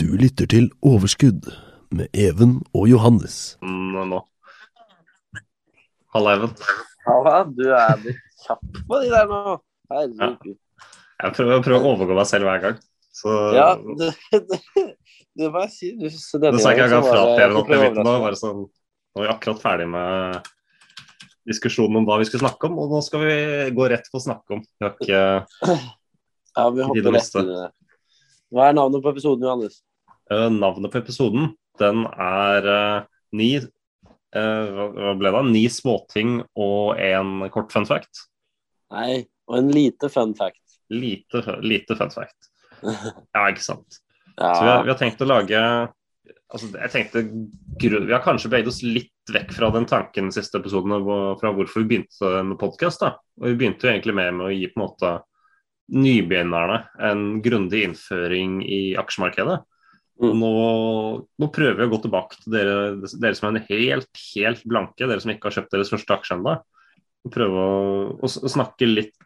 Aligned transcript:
Du 0.00 0.06
lytter 0.16 0.48
til 0.48 0.70
Overskudd 0.80 1.50
med 1.92 2.08
Even 2.16 2.62
og 2.72 2.86
Johannes. 2.88 3.58
Nå. 3.60 4.06
nå. 4.08 4.20
Halla, 6.14 6.36
Even. 6.38 6.54
Halla, 7.04 7.34
du 7.52 7.66
er 7.76 8.00
litt 8.00 8.22
kjapp 8.46 8.80
på 8.88 9.00
de 9.02 9.10
der 9.12 9.28
nå. 9.28 9.58
Herregud. 9.92 10.56
Jeg 11.22 11.36
prøver, 11.36 11.52
jeg 11.52 11.64
prøver 11.66 11.76
å 11.76 11.92
overgå 11.92 12.16
meg 12.16 12.30
selv 12.30 12.48
hver 12.48 12.62
gang. 12.64 12.80
Så 13.12 13.34
Ja, 13.52 13.66
det, 13.76 14.08
det, 14.32 14.60
det 15.36 15.50
må 15.52 15.66
jeg 15.66 15.74
si. 15.74 15.92
Du, 16.00 16.08
så 16.08 16.40
denne 16.40 16.56
nå 16.56 16.64
sa 16.64 16.72
ikke 16.72 16.88
jeg 16.88 17.04
var 17.04 17.12
til 17.12 17.44
Even 17.44 17.60
opp 17.60 17.68
i 17.68 17.82
midten 17.84 18.08
nå. 18.08 18.16
Bare 18.24 18.40
sånn, 18.40 18.64
nå 18.64 19.22
er 19.22 19.28
vi 19.28 19.32
akkurat 19.34 19.60
ferdig 19.62 19.90
med 19.92 20.50
diskusjonen 21.52 22.00
om 22.00 22.08
hva 22.08 22.16
vi 22.22 22.30
skulle 22.30 22.46
snakke 22.46 22.70
om, 22.70 22.80
og 22.80 22.96
nå 22.96 23.04
skal 23.04 23.26
vi 23.26 23.36
gå 23.76 23.92
rett 23.92 24.08
på 24.08 24.16
å 24.22 24.24
snakke 24.24 24.56
om. 24.56 24.64
Vi 24.64 24.88
har 24.88 24.96
ikke. 24.96 25.22
Ja, 26.52 26.66
vi 26.68 26.80
Tid 26.80 26.84
å 26.84 26.88
hopper 26.88 27.16
rett 27.18 27.38
inn 27.42 27.52
i 27.52 27.60
det. 27.60 27.70
Hva 28.52 28.68
er 28.68 28.76
navnet 28.76 29.02
på 29.04 29.12
episoden, 29.14 29.46
Johannes? 29.46 29.80
Uh, 30.30 30.48
Navnet 30.52 30.92
på 30.92 31.00
episoden, 31.00 31.54
den 31.80 32.04
er 32.10 32.68
uh, 32.68 33.06
ni 33.36 33.54
uh, 33.56 34.82
Hva 34.92 35.14
ble 35.18 35.32
det? 35.32 35.42
Ni 35.54 35.64
småting 35.72 36.42
og 36.52 37.00
en 37.00 37.48
kort 37.54 37.72
fun 37.72 37.88
fact. 37.88 38.26
Nei, 38.92 39.24
og 39.48 39.58
en 39.62 39.72
lite 39.72 40.12
fun 40.12 40.36
fact. 40.36 40.60
Lite, 40.92 41.42
lite 41.64 41.96
fun 41.96 42.12
fact. 42.12 42.52
Ja, 43.34 43.48
ikke 43.48 43.64
sant. 43.64 44.02
Ja, 44.36 44.52
Så 44.52 44.62
vi 44.64 44.70
har, 44.70 44.84
vi 44.84 44.92
har 44.92 45.00
tenkt 45.00 45.20
å 45.22 45.28
lage 45.28 45.58
altså 46.52 46.68
jeg 46.74 46.92
tenkte, 46.92 47.22
Vi 47.80 48.12
har 48.12 48.24
kanskje 48.24 48.50
beveget 48.50 48.70
oss 48.72 48.82
litt 48.84 49.32
vekk 49.32 49.52
fra 49.56 49.70
den 49.72 49.86
tanken 49.88 50.28
i 50.28 50.34
siste 50.34 50.58
episoden 50.60 50.92
fra 51.40 51.52
hvorfor 51.54 51.82
vi 51.82 51.88
begynte 51.94 52.32
med 52.44 52.58
podkast. 52.60 53.04
Vi 53.40 53.54
begynte 53.56 53.86
jo 53.86 53.92
egentlig 53.92 54.16
med, 54.18 54.34
med 54.36 54.48
å 54.48 54.52
gi 54.52 54.68
på 54.68 54.80
en 54.80 54.84
måte 54.84 55.12
nybegynnerne 55.92 56.78
en 57.02 57.26
grundig 57.44 57.82
innføring 57.88 58.60
i 58.64 58.82
aksjemarkedet. 59.00 59.60
Mm. 60.22 60.38
nå, 60.38 60.52
nå 61.40 61.48
prøver 61.50 61.80
vi 61.80 61.86
å 61.88 61.90
gå 61.90 61.98
tilbake 62.04 62.38
til 62.38 62.54
dere, 62.54 62.74
dere 63.18 63.34
som 63.34 63.48
er 63.48 63.64
helt, 63.66 64.10
helt 64.36 64.62
blanke, 64.68 65.08
dere 65.08 65.18
som 65.22 65.32
ikke 65.32 65.48
har 65.48 65.56
kjøpt 65.56 65.74
deres 65.74 65.90
første 65.90 66.14
aksje 66.14 66.36
ennå. 66.38 66.56
Prøve 67.32 67.64
å, 67.64 68.08
å, 68.22 68.30
snakke 68.30 68.86
litt 68.86 69.16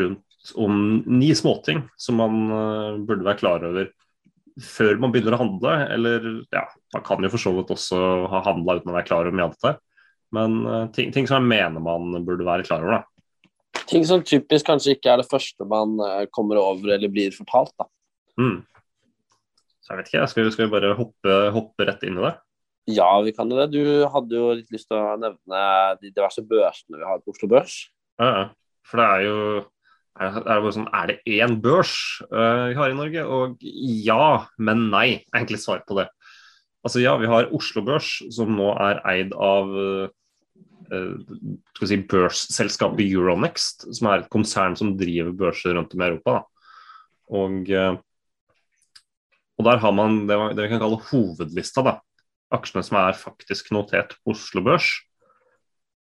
rundt 0.00 0.54
om 0.58 1.02
ni 1.06 1.30
småting 1.38 1.84
som 2.00 2.18
man 2.18 2.40
eh, 2.50 2.98
burde 3.06 3.26
være 3.26 3.38
klar 3.38 3.66
over 3.66 3.92
før 4.62 4.98
man 5.00 5.14
begynner 5.14 5.36
å 5.36 5.42
handle. 5.44 5.76
Eller 5.94 6.26
ja, 6.54 6.66
man 6.96 7.06
kan 7.06 7.22
jo 7.22 7.30
for 7.32 7.44
så 7.44 7.54
vidt 7.56 7.70
også 7.74 8.02
ha 8.32 8.42
handla 8.48 8.80
uten 8.80 8.92
å 8.92 8.98
være 8.98 9.08
klar 9.10 9.26
over 9.26 9.38
mye 9.38 9.46
av 9.46 9.56
dette. 9.56 9.76
Men 10.34 10.58
eh, 10.66 10.84
ting, 10.96 11.14
ting 11.14 11.30
som 11.30 11.38
jeg 11.38 11.52
mener 11.54 11.84
man 11.84 12.24
burde 12.26 12.48
være 12.48 12.66
klar 12.66 12.82
over. 12.82 12.98
da. 12.98 13.11
Ting 13.90 14.04
som 14.06 14.22
typisk 14.26 14.68
kanskje 14.68 14.96
ikke 14.96 15.10
er 15.12 15.22
det 15.22 15.30
første 15.30 15.66
man 15.68 15.98
eh, 16.04 16.28
kommer 16.34 16.60
over 16.60 16.94
eller 16.94 17.12
blir 17.12 17.34
fortalt. 17.34 17.74
da. 17.80 17.88
Mm. 18.40 18.62
Så 19.82 19.92
jeg 19.92 19.98
vet 19.98 20.10
ikke, 20.12 20.26
skal 20.30 20.46
vi, 20.46 20.54
skal 20.54 20.66
vi 20.66 20.74
bare 20.76 20.94
hoppe, 20.98 21.36
hoppe 21.54 21.86
rett 21.88 22.04
inn 22.06 22.20
i 22.20 22.24
det? 22.24 22.32
Ja, 22.90 23.10
vi 23.22 23.34
kan 23.34 23.50
jo 23.50 23.58
det. 23.58 23.70
Du 23.74 24.06
hadde 24.10 24.38
jo 24.38 24.54
litt 24.58 24.72
lyst 24.74 24.88
til 24.90 24.98
å 24.98 25.18
nevne 25.20 25.62
de 26.00 26.10
diverse 26.10 26.42
børsene 26.46 26.98
vi 26.98 27.06
har 27.06 27.22
på 27.22 27.34
Oslo 27.34 27.50
Børs. 27.50 27.76
Ja. 28.22 28.50
For 28.86 28.98
det 28.98 29.06
er 29.06 29.26
jo 29.26 29.36
er 30.20 30.34
det 30.36 30.44
bare 30.44 30.72
sånn, 30.76 30.90
er 30.92 31.08
det 31.08 31.38
én 31.40 31.54
børs 31.64 31.92
uh, 32.28 32.68
vi 32.68 32.76
har 32.76 32.92
i 32.92 32.96
Norge? 32.96 33.22
Og 33.24 33.62
ja, 33.64 34.44
men 34.60 34.90
nei, 34.92 35.06
er 35.24 35.38
egentlig 35.40 35.62
svar 35.62 35.80
på 35.88 35.96
det. 35.96 36.08
Altså 36.84 37.00
ja, 37.00 37.14
vi 37.16 37.30
har 37.30 37.48
Oslo 37.54 37.84
Børs, 37.86 38.18
som 38.34 38.52
nå 38.58 38.72
er 38.74 39.00
eid 39.08 39.32
av 39.38 39.70
vi 39.72 40.10
si, 41.82 41.98
børsselskapet 42.08 43.04
Euronext, 43.04 43.86
som 43.96 44.10
er 44.10 44.22
et 44.22 44.32
konsern 44.32 44.76
som 44.78 44.94
driver 44.98 45.34
børser 45.36 45.76
rundt 45.78 45.94
om 45.96 46.02
i 46.04 46.08
Europa. 46.08 46.38
Og, 47.32 47.70
eh, 47.70 47.96
og 49.58 49.68
der 49.68 49.82
har 49.82 49.94
man 49.96 50.24
det, 50.28 50.38
det 50.56 50.66
vi 50.66 50.72
kan 50.74 50.82
kalle 50.82 51.00
hovedlista. 51.10 51.84
da. 51.86 51.98
Aksjene 52.52 52.84
som 52.84 52.98
er 53.00 53.16
faktisk 53.16 53.72
notert 53.72 54.16
på 54.20 54.34
Oslo 54.34 54.64
Børs. 54.64 54.90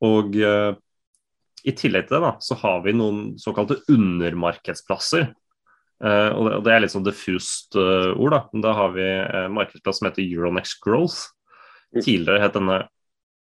Og 0.06 0.36
eh, 0.38 0.76
i 1.66 1.74
tillegg 1.74 2.06
til 2.08 2.20
det 2.20 2.26
da, 2.28 2.36
så 2.44 2.58
har 2.62 2.84
vi 2.86 2.94
noen 2.94 3.34
såkalte 3.42 3.80
undermarkedsplasser. 3.90 5.32
Uh, 6.04 6.30
og, 6.36 6.42
det, 6.44 6.56
og 6.58 6.64
det 6.66 6.74
er 6.74 6.82
litt 6.84 6.94
sånn 6.94 7.06
diffust 7.08 7.78
uh, 7.80 8.12
ord. 8.20 8.36
Da 8.36 8.42
Men 8.52 8.66
da 8.66 8.74
har 8.78 8.92
vi 8.94 9.06
uh, 9.06 9.46
markedsplass 9.56 10.02
som 10.02 10.10
heter 10.10 10.26
Euronext 10.26 10.78
Growth. 10.84 11.32
Tidligere 11.96 12.44
het 12.44 12.58
denne 12.58 12.82
eh, 12.84 12.88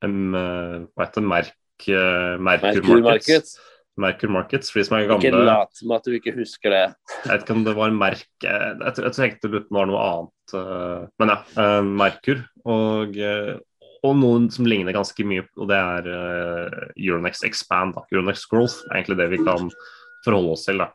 hva 0.10 1.06
heter 1.06 1.24
Merk, 1.26 1.54
eh, 1.88 2.38
Merkur, 2.40 3.02
Markets. 3.04 3.56
Merkur 3.96 4.32
Markets, 4.34 4.72
for 4.74 4.80
de 4.82 4.86
som 4.88 4.96
er 4.98 5.06
Ikke 5.06 5.30
lat 5.46 5.70
som 5.78 5.92
at 5.94 6.04
du 6.08 6.16
ikke 6.18 6.34
husker 6.34 6.74
det. 6.74 6.96
Jeg 7.24 7.30
vet 7.30 7.44
ikke 7.46 7.54
om 7.60 7.64
det 7.68 7.76
var 7.78 7.92
Merk 7.94 8.24
Jeg 8.42 8.80
Jeg, 8.82 8.96
jeg 9.04 9.14
tenkte 9.14 9.52
det 9.54 9.62
var 9.70 9.86
noe 9.86 10.02
annet. 10.02 10.56
eh, 10.58 11.04
Men 11.22 11.30
ja, 11.30 11.38
eh, 11.62 11.82
Merkur. 11.82 12.42
Og, 12.66 13.18
eh, 13.18 13.60
og 14.04 14.16
noen 14.20 14.50
som 14.52 14.66
ligner 14.66 14.92
ganske 14.98 15.24
mye, 15.24 15.46
og 15.56 15.70
det 15.70 15.78
er 15.78 16.08
Euronex 16.98 17.44
Expand. 17.48 17.94
Da. 17.96 18.02
Euronext 18.12 18.50
Growth 18.52 18.82
er 18.90 18.98
egentlig 19.00 19.18
det 19.22 19.30
vi 19.32 19.44
kan 19.46 19.70
forholde 20.26 20.52
oss 20.58 20.66
til. 20.66 20.82
Da. 20.82 20.90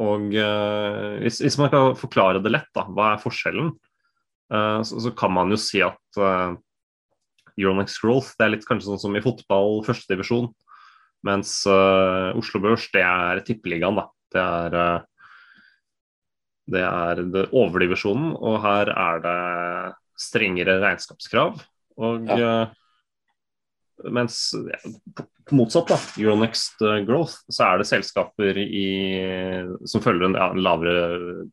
Og 0.00 0.32
eh, 0.34 1.18
hvis, 1.20 1.42
hvis 1.44 1.58
man 1.60 1.68
kan 1.74 1.92
forklare 1.98 2.40
det 2.42 2.54
lett, 2.54 2.70
da, 2.74 2.86
hva 2.88 3.10
er 3.14 3.20
forskjellen? 3.20 3.74
Eh, 4.54 4.80
så, 4.86 5.00
så 5.02 5.12
kan 5.18 5.34
man 5.36 5.50
jo 5.52 5.58
si 5.60 5.82
at 5.84 6.22
Euronext 7.60 8.00
Growth 8.02 8.34
det 8.38 8.46
er 8.46 8.54
litt 8.56 8.68
kanskje 8.68 8.90
sånn 8.90 9.02
som 9.06 9.16
i 9.18 9.24
fotball, 9.24 9.82
førstedivisjon. 9.86 10.50
Mens 11.24 11.56
uh, 11.70 12.34
Oslo 12.36 12.60
Børs 12.60 12.90
det 12.92 13.04
er 13.06 13.40
tippeligaen. 13.46 13.96
da. 13.96 14.08
Det 14.34 14.42
er 14.42 14.78
uh, 14.78 15.02
det 16.70 16.80
er 16.80 17.20
overdivisjonen, 17.52 18.32
og 18.40 18.62
her 18.64 18.90
er 18.92 19.20
det 19.24 19.38
strengere 20.20 20.78
regnskapskrav. 20.80 21.58
Og 22.04 22.30
eh, 22.32 22.72
mens 24.14 24.38
ja, 24.56 24.78
motsatt, 25.54 25.92
da, 25.92 25.98
Euronext 26.20 26.80
Growth, 27.06 27.44
så 27.52 27.68
er 27.68 27.82
det 27.82 27.90
selskaper 27.90 28.58
i, 28.62 28.86
som 29.90 30.02
følger 30.04 30.30
en 30.30 30.38
ja, 30.40 30.48
lavere, 30.56 31.44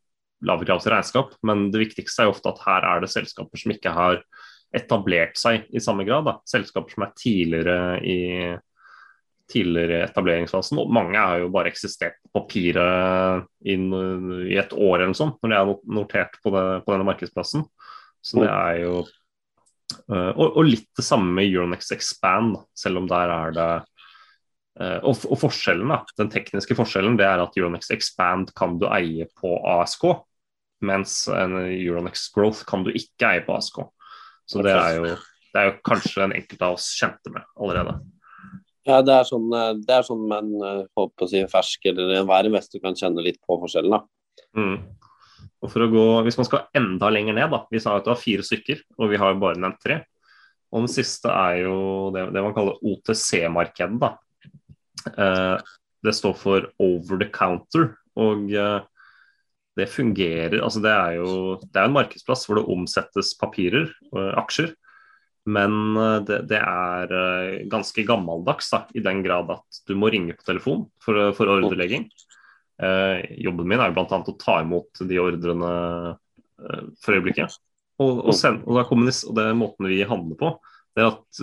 lavere 0.47 0.69
krav 0.69 0.81
til 0.83 0.95
regnskap. 0.95 1.35
Men 1.47 1.67
det 1.73 1.83
viktigste 1.83 2.23
er 2.23 2.29
jo 2.29 2.37
ofte 2.37 2.53
at 2.53 2.63
her 2.63 2.87
er 2.93 3.03
det 3.03 3.11
selskaper 3.11 3.61
som 3.61 3.75
ikke 3.75 3.93
har 3.97 4.23
etablert 4.75 5.39
seg 5.39 5.67
i 5.71 5.81
samme 5.83 6.05
grad. 6.07 6.27
Da. 6.27 6.37
Selskaper 6.47 6.93
som 6.93 7.07
er 7.07 7.15
tidligere 7.19 7.79
i 8.07 8.19
tidligere 9.51 10.05
etableringsfasen. 10.07 10.79
Og 10.81 10.91
mange 10.93 11.19
har 11.19 11.41
jo 11.41 11.51
bare 11.53 11.71
eksistert 11.71 12.19
på 12.23 12.41
papiret 12.41 13.47
inn, 13.67 13.89
i 14.47 14.57
et 14.59 14.73
år 14.73 15.03
eller 15.03 15.17
sånt, 15.17 15.39
når 15.41 15.51
de 15.51 15.57
er 15.59 15.73
notert 15.97 16.37
på, 16.41 16.53
det, 16.55 16.65
på 16.85 16.93
denne 16.93 17.07
markedsplassen. 17.07 17.65
Så 18.21 18.43
det 18.43 18.49
er 18.51 18.81
jo 18.83 18.95
eh, 19.01 20.31
og, 20.31 20.45
og 20.45 20.65
litt 20.67 20.89
det 20.97 21.05
samme 21.05 21.33
med 21.37 21.49
Euronex 21.49 21.91
Expand, 21.95 22.59
selv 22.77 23.01
om 23.01 23.07
der 23.09 23.33
er 23.33 23.55
det 23.55 23.69
eh, 24.79 24.99
og, 24.99 25.23
og 25.25 25.39
forskjellen 25.41 25.89
da, 25.89 26.03
Den 26.19 26.29
tekniske 26.33 26.77
forskjellen 26.77 27.17
det 27.19 27.25
er 27.27 27.41
at 27.41 27.57
Euronex 27.57 27.89
Expand 27.95 28.53
kan 28.57 28.77
du 28.81 28.85
eie 28.91 29.25
på 29.41 29.55
ASK, 29.79 30.05
mens 30.85 31.23
en 31.33 31.57
Euronext 31.63 32.29
Growth 32.35 32.61
kan 32.69 32.85
du 32.85 32.93
ikke 32.93 33.33
eie 33.33 33.43
på 33.45 33.57
ASK. 33.57 33.81
Så 34.51 34.63
det 34.65 34.75
er 34.75 34.97
jo, 34.99 35.11
det 35.51 35.61
er 35.61 35.69
jo 35.69 35.75
kanskje 35.87 36.25
en 36.25 36.35
enkelte 36.37 36.67
av 36.67 36.79
oss 36.79 36.89
kjente 36.99 37.33
med 37.33 37.47
allerede. 37.55 37.97
Ja, 38.87 38.97
det 39.05 39.13
er 39.13 39.27
sånn, 39.29 39.51
eh, 39.55 39.73
det 39.85 39.97
er 39.97 40.07
sånn 40.07 40.23
man 40.29 40.49
håper 40.57 40.97
holdt 40.97 41.13
på 41.19 41.27
å 41.27 41.31
si 41.31 41.43
fersk 41.49 41.91
eller 41.91 42.17
enhver 42.21 42.49
investor 42.49 42.81
kan 42.83 42.97
kjenne 42.97 43.23
litt 43.25 43.39
på 43.45 43.59
forskjellen. 43.61 43.97
da. 43.97 44.03
Mm. 44.57 44.79
Og 45.61 45.69
for 45.69 45.85
å 45.85 45.91
gå, 45.91 46.05
Hvis 46.25 46.39
man 46.39 46.47
skal 46.47 46.65
enda 46.77 47.09
lenger 47.13 47.37
ned, 47.37 47.51
da, 47.53 47.65
vi 47.71 47.81
sa 47.81 47.95
at 47.95 48.05
det 48.05 48.13
var 48.15 48.21
fire 48.21 48.45
stykker, 48.45 48.81
og 48.97 49.11
vi 49.11 49.19
har 49.21 49.33
jo 49.33 49.41
bare 49.43 49.61
nevnt 49.61 49.81
tre. 49.83 50.01
Og 50.71 50.85
den 50.85 50.91
siste 50.91 51.29
er 51.29 51.65
jo 51.65 51.75
det, 52.15 52.29
det 52.33 52.43
man 52.43 52.55
kaller 52.55 52.79
OTC-markedet. 52.81 53.99
da. 54.01 54.15
Eh, 55.11 55.57
det 56.01 56.15
står 56.17 56.33
for 56.37 56.69
over 56.81 57.19
the 57.21 57.29
counter. 57.29 57.91
Og 58.17 58.51
eh, 58.51 58.79
det 59.79 59.87
fungerer 59.87 60.59
altså 60.59 60.81
Det 60.83 60.91
er 60.91 61.17
jo 61.21 61.33
det 61.63 61.79
er 61.79 61.87
en 61.87 61.95
markedsplass 61.95 62.43
hvor 62.47 62.59
det 62.59 62.67
omsettes 62.71 63.35
papirer, 63.39 63.91
og 64.11 64.33
aksjer. 64.41 64.73
Men 65.49 65.97
eh, 65.97 66.17
det, 66.27 66.41
det 66.51 66.59
er 66.59 67.13
eh, 67.17 67.61
ganske 67.71 68.05
gammeldags 68.07 68.69
da, 68.73 68.83
i 68.93 69.03
den 69.03 69.23
grad 69.25 69.49
at 69.55 69.81
du 69.87 69.95
må 69.97 70.11
ringe 70.13 70.35
på 70.37 70.45
telefon 70.45 70.85
for, 71.03 71.31
for 71.37 71.55
ordrelegging. 71.55 72.09
Eh, 72.81 73.23
jobben 73.45 73.69
min 73.69 73.81
er 73.81 73.91
jo 73.91 73.97
bl.a. 73.97 74.21
å 74.21 74.37
ta 74.41 74.59
imot 74.61 75.03
de 75.07 75.21
ordrene 75.21 75.71
eh, 76.11 76.83
for 77.01 77.17
øyeblikket. 77.17 77.57
Og, 78.01 78.25
og, 78.25 78.35
send, 78.37 78.63
og, 78.65 78.81
og 78.81 79.33
det 79.37 79.45
er 79.45 79.57
måten 79.57 79.89
vi 79.89 80.01
handler 80.09 80.37
på, 80.39 80.55
det 80.97 81.03
er 81.03 81.11
at 81.11 81.41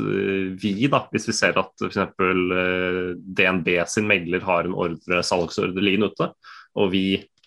vi, 0.61 0.73
da, 0.91 1.05
hvis 1.13 1.29
vi 1.31 1.35
ser 1.37 1.57
at 1.57 1.85
f.eks. 1.87 2.01
Uh, 2.19 3.15
DNB 3.17 3.71
sin 3.89 4.09
megler 4.11 4.43
har 4.45 4.67
en 4.67 4.75
ordre, 4.77 5.23
salgsordre 5.25 5.85
liggende 5.85 6.11
ute, 6.11 6.27
og 6.77 6.91
vi, 6.93 7.05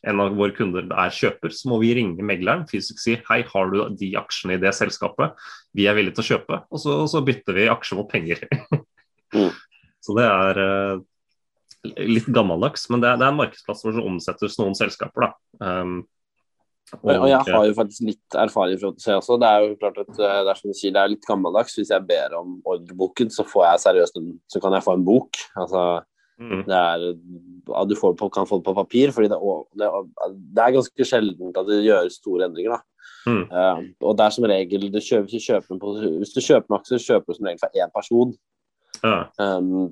en 0.07 0.21
av 0.23 0.33
våre 0.37 0.55
kunder 0.57 0.87
er 0.89 1.13
kjøper, 1.13 1.53
så 1.53 1.69
må 1.69 1.77
vi 1.83 1.91
ringe 1.97 2.25
megleren 2.25 2.65
fysisk 2.69 3.01
si 3.01 3.17
hei, 3.27 3.41
har 3.47 3.73
du 3.73 3.81
de 3.97 4.13
aksjene 4.19 4.57
i 4.57 4.61
det 4.61 4.73
selskapet, 4.77 5.37
vi 5.77 5.85
er 5.89 5.97
villige 5.97 6.17
til 6.17 6.25
å 6.25 6.29
kjøpe, 6.31 6.61
og 6.69 6.81
så, 6.81 6.95
og 7.03 7.11
så 7.11 7.21
bytter 7.25 7.57
vi 7.57 7.69
aksjer 7.71 7.99
mot 7.99 8.09
penger. 8.09 8.41
mm. 9.35 9.51
Så 10.01 10.15
det 10.17 10.25
er 10.25 10.61
uh, 10.61 11.03
litt 12.09 12.29
gammeldags, 12.33 12.87
men 12.89 13.03
det 13.03 13.11
er, 13.11 13.21
det 13.21 13.27
er 13.27 13.35
en 13.35 13.43
markedsplass 13.43 13.85
hvor 13.85 13.93
det 13.93 14.05
omsettes 14.05 14.57
noen 14.61 14.77
selskaper. 14.77 15.29
da. 15.29 15.31
Um, 15.61 16.01
og, 16.99 17.07
og, 17.13 17.27
jeg 17.29 17.39
har 17.47 17.65
jo 17.69 17.75
faktisk 17.77 18.03
litt 18.03 18.35
erfaring 18.35 18.79
fra 18.81 18.89
OTC 18.91 19.05
også. 19.15 19.37
Det 19.39 19.47
er 19.47 19.63
jo 19.63 19.75
klart 19.79 19.99
at 20.01 20.09
eh, 20.11 20.39
det 20.43 20.51
er 20.51 20.57
som 20.59 20.73
du 20.73 20.75
sier, 20.75 20.91
det 20.95 20.99
er 20.99 21.11
litt 21.13 21.27
gammeldags. 21.27 21.77
Hvis 21.77 21.91
jeg 21.93 22.03
ber 22.09 22.35
om 22.35 22.57
ordreboken, 22.67 23.31
så 23.31 23.45
får 23.47 23.63
jeg 23.67 23.83
seriøst 23.85 24.19
en, 24.19 24.33
så 24.51 24.59
kan 24.63 24.75
jeg 24.75 24.83
få 24.83 24.97
en 24.97 25.05
bok. 25.07 25.39
Altså, 25.61 25.85
mm. 26.41 26.63
det 26.67 26.77
er, 26.77 27.05
ja, 27.69 27.83
du 27.87 27.95
får, 27.97 28.17
kan 28.33 28.49
få 28.49 28.59
det 28.59 28.67
på 28.67 28.77
papir, 28.77 29.13
fordi 29.15 29.29
det, 29.31 29.39
det, 29.79 29.89
det 30.55 30.63
er 30.63 30.75
ganske 30.77 31.07
sjelden 31.07 31.53
at 31.55 31.69
det 31.69 31.81
gjøres 31.85 32.19
store 32.21 32.49
endringer. 32.49 32.83
Mm. 33.25 33.43
Uh, 33.53 33.81
og 34.01 34.17
det 34.17 34.25
er 34.25 34.35
som 34.35 34.47
regel 34.49 34.87
du 34.89 34.99
kjøper, 34.99 35.27
hvis, 35.29 35.37
du 35.37 35.51
kjøper 35.51 35.81
på, 35.81 35.95
hvis 36.17 36.35
du 36.35 36.41
kjøper 36.41 36.67
en 36.67 36.77
aksje, 36.79 37.01
kjøper 37.05 37.29
du 37.29 37.37
som 37.37 37.49
regel 37.49 37.63
fra 37.63 37.73
én 37.77 37.95
person. 37.95 38.37
Ja. 39.01 39.17
Um, 39.41 39.91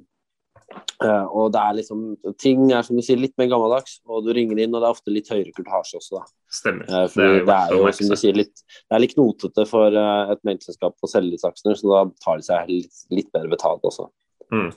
Uh, 1.00 1.25
og 1.34 1.48
det 1.50 1.62
er 1.63 1.78
liksom 1.80 2.01
Ting 2.38 2.68
er 2.75 2.84
som 2.86 2.98
du 3.00 3.02
sier 3.02 3.18
litt 3.18 3.34
mer 3.40 3.48
gammeldags, 3.50 3.95
og 4.06 4.25
du 4.25 4.30
ringer 4.36 4.60
inn, 4.60 4.74
og 4.75 4.84
det 4.84 4.86
er 4.86 4.94
ofte 4.94 5.13
litt 5.13 5.31
høyere 5.31 5.54
kultasje 5.56 5.98
også, 5.98 6.19
da. 6.19 6.28
Stemmer. 6.54 6.86
Uh, 6.86 7.07
det 7.10 7.25
er, 7.25 7.40
det 7.48 7.56
er 7.56 7.74
jo, 7.74 7.88
som 7.98 8.12
du 8.12 8.18
sier, 8.19 8.38
litt, 8.38 8.62
det 8.62 8.98
er 8.98 9.02
litt 9.02 9.16
knotete 9.16 9.66
for 9.66 9.98
et 9.98 10.44
mailselskap 10.45 10.94
å 10.94 11.10
selge 11.10 11.34
disse 11.34 11.50
aksjene, 11.50 11.74
så 11.80 11.90
da 11.90 12.04
tar 12.22 12.38
de 12.38 12.45
seg 12.45 12.69
litt, 12.69 13.02
litt 13.16 13.31
bedre 13.34 13.50
betalt 13.56 13.90
også. 13.90 14.06
Mm. 14.54 14.69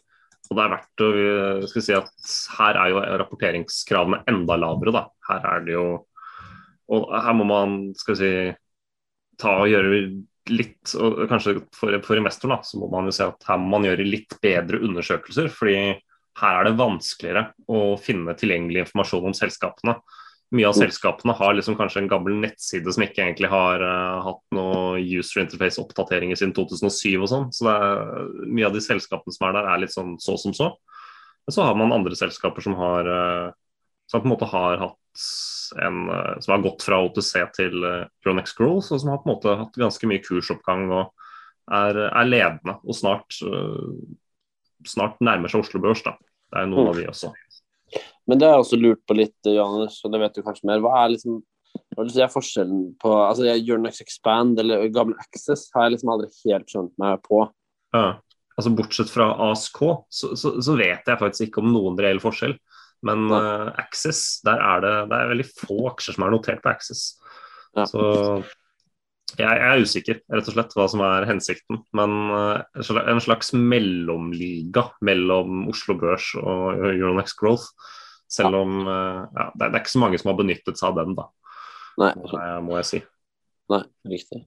Og 0.53 0.59
det 0.59 0.65
er 0.65 0.73
verdt 0.75 1.05
å 1.05 1.11
skal 1.71 1.85
si 1.87 1.95
at 1.97 2.33
her 2.59 2.79
er 2.83 2.93
jo 2.93 3.05
rapporteringskravene 3.23 4.23
enda 4.29 4.59
lavere, 4.61 4.93
da. 4.95 5.07
Her 5.31 5.47
er 5.55 5.65
det 5.65 5.79
jo 5.79 5.87
Og 6.93 7.07
her 7.25 7.33
må 7.39 7.47
man, 7.49 7.77
skal 7.97 8.13
vi 8.13 8.21
si, 8.21 8.33
ta 9.41 9.55
og 9.63 9.71
gjøre 9.71 10.01
litt, 10.53 10.93
og 10.99 11.23
kanskje 11.31 11.55
for, 11.73 11.95
for 12.05 12.19
investoren, 12.19 12.59
da, 12.59 12.67
så 12.67 12.81
må 12.83 12.91
man 12.93 13.09
jo 13.09 13.15
se 13.17 13.29
at 13.31 13.47
her 13.49 13.61
må 13.63 13.79
man 13.79 13.87
gjøre 13.87 14.05
litt 14.05 14.35
bedre 14.43 14.83
undersøkelser. 14.85 15.49
fordi 15.49 15.77
her 16.41 16.59
er 16.59 16.67
det 16.67 16.79
vanskeligere 16.81 17.47
å 17.69 17.97
finne 18.01 18.35
tilgjengelig 18.37 18.87
informasjon 18.87 19.31
om 19.31 19.37
selskapene. 19.37 19.97
Mye 20.53 20.69
av 20.69 20.77
selskapene 20.77 21.33
har 21.39 21.55
liksom 21.57 21.79
kanskje 21.79 22.03
en 22.03 22.11
gammel 22.11 22.35
nettside 22.43 22.93
som 22.93 23.03
ikke 23.07 23.23
egentlig 23.25 23.49
har 23.49 23.81
uh, 23.81 24.21
hatt 24.27 24.43
noe 24.53 25.01
user 25.01 25.47
interface-oppdateringer 25.47 26.37
siden 26.37 26.53
2007 26.57 27.23
og 27.23 27.29
sånn. 27.31 27.47
Så 27.57 27.71
er, 27.73 28.27
mye 28.45 28.67
av 28.69 28.77
de 28.77 28.83
selskapene 28.85 29.33
som 29.33 29.47
er 29.49 29.57
der, 29.57 29.69
er 29.73 29.81
litt 29.81 29.95
sånn 29.95 30.19
så 30.21 30.37
som 30.41 30.53
så. 30.57 30.69
Men 31.47 31.57
så 31.57 31.65
har 31.65 31.79
man 31.81 31.95
andre 31.97 32.19
selskaper 32.19 32.65
som 32.65 32.77
har 32.77 33.09
uh, 33.09 33.47
som 34.13 34.21
på 34.21 34.29
en 34.29 34.35
måte 34.35 34.51
har 34.51 34.77
hatt 34.83 35.25
en, 35.87 36.03
uh, 36.13 36.37
som 36.45 36.57
har 36.59 36.67
gått 36.67 36.85
fra 36.85 37.01
OTC 37.07 37.33
til 37.57 37.89
Euronext 37.89 38.59
Growth, 38.61 38.93
og 38.93 39.01
som 39.01 39.15
har 39.15 39.23
på 39.23 39.31
en 39.31 39.33
måte 39.33 39.57
hatt 39.63 39.81
ganske 39.81 40.11
mye 40.11 40.21
kursoppgang 40.27 40.85
og 40.93 41.07
er, 41.73 41.97
er 42.11 42.29
ledende. 42.29 42.77
Og 42.85 42.99
snart, 42.99 43.41
snart 44.85 45.23
nærmer 45.25 45.49
seg 45.49 45.65
Oslo 45.65 45.81
Børs. 45.81 46.05
da. 46.05 46.19
Det 46.53 46.61
er 46.61 46.69
noen 46.69 46.91
mm. 46.91 46.93
av 46.93 47.01
de 47.01 47.09
også. 47.09 47.33
Men 48.31 48.39
det 48.39 48.47
har 48.49 48.57
jeg 48.57 48.67
også 48.67 48.79
lurt 48.79 49.03
på 49.09 49.17
litt, 49.19 49.39
Johannes, 49.49 49.99
og 50.05 50.13
det 50.13 50.21
vet 50.23 50.37
du 50.37 50.45
kanskje 50.47 50.69
mer. 50.69 50.83
Hva 50.85 50.95
er 51.03 51.15
liksom 51.15 51.41
hva 51.93 52.05
er 52.05 52.33
forskjellen 52.33 52.85
på 53.01 53.11
altså 53.13 53.47
Euronext 53.49 54.03
Expand 54.05 54.61
eller 54.61 54.87
gamle 54.93 55.17
Access 55.21 55.69
har 55.75 55.87
jeg 55.87 55.97
liksom 55.97 56.13
aldri 56.13 56.29
helt 56.45 56.69
skjønt 56.69 56.93
meg 57.01 57.21
på. 57.25 57.45
Ja. 57.97 58.07
Altså 58.53 58.73
Bortsett 58.77 59.09
fra 59.13 59.31
ASK, 59.49 59.79
så, 60.13 60.33
så, 60.37 60.55
så, 60.61 60.77
vet 60.77 61.09
jeg 61.09 61.21
faktisk 61.21 61.49
ikke 61.49 61.63
om 61.63 61.71
noen 61.73 61.97
reell 62.01 62.21
forskjell. 62.21 62.55
Men 63.09 63.25
uh, 63.33 63.73
Access, 63.81 64.43
der 64.47 64.61
er 64.61 64.83
det, 64.85 64.93
det 65.11 65.19
er 65.19 65.31
veldig 65.33 65.47
få 65.49 65.79
aksjer 65.91 66.17
som 66.17 66.27
er 66.27 66.35
notert 66.35 66.61
på 66.65 66.73
Access. 66.73 67.07
Ja. 67.77 67.87
Så 67.89 68.03
jeg, 69.39 69.49
jeg, 69.49 69.65
er 69.65 69.81
usikker, 69.81 70.21
rett 70.37 70.51
og 70.53 70.57
slett, 70.57 70.77
hva 70.77 70.87
som 70.93 71.03
er 71.07 71.27
hensikten. 71.29 71.81
Men 71.97 72.19
uh, 72.31 73.01
en 73.01 73.25
slags 73.25 73.55
mellomliga 73.57 74.91
mellom 75.05 75.67
Oslo 75.73 75.97
Børs 76.01 76.35
og 76.41 76.85
Euronex 76.93 77.37
Growth. 77.41 77.73
Selv 78.33 78.63
om 78.63 78.83
uh, 78.87 79.25
ja, 79.29 79.49
det, 79.55 79.69
er, 79.69 79.81
ikke 79.83 79.93
så 79.93 80.03
mange 80.03 80.21
som 80.21 80.33
har 80.33 80.39
benyttet 80.39 80.81
seg 80.81 80.93
av 80.93 81.03
den, 81.03 81.17
da. 81.19 81.29
Nei. 82.01 82.13
Det 82.17 82.47
må 82.65 82.79
jeg 82.81 82.89
si. 82.89 83.03
Nei, 83.73 83.83
riktig. 84.09 84.45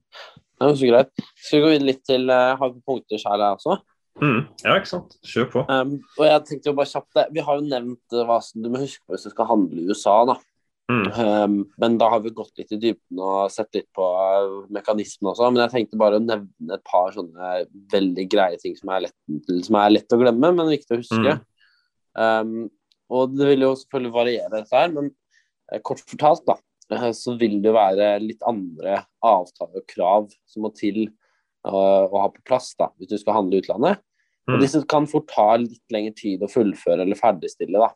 Er 0.62 0.72
så 0.72 0.88
greit. 0.88 1.12
Skal 1.36 1.62
vi 1.62 1.66
gå 1.66 1.84
litt 1.84 2.02
til 2.08 2.26
uh, 2.32 2.56
har 2.58 2.74
punkter 2.86 3.20
sjøl, 3.20 3.38
her 3.44 3.54
også? 3.58 3.78
Mm, 4.16 4.46
ja, 4.64 4.74
ikke 4.78 4.88
sant. 4.88 5.16
Kjør 5.28 5.48
på. 5.52 5.62
Um, 5.68 5.96
og 6.16 6.24
jeg 6.24 6.44
tenkte 6.48 6.70
jo 6.70 6.76
bare 6.78 6.90
kjapt 6.90 7.18
det. 7.18 7.26
Vi 7.36 7.44
har 7.44 7.58
jo 7.58 7.68
nevnt 7.68 8.20
hva 8.26 8.38
som 8.44 8.64
du 8.64 8.70
må 8.72 8.80
huske 8.80 9.02
på 9.04 9.14
hvis 9.14 9.26
du 9.28 9.32
skal 9.34 9.50
handle 9.50 9.82
i 9.82 9.88
USA. 9.90 10.18
da. 10.32 10.38
Mm. 10.86 11.06
Um, 11.18 11.56
men 11.82 11.96
da 11.98 12.08
har 12.12 12.22
vi 12.22 12.30
gått 12.30 12.60
litt 12.60 12.70
i 12.70 12.78
dybden 12.78 13.18
og 13.18 13.50
sett 13.50 13.74
litt 13.74 13.88
på 13.96 14.06
uh, 14.06 14.64
mekanismen 14.72 15.32
også. 15.32 15.50
Men 15.50 15.64
jeg 15.66 15.74
tenkte 15.74 16.00
bare 16.00 16.20
å 16.20 16.24
nevne 16.24 16.78
et 16.78 16.84
par 16.86 17.12
sånne 17.14 17.52
veldig 17.92 18.26
greie 18.32 18.60
ting 18.62 18.76
som 18.78 18.94
er 18.94 19.08
lett, 19.08 19.16
som 19.66 19.78
er 19.82 19.94
lett 19.98 20.16
å 20.16 20.20
glemme, 20.20 20.52
men 20.56 20.72
viktig 20.72 20.96
å 20.96 21.02
huske. 21.02 21.36
Mm. 21.36 21.44
Um, 22.16 22.54
og 23.12 23.36
det 23.36 23.50
vil 23.52 23.66
jo 23.66 23.74
selvfølgelig 23.78 24.14
variere, 24.14 24.52
dette 24.54 24.76
her, 24.76 24.90
men 24.94 25.12
uh, 25.12 25.80
kort 25.86 26.02
fortalt, 26.06 26.46
da, 26.48 26.56
uh, 26.94 27.12
så 27.16 27.36
vil 27.40 27.60
det 27.64 27.74
være 27.76 28.10
litt 28.24 28.42
andre 28.46 29.02
avtaler 29.24 29.82
og 29.82 29.88
krav 29.90 30.28
som 30.48 30.66
må 30.66 30.72
til 30.76 31.06
å 31.66 32.20
ha 32.22 32.28
på 32.30 32.44
plass 32.46 32.76
da, 32.78 32.92
hvis 32.94 33.10
du 33.10 33.16
skal 33.18 33.40
handle 33.40 33.58
i 33.58 33.64
utlandet. 33.64 33.98
Mm. 34.46 34.54
Og 34.54 34.60
disse 34.62 34.82
kan 34.86 35.08
fort 35.10 35.26
ta 35.32 35.48
litt 35.58 35.82
lengre 35.90 36.14
tid 36.14 36.44
å 36.46 36.50
fullføre 36.50 37.02
eller 37.02 37.18
ferdigstille. 37.18 37.80
da. 37.82 37.90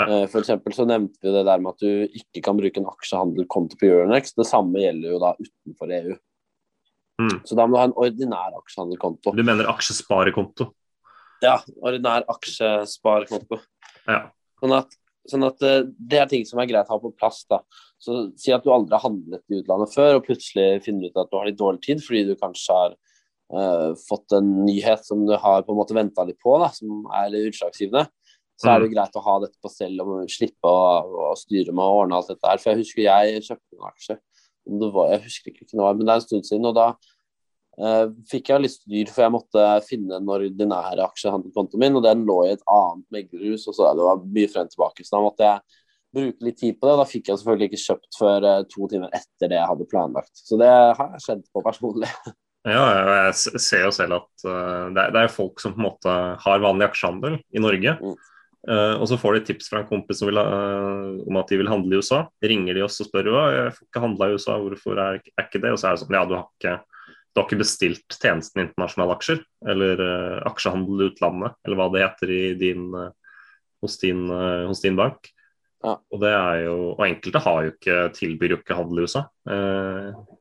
Eh, 0.00 0.26
for 0.32 0.40
så 0.46 0.86
nevnte 0.88 1.20
vi 1.20 1.32
det 1.34 1.44
der 1.44 1.60
med 1.60 1.74
at 1.74 1.82
du 1.84 2.16
ikke 2.16 2.40
kan 2.46 2.56
bruke 2.56 2.80
en 2.80 2.88
aksjehandelkonto 2.88 3.76
på 3.76 3.90
Euronex. 3.90 4.32
Det 4.38 4.48
samme 4.48 4.80
gjelder 4.80 5.12
jo 5.12 5.20
da 5.20 5.34
utenfor 5.36 5.92
EU. 5.98 6.14
Mm. 7.20 7.34
Så 7.44 7.58
da 7.58 7.66
må 7.66 7.76
du 7.76 7.82
ha 7.82 7.88
en 7.90 7.98
ordinær 8.00 8.56
aksjehandelkonto. 8.62 9.34
Du 9.36 9.44
mener 9.44 9.68
aksjesparekonto? 9.70 10.70
Ja, 11.44 11.58
ordinær 11.84 12.24
aksjesparekonto. 12.32 13.60
Ja. 14.08 14.24
Sånn 14.62 14.74
at, 14.76 14.94
sånn 15.30 15.46
at, 15.48 15.62
eh, 15.66 15.84
det 15.98 16.20
er 16.22 16.28
ting 16.30 16.44
som 16.46 16.60
er 16.62 16.68
greit 16.70 16.90
å 16.90 16.96
ha 16.96 17.02
på 17.02 17.12
plass. 17.18 17.42
da. 17.50 17.62
Så 18.02 18.30
Si 18.38 18.54
at 18.54 18.64
du 18.64 18.70
aldri 18.70 18.94
har 18.94 19.08
handlet 19.08 19.42
i 19.50 19.60
utlandet 19.60 19.94
før, 19.94 20.18
og 20.18 20.26
plutselig 20.26 20.84
finner 20.86 21.10
ut 21.10 21.18
at 21.18 21.30
du 21.30 21.38
har 21.38 21.48
litt 21.48 21.58
dårlig 21.58 21.82
tid 21.82 22.02
fordi 22.02 22.24
du 22.30 22.34
kanskje 22.38 22.78
har 22.78 22.96
uh, 23.54 23.92
fått 24.08 24.34
en 24.38 24.50
nyhet 24.66 25.04
som 25.06 25.26
du 25.26 25.34
har 25.36 25.62
på 25.62 25.74
en 25.74 25.80
måte 25.80 25.96
venta 25.96 26.24
litt 26.26 26.38
på, 26.42 26.56
da, 26.62 26.70
som 26.74 27.06
er 27.10 27.30
litt 27.34 27.52
utslagsgivende, 27.52 28.06
så 28.62 28.70
er 28.70 28.82
det 28.82 28.90
mm. 28.90 28.94
greit 28.94 29.16
å 29.18 29.24
ha 29.26 29.38
dette 29.42 29.58
på 29.62 29.70
stell 29.72 29.98
og 30.04 30.30
slippe 30.30 30.70
å, 30.70 31.30
å 31.30 31.32
styre 31.38 31.74
med 31.74 31.82
å 31.82 32.02
ordne 32.02 32.18
alt 32.18 32.30
dette 32.30 32.46
her. 32.46 32.60
For 32.62 32.70
jeg 32.70 32.84
husker 32.84 33.02
jeg 33.06 33.46
kjøpte 33.48 33.78
en 33.78 33.88
aksje, 33.88 34.18
var, 34.94 35.08
jeg 35.10 35.22
husker 35.24 35.54
ikke 35.56 35.80
hva, 35.80 35.90
men 35.96 36.06
det 36.06 36.12
er 36.12 36.20
en 36.20 36.26
stund 36.28 36.46
siden. 36.46 36.68
og 36.70 36.76
da 36.78 36.92
fikk 38.28 38.50
jeg 38.52 38.60
litt 38.60 38.74
styr, 38.74 39.08
for 39.08 39.24
jeg 39.24 39.32
måtte 39.32 39.66
finne 39.86 40.18
den 40.18 40.28
ordinære 40.28 41.06
aksjehandelkontoen 41.06 41.80
min, 41.80 41.94
og 41.96 42.04
den 42.04 42.26
lå 42.28 42.42
i 42.44 42.50
et 42.52 42.66
annet 42.68 43.06
meglerhus, 43.14 43.64
og 43.70 43.78
så 43.78 43.94
det 43.96 44.04
var 44.04 44.20
mye 44.26 44.50
frem 44.52 44.68
tilbake. 44.68 45.06
Så 45.06 45.16
da 45.16 45.22
måtte 45.24 45.46
jeg 45.48 45.80
bruke 46.12 46.46
litt 46.46 46.60
tid 46.60 46.78
på 46.78 46.86
det. 46.86 46.94
og 46.94 47.02
Da 47.02 47.08
fikk 47.08 47.30
jeg 47.30 47.40
selvfølgelig 47.40 47.70
ikke 47.70 47.84
kjøpt 47.86 48.18
før 48.18 48.46
uh, 48.46 48.62
to 48.70 48.88
timer 48.92 49.12
etter 49.16 49.50
det 49.50 49.58
jeg 49.58 49.70
hadde 49.72 49.88
planlagt. 49.90 50.32
Så 50.36 50.58
det 50.60 50.70
har 50.70 51.14
jeg 51.16 51.26
skjedd 51.26 51.44
på 51.50 51.66
personlig. 51.66 52.12
Ja, 52.62 52.78
jeg 53.34 53.58
ser 53.58 53.88
jo 53.88 53.88
selv 53.90 54.20
at 54.20 54.44
uh, 54.46 54.86
det, 54.94 55.00
er, 55.02 55.08
det, 55.10 55.22
er, 55.24 55.32
folk 55.34 55.58
som 55.58 55.72
på 55.74 55.80
en 55.80 55.86
måte 55.88 56.12
har 56.44 56.60
vanlig 56.62 56.86
aksjehandel 56.86 57.40
i 57.50 57.62
Norge. 57.62 57.96
Mm. 57.98 58.20
Og 59.02 59.02
så 59.10 59.16
får 59.18 59.34
de 59.34 59.40
tips 59.48 59.66
fra 59.72 59.80
en 59.80 59.88
kompis 59.88 60.20
vil, 60.22 60.38
om 60.38 61.38
at 61.40 61.48
de 61.50 61.56
vil 61.58 61.66
handle 61.66 61.96
i 61.96 61.98
USA. 61.98 62.20
Ringer 62.46 62.78
de 62.78 62.84
oss 62.86 63.00
og 63.02 63.08
spør 63.08 63.32
hva, 63.34 63.40
jeg 63.50 63.72
får 63.74 63.88
ikke 63.88 64.02
handla 64.04 64.28
i 64.30 64.36
USA, 64.36 64.54
hvorfor 64.62 65.00
er, 65.02 65.18
er, 65.32 65.48
ikke 65.48 65.58
det? 65.64 65.72
Og 65.74 65.80
så 65.82 65.88
er 65.88 65.96
det 65.96 66.04
sånn 66.04 66.14
ja, 66.14 66.22
du 66.30 66.36
har 66.36 66.44
ikke, 66.46 66.76
du 67.32 67.40
har 67.40 67.46
ikke 67.48 67.62
bestilt 67.62 68.16
tjenesten 68.18 68.66
internasjonale 68.66 69.16
aksjer, 69.16 69.38
eller 69.72 70.02
uh, 70.04 70.40
aksjehandel 70.50 71.00
i 71.00 71.06
utlandet, 71.10 71.56
eller 71.64 71.80
hva 71.80 71.86
det 71.92 72.02
heter 72.04 72.34
din, 72.60 72.90
hos, 73.82 73.96
din, 74.02 74.26
hos, 74.68 74.82
din, 74.84 74.98
bank. 74.98 75.30
Ja. 75.82 75.96
Og 76.14 76.20
det 76.22 76.30
er 76.30 76.60
jo, 76.66 76.76
og 76.92 77.00
enkelte 77.06 77.42
har 77.42 77.64
jo 77.64 77.72
ikke, 77.72 77.96
tilbyr 78.14 78.54
jo 78.54 78.60
ikke 78.60 78.76
handel 78.78 79.00
i 79.00 79.06
USA. 79.08 79.24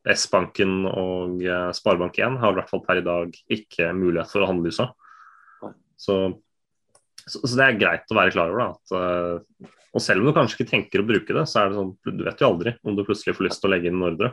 S-banken 0.09 0.85
og 0.89 1.41
eh, 1.45 1.69
Sparebank1 1.77 2.39
har 2.41 2.53
i 2.53 2.57
hvert 2.57 2.71
fall 2.71 2.83
per 2.85 3.01
i 3.01 3.05
dag 3.05 3.35
ikke 3.53 3.91
mulighet 3.97 4.31
for 4.33 4.43
å 4.43 4.49
handle 4.49 4.69
i 4.69 4.73
USA. 4.73 4.87
Så, 6.01 6.15
så, 7.21 7.37
så, 7.37 7.51
det 7.53 7.65
er 7.67 7.81
greit 7.81 8.09
å 8.09 8.17
være 8.17 8.33
klar 8.33 8.53
over. 8.53 8.63
da, 8.63 8.69
at, 8.73 8.93
uh, 9.67 9.75
og 9.91 10.01
selv 10.01 10.23
om 10.23 10.29
du 10.29 10.35
kanskje 10.35 10.57
ikke 10.57 10.71
tenker 10.71 11.03
å 11.03 11.07
bruke 11.07 11.35
det, 11.35 11.43
så 11.51 11.61
er 11.61 11.69
det 11.69 11.77
sånn, 11.77 11.91
du 12.07 12.23
vet 12.25 12.41
jo 12.41 12.49
aldri 12.49 12.73
om 12.87 12.95
du 12.97 13.03
plutselig 13.05 13.35
får 13.37 13.47
lyst 13.49 13.61
til 13.61 13.69
å 13.69 13.73
legge 13.75 13.91
inn 13.91 13.99
en 13.99 14.07
ordre. 14.07 14.31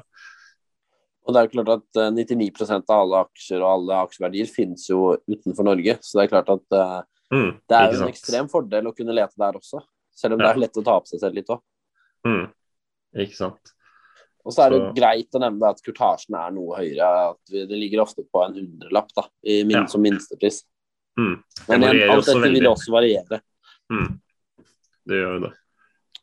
Og 1.28 1.34
det 1.34 1.40
er 1.40 1.48
jo 1.48 1.52
klart 1.58 1.70
at 1.74 1.98
99 2.16 2.46
eh, 2.48 2.70
av 2.78 2.94
alle 2.94 3.18
aksjer 3.26 3.60
og 3.60 3.68
alle 3.68 3.96
aksjeverdier 4.06 4.48
finnes 4.48 4.86
jo 4.88 5.12
utenfor 5.28 5.66
Norge. 5.68 5.98
Så 6.00 6.16
det 6.16 6.24
er 6.24 6.30
klart 6.32 6.52
at 6.54 6.76
uh, 6.78 7.00
mm, 7.34 7.50
det 7.68 7.76
er 7.76 7.90
jo 7.92 7.98
en 8.00 8.12
ekstrem 8.14 8.48
fordel 8.48 8.88
å 8.88 8.94
kunne 8.96 9.16
lete 9.16 9.36
der 9.36 9.58
også. 9.58 9.82
Selv 10.16 10.38
om 10.38 10.40
ja. 10.40 10.48
det 10.48 10.54
er 10.54 10.62
lett 10.64 10.80
å 10.80 10.84
ta 10.86 10.94
opp 10.96 11.10
seg 11.10 11.20
selv 11.20 11.36
litt 11.36 11.52
òg. 11.52 11.60
Mm. 12.24 12.46
Ikke 13.26 13.36
sant. 13.36 13.74
Og 14.48 14.54
så 14.56 14.64
er 14.64 14.72
det 14.72 14.80
så... 14.80 14.88
greit 14.96 15.36
å 15.36 15.42
nevne 15.42 15.68
at 15.68 15.84
kurtasjen 15.84 16.38
er 16.40 16.56
noe 16.56 16.80
høyere. 16.80 17.10
at 17.34 17.52
vi, 17.52 17.66
Det 17.68 17.82
ligger 17.82 18.06
ofte 18.06 18.24
på 18.24 18.46
en 18.46 18.56
hundrelapp 18.56 19.12
da, 19.12 19.26
i 19.44 19.60
min, 19.68 19.82
ja. 19.82 19.84
som 19.92 20.00
minstepris. 20.00 20.62
Mm. 21.20 21.36
Men 21.68 21.88
alt 21.90 22.24
dette 22.24 22.52
vil 22.56 22.70
også 22.70 22.94
variere. 22.94 23.42
Mm. 23.92 24.16
Det 25.08 25.20
gjør 25.20 25.36
jo 25.36 25.44
det. 25.44 25.52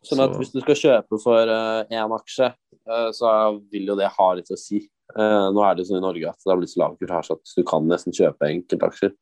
Sånn 0.06 0.26
at 0.26 0.34
så... 0.34 0.42
hvis 0.42 0.54
du 0.54 0.60
skal 0.64 0.82
kjøpe 0.82 1.22
for 1.22 1.54
én 1.54 2.02
uh, 2.02 2.18
aksje, 2.18 2.50
uh, 2.90 3.10
så 3.14 3.30
vil 3.70 3.94
jo 3.94 4.00
det 4.02 4.10
ha 4.18 4.30
litt 4.38 4.50
å 4.50 4.58
si. 4.58 4.82
Uh, 5.16 5.48
nå 5.56 5.64
er 5.64 5.78
det 5.78 5.86
sånn 5.88 6.02
i 6.02 6.04
Norge 6.04 6.28
at 6.28 6.42
det 6.44 6.52
har 6.52 6.60
blitt 6.60 6.74
så 6.74 6.82
lav 6.82 6.98
kurtasje 7.00 7.38
at 7.38 7.56
du 7.56 7.64
kan 7.68 7.88
nesten 7.88 8.16
kjøpe 8.16 8.50
enkeltaksjer. 8.52 9.16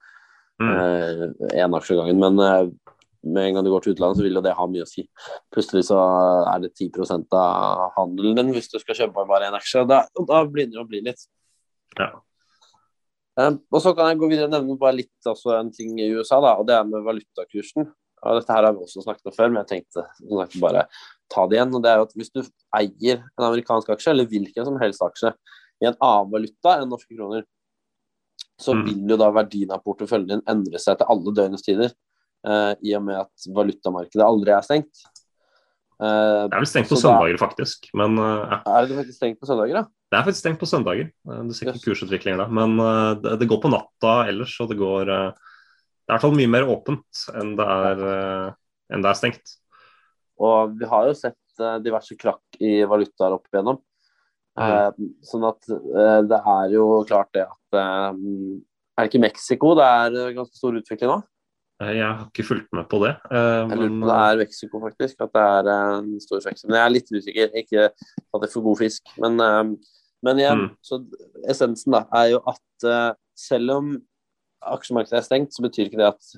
Mm. 0.61 1.73
aksje 1.75 1.95
gangen. 1.97 2.19
Men 2.21 2.37
med 3.23 3.47
en 3.47 3.55
gang 3.55 3.65
du 3.65 3.71
går 3.71 3.85
til 3.85 3.95
utlandet, 3.95 4.19
så 4.19 4.25
vil 4.25 4.37
jo 4.37 4.43
det 4.43 4.53
ha 4.57 4.65
mye 4.67 4.83
å 4.83 4.89
si. 4.89 5.05
Plutselig 5.53 5.85
så 5.87 5.97
er 6.51 6.63
det 6.63 6.73
10 6.75 6.91
av 7.39 7.95
handelen 7.97 8.37
din 8.37 8.51
hvis 8.55 8.69
du 8.71 8.77
skal 8.81 8.99
kjøpe 8.99 9.25
bare 9.29 9.47
én 9.47 9.57
aksje. 9.57 9.85
Da, 9.89 10.03
da 10.27 10.43
begynner 10.43 10.77
det 10.77 10.83
å 10.83 10.89
bli 10.89 11.01
litt. 11.07 11.25
Ja. 11.97 12.11
Og 13.39 13.79
så 13.81 13.95
kan 13.97 14.11
jeg 14.11 14.19
gå 14.21 14.29
videre 14.29 14.49
og 14.49 14.53
nevne 14.53 14.77
bare 14.81 14.99
litt 14.99 15.29
også 15.29 15.55
en 15.57 15.71
ting 15.73 15.95
i 16.01 16.11
USA, 16.13 16.37
da, 16.43 16.53
og 16.59 16.67
det 16.69 16.75
er 16.77 16.85
med 16.89 17.05
valutakursen. 17.05 17.87
Og 18.23 18.37
dette 18.39 18.55
her 18.55 18.67
har 18.67 18.75
vi 18.75 18.85
også 18.85 19.03
snakket 19.03 19.31
om 19.31 19.35
før, 19.35 19.49
men 19.51 19.63
jeg 19.63 19.71
tenkte 19.71 20.05
jeg 20.21 20.61
bare 20.61 20.85
ta 21.31 21.47
det 21.49 21.57
igjen. 21.57 21.73
og 21.75 21.83
det 21.83 21.91
er 21.91 21.99
jo 21.99 22.05
at 22.07 22.13
Hvis 22.15 22.31
du 22.31 22.43
eier 22.77 23.23
en 23.23 23.47
amerikansk 23.49 23.89
aksje, 23.95 24.13
eller 24.13 24.29
hvilken 24.29 24.67
som 24.67 24.79
helst 24.79 25.03
aksje, 25.03 25.33
i 25.83 25.89
en 25.89 25.99
annen 25.99 26.31
valuta 26.31 26.77
enn 26.79 26.89
norske 26.91 27.11
kroner, 27.11 27.43
så 28.59 28.75
mm. 28.75 28.83
vil 28.87 29.13
jo 29.13 29.19
da 29.19 29.29
verdien 29.33 29.73
av 29.73 29.83
porteføljen 29.83 30.37
din 30.37 30.45
endre 30.49 30.81
seg 30.81 30.99
til 30.99 31.09
alle 31.11 31.33
døgnets 31.35 31.65
tider. 31.65 31.91
Uh, 32.43 32.73
I 32.83 32.95
og 32.97 33.05
med 33.07 33.19
at 33.21 33.49
valutamarkedet 33.55 34.25
aldri 34.25 34.53
er 34.55 34.65
stengt. 34.65 35.03
Uh, 36.01 36.49
det 36.49 36.57
er 36.57 36.63
vel 36.63 36.69
stengt 36.69 36.91
på 36.91 36.99
søndager, 36.99 37.37
da, 37.37 37.41
faktisk. 37.41 37.87
Men, 37.97 38.17
uh. 38.19 38.57
Er 38.59 38.89
det 38.89 38.97
faktisk 38.99 39.19
stengt 39.19 39.39
på 39.39 39.49
søndager, 39.49 39.79
da? 39.79 39.85
Det 40.11 40.19
er 40.19 40.27
faktisk 40.27 40.43
stengt 40.43 40.61
på 40.61 40.69
søndager. 40.69 41.09
Du 41.23 41.53
ser 41.55 41.71
ikke 41.71 41.79
yes. 41.79 41.85
kursutviklinger 41.87 42.43
da. 42.43 42.47
Men 42.53 42.75
det, 43.23 43.37
det, 43.41 43.49
går 43.49 43.63
på 43.63 43.71
natta 43.73 44.17
ellers, 44.29 44.53
og 44.61 44.69
det 44.69 44.77
går 44.77 45.07
Det 45.09 45.15
er 45.15 46.11
i 46.11 46.13
hvert 46.13 46.25
fall 46.25 46.35
mye 46.37 46.51
mer 46.51 46.67
åpent 46.69 47.23
enn 47.39 47.55
det 47.57 47.65
er, 47.65 48.03
enn 48.93 49.05
det 49.05 49.09
er 49.09 49.17
stengt. 49.17 49.55
Og 50.43 50.75
vi 50.77 50.89
har 50.91 51.07
jo 51.07 51.15
sett 51.17 51.63
diverse 51.81 52.17
krakk 52.19 52.61
i 52.61 52.75
valutaer 52.89 53.33
opp 53.39 53.49
igjennom. 53.49 53.79
Mm. 54.53 55.07
sånn 55.25 55.45
at 55.47 55.65
det 56.29 56.37
er 56.37 56.73
jo 56.75 56.83
klart 57.09 57.31
det 57.33 57.41
at 57.47 57.77
Er 57.79 58.99
det 59.01 59.07
ikke 59.07 59.23
Mexico 59.23 59.71
det 59.79 59.87
er 59.87 60.35
ganske 60.35 60.59
stor 60.59 60.77
utvikling 60.77 61.09
nå? 61.09 61.15
Eh, 61.81 61.95
jeg 61.97 62.05
har 62.05 62.27
ikke 62.27 62.45
fulgt 62.45 62.69
med 62.75 62.87
på 62.91 62.99
det. 63.03 63.13
Jeg 63.31 63.79
lurer 63.79 63.95
på 63.95 64.09
det 64.09 64.19
er 64.19 64.39
Mexico, 64.43 64.81
faktisk. 64.83 65.23
At 65.25 65.33
det 65.33 65.43
er 65.73 65.97
en 65.97 66.13
stor 66.21 66.43
vekst. 66.45 66.67
Men 66.67 66.77
jeg 66.77 66.85
er 66.85 66.93
litt 66.93 67.11
usikker. 67.13 67.57
Ikke 67.63 67.85
at 67.89 68.43
det 68.43 68.49
er 68.49 68.53
for 68.53 68.67
god 68.67 68.81
fisk. 68.83 69.13
Men, 69.23 69.41
men 70.23 70.41
igjen, 70.41 70.65
mm. 70.67 70.75
så 70.85 71.01
essensen 71.51 71.97
da, 71.97 72.03
er 72.21 72.33
jo 72.35 72.43
at 72.53 72.89
selv 73.39 73.77
om 73.77 73.95
aksjemarkedet 74.73 75.17
er 75.19 75.25
stengt, 75.25 75.55
så 75.55 75.65
betyr 75.65 75.89
ikke 75.89 75.99
det 75.99 76.11
at 76.13 76.29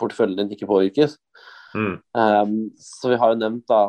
porteføljen 0.00 0.40
din 0.40 0.56
ikke 0.56 0.70
påvirkes. 0.70 1.18
Mm. 1.76 2.00
Så 2.80 3.12
vi 3.12 3.20
har 3.20 3.34
jo 3.34 3.40
nevnt 3.42 3.68
da 3.70 3.84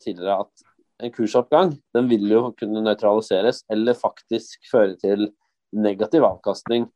tidligere 0.00 0.40
at 0.46 0.69
en 1.00 1.12
kursoppgang 1.14 1.74
den 1.96 2.08
vil 2.10 2.26
jo 2.30 2.42
kunne 2.58 2.82
nøytraliseres 2.84 3.64
eller 3.72 3.98
faktisk 3.98 4.70
føre 4.70 4.96
til 5.00 5.28
negativ 5.70 6.24
avkastning 6.26 6.86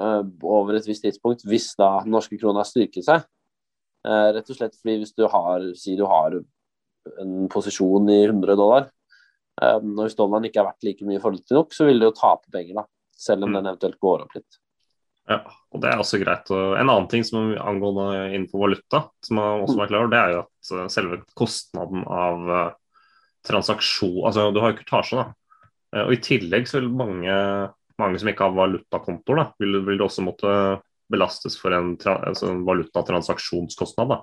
uh, 0.00 0.22
over 0.42 0.76
et 0.76 0.88
visst 0.88 1.04
tidspunkt, 1.06 1.44
hvis 1.48 1.72
da 1.78 2.00
norske 2.08 2.38
krona 2.40 2.64
styrker 2.66 3.04
seg. 3.06 3.26
Uh, 4.06 4.30
rett 4.36 4.48
og 4.48 4.56
slett 4.56 4.78
fordi 4.78 5.00
hvis 5.02 5.14
du 5.16 5.26
har, 5.30 5.66
si 5.78 5.96
du 5.98 6.06
har 6.08 6.38
en 7.20 7.36
posisjon 7.52 8.08
i 8.12 8.22
100 8.24 8.56
dollar, 8.58 8.88
uh, 9.62 9.78
når 9.82 10.08
hvis 10.08 10.18
dollaren 10.18 10.48
ikke 10.48 10.62
er 10.62 10.70
verdt 10.70 10.88
like 10.88 11.06
mye 11.06 11.20
i 11.20 11.22
forhold 11.22 11.44
til 11.44 11.60
nok, 11.60 11.76
så 11.76 11.86
vil 11.88 12.02
du 12.02 12.08
jo 12.08 12.16
tape 12.16 12.50
penger, 12.52 12.82
da. 12.82 12.88
Selv 13.20 13.44
om 13.44 13.52
mm. 13.52 13.58
den 13.58 13.70
eventuelt 13.70 14.00
går 14.00 14.24
opp 14.24 14.36
litt. 14.38 14.60
Ja, 15.30 15.42
og 15.70 15.82
det 15.82 15.90
er 15.92 16.00
også 16.00 16.18
greit. 16.18 16.48
En 16.50 16.88
annen 16.88 17.06
ting 17.12 17.22
som 17.22 17.52
angående 17.60 18.32
innenfor 18.32 18.64
valuta, 18.64 19.02
som 19.22 19.36
man 19.38 19.60
også 19.62 19.76
må 19.76 19.82
være 19.84 19.90
klar 19.92 20.08
det 20.10 20.20
er 20.20 20.32
jo 20.32 20.40
at 20.40 20.90
selve 20.90 21.18
kostnaden 21.38 22.02
av 22.08 22.48
transaksjon 23.46 24.26
Altså, 24.28 24.48
du 24.54 24.60
har 24.62 24.72
jo 24.72 24.80
kurtasje, 24.80 25.20
da. 25.20 25.30
Og 26.04 26.12
i 26.14 26.20
tillegg 26.22 26.68
så 26.70 26.78
vil 26.78 26.92
mange 26.94 27.34
mange 28.00 28.20
som 28.20 28.30
ikke 28.30 28.46
har 28.46 28.56
valutakontoer, 28.56 29.42
vil, 29.60 29.80
vil 29.86 29.98
det 29.98 30.06
også 30.06 30.24
måtte 30.26 30.52
belastes 31.10 31.56
for 31.58 31.74
en, 31.74 31.94
altså 31.98 32.52
en 32.52 32.62
valutatransaksjonskostnad. 32.68 34.14
Da. 34.14 34.20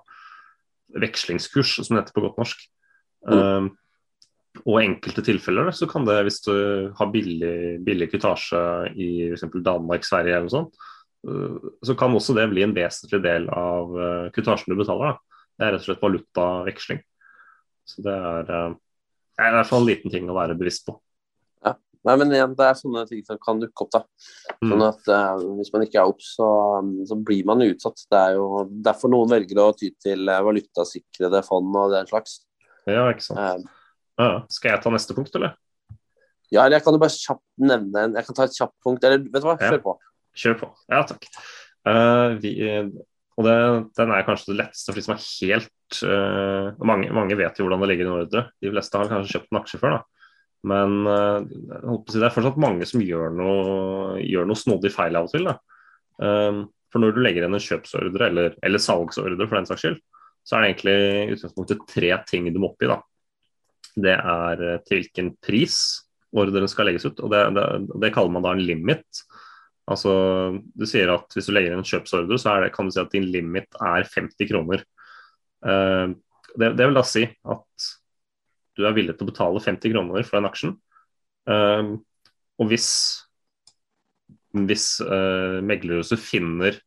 Vekslingskurs, 1.03 1.77
som 1.81 1.95
det 1.95 2.05
heter 2.05 2.15
på 2.15 2.23
godt 2.27 2.39
norsk. 2.41 2.63
Mm. 3.27 3.37
Um, 3.37 3.69
og 4.63 4.79
i 4.79 4.87
enkelte 4.87 5.21
tilfeller 5.25 5.69
så 5.75 5.85
kan 5.89 6.07
det, 6.07 6.21
hvis 6.25 6.39
du 6.47 6.53
har 6.97 7.11
billig, 7.13 7.77
billig 7.85 8.07
kvitasje 8.09 8.61
i 8.97 9.09
f.eks. 9.33 9.45
Danmark, 9.65 10.07
Sverige 10.07 10.37
eller 10.37 10.47
noe 10.47 10.55
sånt, 10.55 10.79
uh, 11.27 11.59
så 11.85 11.97
kan 11.99 12.15
også 12.15 12.37
det 12.37 12.47
bli 12.53 12.65
en 12.65 12.75
vesentlig 12.77 13.21
del 13.25 13.49
av 13.53 13.93
uh, 13.93 14.31
kvitasjen 14.33 14.73
du 14.73 14.79
betaler. 14.79 15.13
Da. 15.13 15.43
Det 15.57 15.67
er 15.67 15.75
rett 15.75 15.85
og 15.85 15.89
slett 15.91 16.07
valutaveksling. 16.07 17.03
Så 17.87 18.03
det 18.07 18.15
er, 18.15 18.53
uh, 18.55 18.77
er 19.45 19.53
i 19.53 19.57
hvert 19.59 19.69
fall 19.69 19.83
en 19.83 19.91
liten 19.91 20.13
ting 20.13 20.29
å 20.29 20.37
være 20.37 20.57
bevisst 20.57 20.87
på. 20.87 20.97
Nei, 22.07 22.15
men 22.21 22.31
igjen, 22.31 22.53
det 22.55 22.63
er 22.63 22.77
sånne 22.77 23.03
ting 23.09 23.23
som 23.27 23.39
kan 23.41 23.59
dukke 23.59 23.83
opp. 23.83 23.91
da. 23.91 24.01
Mm. 24.61 24.69
Sånn 24.71 24.83
at 24.85 25.09
uh, 25.11 25.45
Hvis 25.59 25.71
man 25.73 25.83
ikke 25.83 25.99
er 25.99 26.11
obs, 26.11 26.29
så, 26.37 26.49
så, 27.09 27.17
blir 27.27 27.47
man 27.47 27.65
utsatt. 27.65 28.03
Det 28.07 28.19
er 28.19 28.37
jo 28.37 28.63
derfor 28.85 29.11
noen 29.11 29.31
velger 29.33 29.59
å 29.63 29.71
ty 29.77 29.91
til 30.03 30.29
uh, 30.31 30.39
valutasikrede 30.47 31.43
fond 31.47 31.79
og 31.81 31.95
den 31.95 32.07
slags. 32.09 32.39
Ja, 32.87 33.09
ikke 33.11 33.25
sant. 33.25 33.67
Uh, 33.67 33.97
ja, 34.21 34.29
skal 34.53 34.73
jeg 34.73 34.83
ta 34.85 34.93
neste 34.93 35.17
punkt, 35.17 35.35
eller? 35.37 35.57
Ja, 36.47 36.63
eller 36.63 36.77
jeg 36.77 36.85
kan 36.85 36.95
jo 36.95 37.01
bare 37.03 37.11
kjapt 37.11 37.43
nevne 37.59 38.03
en 38.05 38.13
Jeg 38.15 38.25
kan 38.29 38.37
ta 38.37 38.45
et 38.47 38.55
kjapt 38.55 38.75
punkt. 38.85 39.03
Eller 39.03 39.25
vet 39.25 39.43
du 39.43 39.49
hva, 39.49 39.57
kjør 39.59 39.83
på. 39.83 39.97
Kjør 40.37 40.59
på. 40.61 40.71
Ja, 40.93 41.03
takk. 41.09 41.27
Vi, 42.43 42.53
og 43.37 43.45
det, 43.45 43.57
den 43.99 44.11
er 44.11 44.25
kanskje 44.25 44.51
det 44.51 44.59
letteste 44.63 44.91
for 44.91 44.97
de 44.97 45.05
som 45.05 45.13
er 45.13 45.25
helt 45.25 45.97
mange, 46.83 47.11
mange, 47.13 47.35
vet 47.37 47.59
jo 47.59 47.67
hvordan 47.67 47.83
det 47.83 47.89
ligger 47.91 48.07
i 48.07 48.13
ordre. 48.23 48.41
De 48.59 48.71
fleste 48.73 48.97
har 48.97 49.11
kanskje 49.11 49.37
kjøpt 49.37 49.51
en 49.53 49.59
aksje 49.61 49.79
før. 49.81 49.97
da 49.99 50.17
men 50.65 51.03
uh, 51.05 51.43
det 51.45 52.23
er 52.23 52.33
fortsatt 52.33 52.59
mange 52.61 52.87
som 52.89 53.03
gjør 53.03 53.33
noe, 53.35 54.17
gjør 54.23 54.47
noe 54.49 54.59
snodig 54.59 54.91
feil 54.93 55.17
av 55.19 55.27
og 55.27 55.33
til. 55.33 55.49
Um, 56.17 56.65
for 56.91 57.03
når 57.03 57.13
du 57.13 57.21
legger 57.21 57.45
inn 57.45 57.57
en 57.57 57.63
kjøpsordre, 57.63 58.31
eller, 58.31 58.57
eller, 58.65 58.81
salgsordre 58.81 59.45
for 59.45 59.59
den 59.59 59.69
saks 59.69 59.85
skyld, 59.85 59.99
så 60.47 60.57
er 60.57 60.63
det 60.63 60.69
egentlig 60.71 60.97
i 60.97 61.35
utgangspunktet 61.35 61.87
tre 61.91 62.11
ting 62.29 62.49
du 62.49 62.61
må 62.63 62.71
oppgi. 62.71 62.89
Da. 62.89 62.99
Det 64.07 64.15
er 64.17 64.65
uh, 64.65 64.77
til 64.87 65.03
hvilken 65.03 65.33
pris 65.43 65.79
ordren 66.37 66.69
skal 66.69 66.89
legges 66.89 67.07
ut, 67.07 67.21
og 67.23 67.31
det, 67.31 67.43
det, 67.55 67.67
det, 68.03 68.13
kaller 68.15 68.33
man 68.33 68.45
da 68.45 68.55
en 68.55 68.65
limit. 68.65 69.23
Altså, 69.87 70.11
du 70.75 70.83
sier 70.89 71.11
at 71.13 71.31
Hvis 71.31 71.47
du 71.47 71.53
legger 71.55 71.71
inn 71.71 71.81
en 71.81 71.87
kjøpsordre, 71.87 72.39
så 72.39 72.57
det, 72.63 72.73
kan 72.75 72.89
du 72.89 72.95
si 72.95 73.01
at 73.01 73.13
din 73.13 73.29
limit 73.31 73.77
er 73.79 74.07
50 74.07 74.49
kroner. 74.49 74.83
Uh, 75.63 76.11
det, 76.57 76.73
det 76.77 76.89
vil 76.89 76.97
da 76.97 77.05
si 77.07 77.23
at 77.27 77.87
du 78.77 78.85
er 78.85 78.95
villig 78.97 79.15
til 79.17 79.25
å 79.25 79.31
betale 79.31 79.63
50 79.63 79.93
kroner 79.93 80.27
for 80.27 80.37
den 80.37 80.49
aksjen. 80.49 80.75
Uh, 81.47 81.95
og 82.59 82.69
hvis, 82.71 82.89
hvis 84.67 84.89
uh, 85.05 85.63
meglerhuset 85.65 86.21
finner 86.21 86.77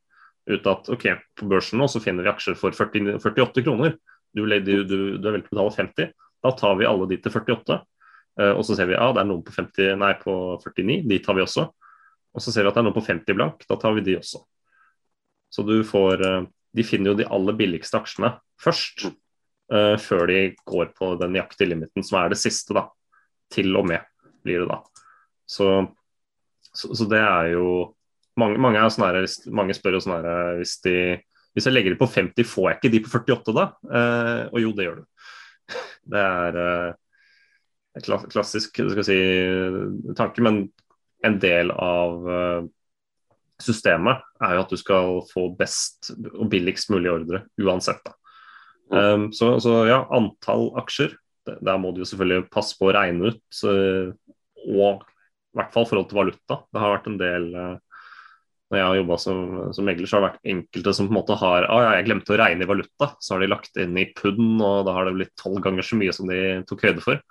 ut 0.51 0.67
at 0.67 0.89
ok, 0.91 1.07
på 1.39 1.49
børsen 1.51 1.81
nå 1.81 1.87
så 1.91 2.03
finner 2.03 2.27
vi 2.27 2.33
aksjer 2.33 2.57
for 2.59 2.75
40, 2.75 3.17
48 3.23 3.65
kroner, 3.67 3.97
du, 4.35 4.45
du, 4.45 4.75
du, 4.85 4.97
du, 5.19 5.25
er 5.27 5.35
villig 5.35 5.49
til 5.49 5.57
å 5.57 5.65
betale 5.65 5.77
50, 5.79 6.13
da 6.45 6.53
tar 6.59 6.79
vi 6.79 6.89
alle 6.89 7.09
de 7.11 7.19
til 7.19 7.35
48. 7.35 7.81
Uh, 8.41 8.53
og 8.55 8.65
så 8.67 8.77
ser 8.77 8.91
vi 8.91 8.99
ja, 8.99 9.11
det 9.15 9.25
er 9.25 9.31
noen 9.31 9.45
på, 9.47 9.55
50, 9.57 9.97
nei, 10.01 10.15
på 10.21 10.35
49, 10.63 11.03
de 11.11 11.23
tar 11.25 11.39
vi 11.39 11.49
også. 11.49 11.71
Og 12.35 12.43
så 12.45 12.53
ser 12.53 12.65
vi 12.65 12.71
at 12.71 12.77
det 12.77 12.83
er 12.83 12.87
noen 12.89 12.97
på 12.97 13.07
50 13.07 13.37
blank, 13.37 13.65
da 13.69 13.79
tar 13.81 13.97
vi 13.97 14.05
de 14.07 14.19
også. 14.21 14.43
Så 15.51 15.65
du 15.67 15.81
får 15.87 16.23
uh, 16.23 16.43
De 16.71 16.85
finner 16.87 17.11
jo 17.11 17.19
de 17.19 17.27
aller 17.27 17.57
billigste 17.59 17.99
aksjene 17.99 18.37
først 18.63 19.09
uh, 19.09 19.97
før 19.99 20.29
de 20.31 20.43
går 20.69 20.93
på 20.95 21.15
den 21.19 21.35
nøyaktige 21.35 21.73
limiten, 21.73 22.05
som 22.07 22.21
er 22.21 22.31
det 22.31 22.39
siste, 22.39 22.77
da. 22.77 22.87
Til 23.51 23.75
og 23.75 23.89
med, 23.91 24.05
blir 24.47 24.63
det 24.63 24.69
da. 24.71 24.79
Så, 25.51 25.67
så, 26.71 26.93
så 26.95 27.09
det 27.11 27.23
er 27.23 27.57
jo 27.57 27.95
Mange, 28.39 28.61
mange, 28.63 28.79
er 28.79 29.17
her, 29.19 29.27
mange 29.53 29.75
spør 29.75 29.97
jo 29.99 30.01
sånn 30.01 30.15
her 30.15 30.55
hvis, 30.57 30.77
de, 30.87 30.93
hvis 31.53 31.67
jeg 31.67 31.75
legger 31.75 31.93
de 31.93 31.99
på 31.99 32.07
50, 32.09 32.47
får 32.47 32.69
jeg 32.69 32.79
ikke 32.79 32.91
de 32.95 33.01
på 33.05 33.11
48 33.11 33.55
da? 33.57 33.65
Uh, 33.85 34.45
og 34.55 34.61
jo, 34.63 34.71
det 34.79 34.87
gjør 34.87 35.01
du. 35.01 35.03
Det 36.15 36.23
er 36.23 36.57
uh, 36.57 36.95
klassisk 38.01 38.79
skal 38.79 39.05
si, 39.05 39.19
tanke, 40.17 40.47
men 40.47 40.63
en 41.27 41.37
del 41.43 41.71
av 41.75 42.69
systemet 43.61 44.23
er 44.43 44.57
jo 44.57 44.63
at 44.65 44.73
du 44.73 44.79
skal 44.81 45.21
få 45.31 45.49
best 45.57 46.13
og 46.33 46.49
billigst 46.53 46.91
mulig 46.93 47.13
ordre 47.13 47.43
uansett. 47.61 48.01
da. 48.07 48.15
Um, 48.91 49.29
så, 49.33 49.55
så, 49.63 49.85
ja, 49.87 50.01
antall 50.11 50.73
aksjer, 50.81 51.15
der 51.47 51.79
må 51.79 51.93
du 51.95 52.03
jo 52.03 52.09
selvfølgelig 52.09 52.51
passe 52.53 52.79
på 52.79 52.89
å 52.89 52.97
regne 52.97 53.31
ut. 53.31 53.45
Uh, 53.63 54.11
og 54.67 55.05
i 55.05 55.59
hvert 55.59 55.73
fall 55.75 55.87
forhold 55.89 56.11
til 56.11 56.21
valuta. 56.21 56.61
Det 56.71 56.83
har 56.83 56.97
vært 56.97 57.09
en 57.11 57.21
del 57.21 57.47
uh, 57.55 57.77
Når 58.71 58.79
jeg 58.79 58.87
har 58.87 58.99
jobba 59.01 59.19
som, 59.19 59.45
som, 59.75 59.87
megler, 59.87 60.07
så 60.07 60.17
har 60.17 60.25
det 60.25 60.31
vært 60.31 60.53
enkelte 60.55 60.95
som 60.95 61.09
på 61.09 61.15
en 61.15 61.19
måte 61.19 61.39
har 61.41 61.67
ah, 61.67 61.85
ja, 61.85 61.93
jeg 61.99 62.07
glemte 62.07 62.35
å 62.35 62.41
regne 62.41 62.67
i 62.67 62.71
valuta. 62.71 63.13
Så 63.19 63.35
har 63.35 63.43
de 63.43 63.51
lagt 63.51 63.81
inn 63.83 63.99
i 63.99 64.09
pund, 64.15 64.63
og 64.63 64.85
da 64.89 64.97
har 64.97 65.09
det 65.09 65.17
blitt 65.19 65.37
tolv 65.39 65.63
ganger 65.65 65.87
så 65.87 65.99
mye 66.01 66.15
som 66.17 66.31
de 66.31 66.41
tok 66.71 66.87
høyde 66.89 67.05
for. 67.05 67.23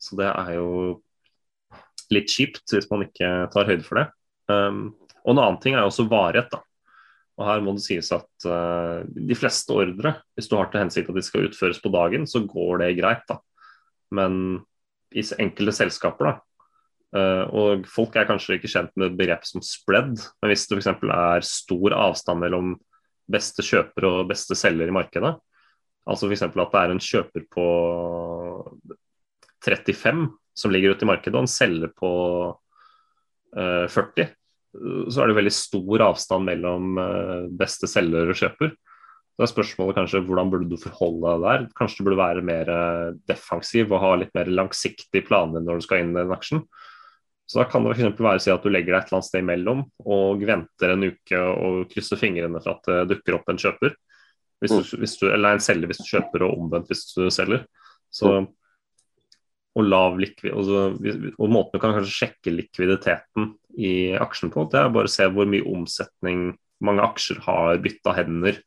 Så 0.00 0.16
det 0.16 0.28
er 0.30 0.54
jo 0.56 0.68
litt 2.14 2.32
kjipt 2.32 2.74
hvis 2.74 2.88
man 2.90 3.06
ikke 3.06 3.30
tar 3.52 3.68
høyde 3.68 3.86
for 3.86 4.00
det. 4.00 4.08
Um, 4.50 4.90
og 5.22 5.34
en 5.34 5.42
annen 5.42 5.60
ting 5.62 5.76
er 5.76 5.86
også 5.86 6.08
varighet. 6.10 6.50
da. 6.52 6.62
Og 7.40 7.46
Her 7.48 7.62
må 7.64 7.74
det 7.76 7.84
sies 7.86 8.10
at 8.12 8.48
uh, 8.48 9.00
de 9.06 9.36
fleste 9.38 9.72
ordre, 9.72 10.16
hvis 10.36 10.50
du 10.50 10.56
har 10.58 10.70
til 10.72 10.82
hensikt 10.82 11.10
at 11.12 11.16
de 11.16 11.24
skal 11.24 11.48
utføres 11.48 11.80
på 11.82 11.92
dagen, 11.92 12.26
så 12.28 12.42
går 12.44 12.84
det 12.84 12.94
greit. 13.00 13.24
da. 13.30 13.38
Men 14.16 14.60
i 15.10 15.24
enkelte 15.42 15.74
selskaper, 15.74 16.30
da, 16.30 16.34
uh, 17.16 17.44
og 17.56 17.86
folk 17.90 18.16
er 18.16 18.28
kanskje 18.28 18.58
ikke 18.58 18.70
kjent 18.70 18.92
med 19.00 19.16
begrep 19.18 19.46
som 19.48 19.64
spread, 19.64 20.18
men 20.40 20.52
hvis 20.52 20.68
det 20.70 20.78
f.eks. 20.78 20.90
er 20.90 21.46
stor 21.46 21.96
avstand 21.98 22.44
mellom 22.44 22.74
beste 23.30 23.64
kjøper 23.66 24.06
og 24.08 24.28
beste 24.30 24.56
selger 24.58 24.90
i 24.90 24.94
markedet, 24.94 25.32
altså 26.10 26.28
f.eks. 26.28 26.44
at 26.46 26.56
det 26.58 26.82
er 26.82 26.94
en 26.94 27.02
kjøper 27.02 27.46
på 27.50 27.66
35 29.64 30.28
som 30.60 30.74
ligger 30.74 30.94
ute 30.94 31.06
i 31.06 31.10
markedet, 31.10 31.36
og 31.36 31.46
en 31.46 31.50
selger 31.50 31.90
på 31.96 32.12
uh, 33.56 33.86
40, 33.90 34.28
så 35.10 35.22
er 35.22 35.30
det 35.30 35.38
veldig 35.40 35.54
stor 35.54 36.06
avstand 36.10 36.46
mellom 36.46 37.00
uh, 37.00 37.48
beste 37.58 37.90
selger 37.90 38.30
og 38.30 38.38
kjøper. 38.38 38.76
Da 39.40 39.46
er 39.46 39.54
spørsmålet 39.54 39.96
kanskje 39.96 40.20
hvordan 40.26 40.50
burde 40.52 40.66
du 40.68 40.76
forholde 40.76 41.30
deg 41.32 41.44
der? 41.46 41.62
Kanskje 41.78 42.02
du 42.02 42.06
burde 42.10 42.20
være 42.20 42.42
mer 42.44 42.68
eh, 42.68 43.12
defensiv 43.30 43.88
og 43.88 44.02
ha 44.02 44.10
litt 44.20 44.34
mer 44.36 44.50
langsiktig 44.52 45.22
planer 45.30 45.64
når 45.64 45.80
du 45.80 45.86
skal 45.86 46.02
inn 46.02 46.10
i 46.12 46.18
den 46.18 46.34
aksjen. 46.34 46.60
Så 47.48 47.62
da 47.62 47.64
kan 47.64 47.86
det 47.86 47.94
f.eks. 47.94 48.20
være 48.20 48.36
å 48.36 48.42
si 48.44 48.52
at 48.52 48.66
du 48.66 48.68
legger 48.68 48.92
deg 48.92 48.98
et 48.98 49.08
eller 49.08 49.16
annet 49.16 49.28
sted 49.30 49.40
imellom 49.46 49.80
og 50.04 50.44
venter 50.44 50.92
en 50.92 51.08
uke 51.08 51.40
og 51.40 51.88
krysser 51.88 52.20
fingrene 52.20 52.60
for 52.60 52.74
at 52.74 52.90
det 52.90 53.14
dukker 53.14 53.38
opp 53.38 53.48
en 53.48 53.62
kjøper. 53.64 53.96
Hvis 54.60 54.76
du, 54.76 55.00
hvis 55.00 55.16
du, 55.16 55.24
eller 55.32 55.56
en 55.56 55.64
selger 55.64 55.88
hvis 55.88 56.02
du 56.02 56.10
kjøper 56.10 56.44
og 56.44 56.60
omvendt 56.60 56.92
hvis 56.92 57.06
du 57.14 57.24
selger. 57.32 57.64
Så 58.12 58.34
og 59.78 59.86
lav 59.86 60.18
likvid, 60.18 60.50
og, 60.56 60.98
og, 61.36 61.46
måten 61.52 61.76
du 61.76 61.82
kan 61.82 61.94
kanskje 61.94 62.16
sjekke 62.16 62.54
likviditeten 62.54 63.52
i 63.78 64.16
aksjen 64.18 64.50
på, 64.50 64.66
det 64.72 64.80
er 64.80 64.92
bare 64.94 65.06
å 65.06 65.12
se 65.12 65.28
hvor 65.30 65.46
mye 65.46 65.66
omsetning 65.70 66.50
mange 66.82 67.04
aksjer 67.04 67.38
har 67.44 67.78
bytta 67.84 68.14
hender 68.16 68.58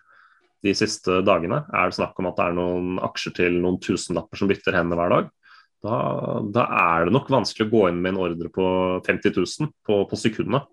de 0.64 0.74
siste 0.78 1.20
dagene. 1.28 1.66
Er 1.76 1.90
det 1.90 1.98
snakk 1.98 2.20
om 2.22 2.30
at 2.30 2.38
det 2.40 2.46
er 2.46 2.56
noen 2.56 3.00
aksjer 3.04 3.36
til 3.42 3.58
noen 3.60 3.82
tusenlapper 3.84 4.40
som 4.40 4.52
bytter 4.52 4.78
hender 4.78 5.00
hver 5.00 5.16
dag, 5.18 5.32
da, 5.84 5.96
da, 6.56 6.64
er 6.96 7.10
det 7.10 7.14
nok 7.18 7.28
vanskelig 7.34 7.68
å 7.68 7.74
gå 7.74 7.82
inn 7.90 8.00
med 8.00 8.14
en 8.14 8.22
ordre 8.24 8.52
på 8.54 8.68
50 9.04 9.36
000 9.36 9.74
på, 9.84 9.98
på 10.08 10.20
sekundene. 10.20 10.64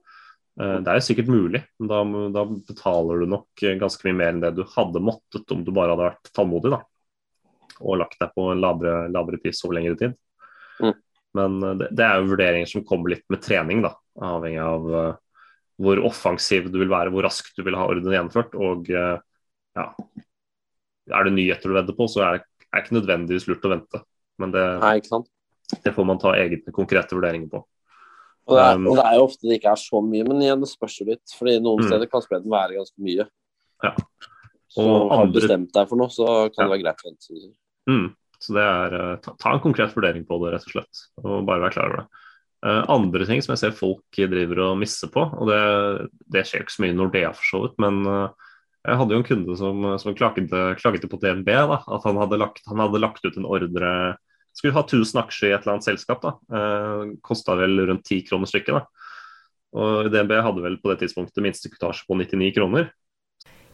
Eh, 0.61 0.77
det 0.85 0.93
er 0.93 1.01
jo 1.01 1.07
sikkert 1.09 1.33
mulig, 1.33 1.65
men 1.81 1.91
da, 1.91 2.03
da, 2.37 2.45
betaler 2.71 3.25
du 3.25 3.33
nok 3.33 3.65
ganske 3.81 4.07
mye 4.07 4.19
mer 4.21 4.31
enn 4.31 4.45
det 4.45 4.53
du 4.61 4.63
hadde 4.77 5.03
måttet 5.03 5.51
om 5.55 5.65
du 5.67 5.73
bare 5.75 5.97
hadde 5.97 6.07
vært 6.13 6.31
tålmodig 6.37 6.75
da, 6.77 6.81
og 7.81 8.01
lagt 8.01 8.21
deg 8.21 8.33
på 8.37 8.51
en 8.53 8.61
lavere, 8.63 9.09
lavere 9.13 9.41
pris 9.43 9.65
over 9.65 9.79
lengre 9.79 9.97
tid. 10.01 10.17
Mm. 10.81 10.95
Men 11.39 11.63
eh, 11.63 11.75
det, 11.81 11.91
det, 11.97 12.07
er 12.07 12.21
jo 12.21 12.31
vurderinger 12.33 12.71
som 12.71 12.87
kommer 12.87 13.15
litt 13.15 13.27
med 13.33 13.43
trening, 13.45 13.83
da, 13.87 13.95
avhengig 14.31 14.63
av 14.65 14.89
uh, 14.91 15.11
hvor 15.81 16.03
offensiv 16.05 16.69
du 16.73 16.81
vil 16.83 16.93
være, 16.93 17.13
hvor 17.15 17.25
raskt 17.25 17.57
du 17.57 17.65
vil 17.67 17.79
ha 17.79 17.89
orden 17.89 18.15
gjennomført. 18.15 18.57
og 18.59 18.91
uh, 18.93 19.17
ja, 19.79 19.87
er 21.11 21.27
det 21.27 21.35
nyheter 21.37 21.71
du 21.71 21.77
vedder 21.79 21.97
på, 21.97 22.09
så 22.11 22.25
er 22.27 22.39
det, 22.39 22.47
er 22.71 22.85
ikke 22.85 22.99
nødvendigvis 22.99 23.49
lurt 23.51 23.67
å 23.67 23.73
vente. 23.73 24.03
Men 24.41 24.55
det, 24.55 24.65
Nei, 24.83 24.97
det 25.85 25.93
får 25.95 26.07
man 26.07 26.21
ta 26.21 26.35
egne 26.39 26.75
konkrete 26.75 27.17
vurderinger 27.17 27.51
på. 27.53 27.63
Og 28.51 28.57
det, 28.57 28.63
er, 28.65 28.79
um, 28.79 28.87
og 28.91 28.99
det, 28.99 29.07
er, 29.07 29.17
jo 29.19 29.27
ofte 29.29 29.47
det 29.47 29.61
ikke 29.61 29.73
er 29.73 29.81
så 29.81 30.03
mye, 30.03 30.27
men 30.27 30.43
igjen, 30.43 30.63
det 30.65 30.71
spørs 30.71 31.01
jo 31.01 31.07
litt. 31.11 31.35
fordi 31.39 31.59
noen 31.63 31.85
mm. 31.85 31.91
steder 31.91 32.11
kan 32.11 32.25
spredden 32.25 32.53
være 32.53 32.79
ganske 32.81 33.07
mye. 33.07 33.27
Ja. 33.81 33.95
så 34.69 34.85
har 35.09 35.29
du 35.29 35.37
bestemt 35.39 35.71
deg 35.73 35.87
for 35.89 36.01
noe, 36.01 36.13
så 36.13 36.27
kan 36.53 36.65
ja. 36.65 36.67
det 36.67 36.73
være 36.75 36.83
greit 36.83 37.05
å 37.05 37.09
vente. 37.09 37.53
Mm. 37.89 38.11
Så 38.41 38.57
det 38.57 38.65
er 38.65 38.97
uh, 38.97 39.15
ta, 39.21 39.37
ta, 39.37 39.55
en 39.55 39.63
konkret 39.63 39.95
vurdering 39.97 40.25
på 40.29 40.41
det, 40.43 40.55
rett 40.55 40.69
og 40.69 40.75
slett. 40.75 41.03
Og 41.23 41.47
bare 41.49 41.65
være 41.67 41.77
klar 41.77 41.91
over 41.93 42.03
det. 42.03 42.27
Uh, 42.61 42.83
andre 42.93 43.25
ting 43.29 43.41
som 43.45 43.55
jeg 43.55 43.63
ser 43.63 43.77
folk 43.77 44.21
driver 44.35 44.67
og 44.67 44.79
misser 44.81 45.09
på, 45.13 45.25
og 45.25 45.49
det, 45.49 45.61
det 46.33 46.45
skjer 46.49 46.64
ikke 46.64 46.75
så 46.77 46.85
mye 46.85 46.93
i 46.93 46.97
Nordea 46.99 47.33
for 47.37 47.49
så 47.49 47.62
vidt, 47.64 47.79
men 47.81 48.03
uh, 48.05 48.51
jeg 48.81 48.97
hadde 48.97 49.12
jo 49.12 49.21
en 49.21 49.27
kunde 49.29 49.57
som, 49.61 49.87
som 50.01 50.16
klaget, 50.16 50.53
klaget, 50.81 51.05
på 51.12 51.21
DNB. 51.21 51.49
Da, 51.53 51.83
at 51.85 52.07
han 52.09 52.21
hadde, 52.21 52.38
lagt, 52.40 52.62
han 52.69 52.81
hadde, 52.81 53.03
lagt, 53.03 53.25
ut 53.27 53.37
en 53.37 53.49
ordre 53.49 53.90
Skulle 54.57 54.75
ha 54.75 54.83
1000 54.83 55.21
aksjer 55.21 55.51
i 55.51 55.53
et 55.55 55.61
eller 55.61 55.77
annet 55.77 55.87
selskap. 55.87 56.25
da, 56.25 56.33
eh, 56.57 57.12
Kosta 57.23 57.55
vel 57.61 57.77
rundt 57.87 58.09
10 58.09 58.25
kroner 58.31 58.49
stykket. 58.49 58.81
da. 58.81 59.11
Og 59.77 60.09
DNB 60.11 60.33
hadde 60.43 60.64
vel 60.64 60.79
på 60.81 60.90
det 60.90 61.05
tidspunktet 61.05 61.45
minstekutasje 61.45 62.09
på 62.09 62.16
99 62.19 62.55
kroner. 62.57 62.88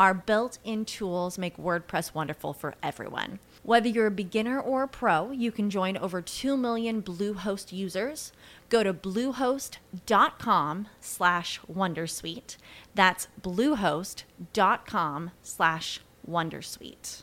our 0.00 0.14
built 0.14 0.58
in 0.64 0.86
tools 0.86 1.36
make 1.36 1.58
WordPress 1.58 2.14
wonderful 2.14 2.54
for 2.54 2.74
everyone. 2.82 3.38
Whether 3.62 3.88
you're 3.88 4.06
a 4.06 4.10
beginner 4.24 4.58
or 4.58 4.82
a 4.84 4.88
pro, 4.88 5.30
you 5.30 5.52
can 5.52 5.68
join 5.68 5.98
over 5.98 6.22
2 6.22 6.56
million 6.56 7.02
Bluehost 7.02 7.70
users. 7.70 8.32
Go 8.70 8.82
to 8.82 8.94
bluehost.com 8.94 10.88
slash 11.00 11.60
wondersuite. 11.70 12.56
That's 12.94 13.28
bluehost.com 13.42 15.30
slash 15.42 16.00
wondersuite. 16.26 17.22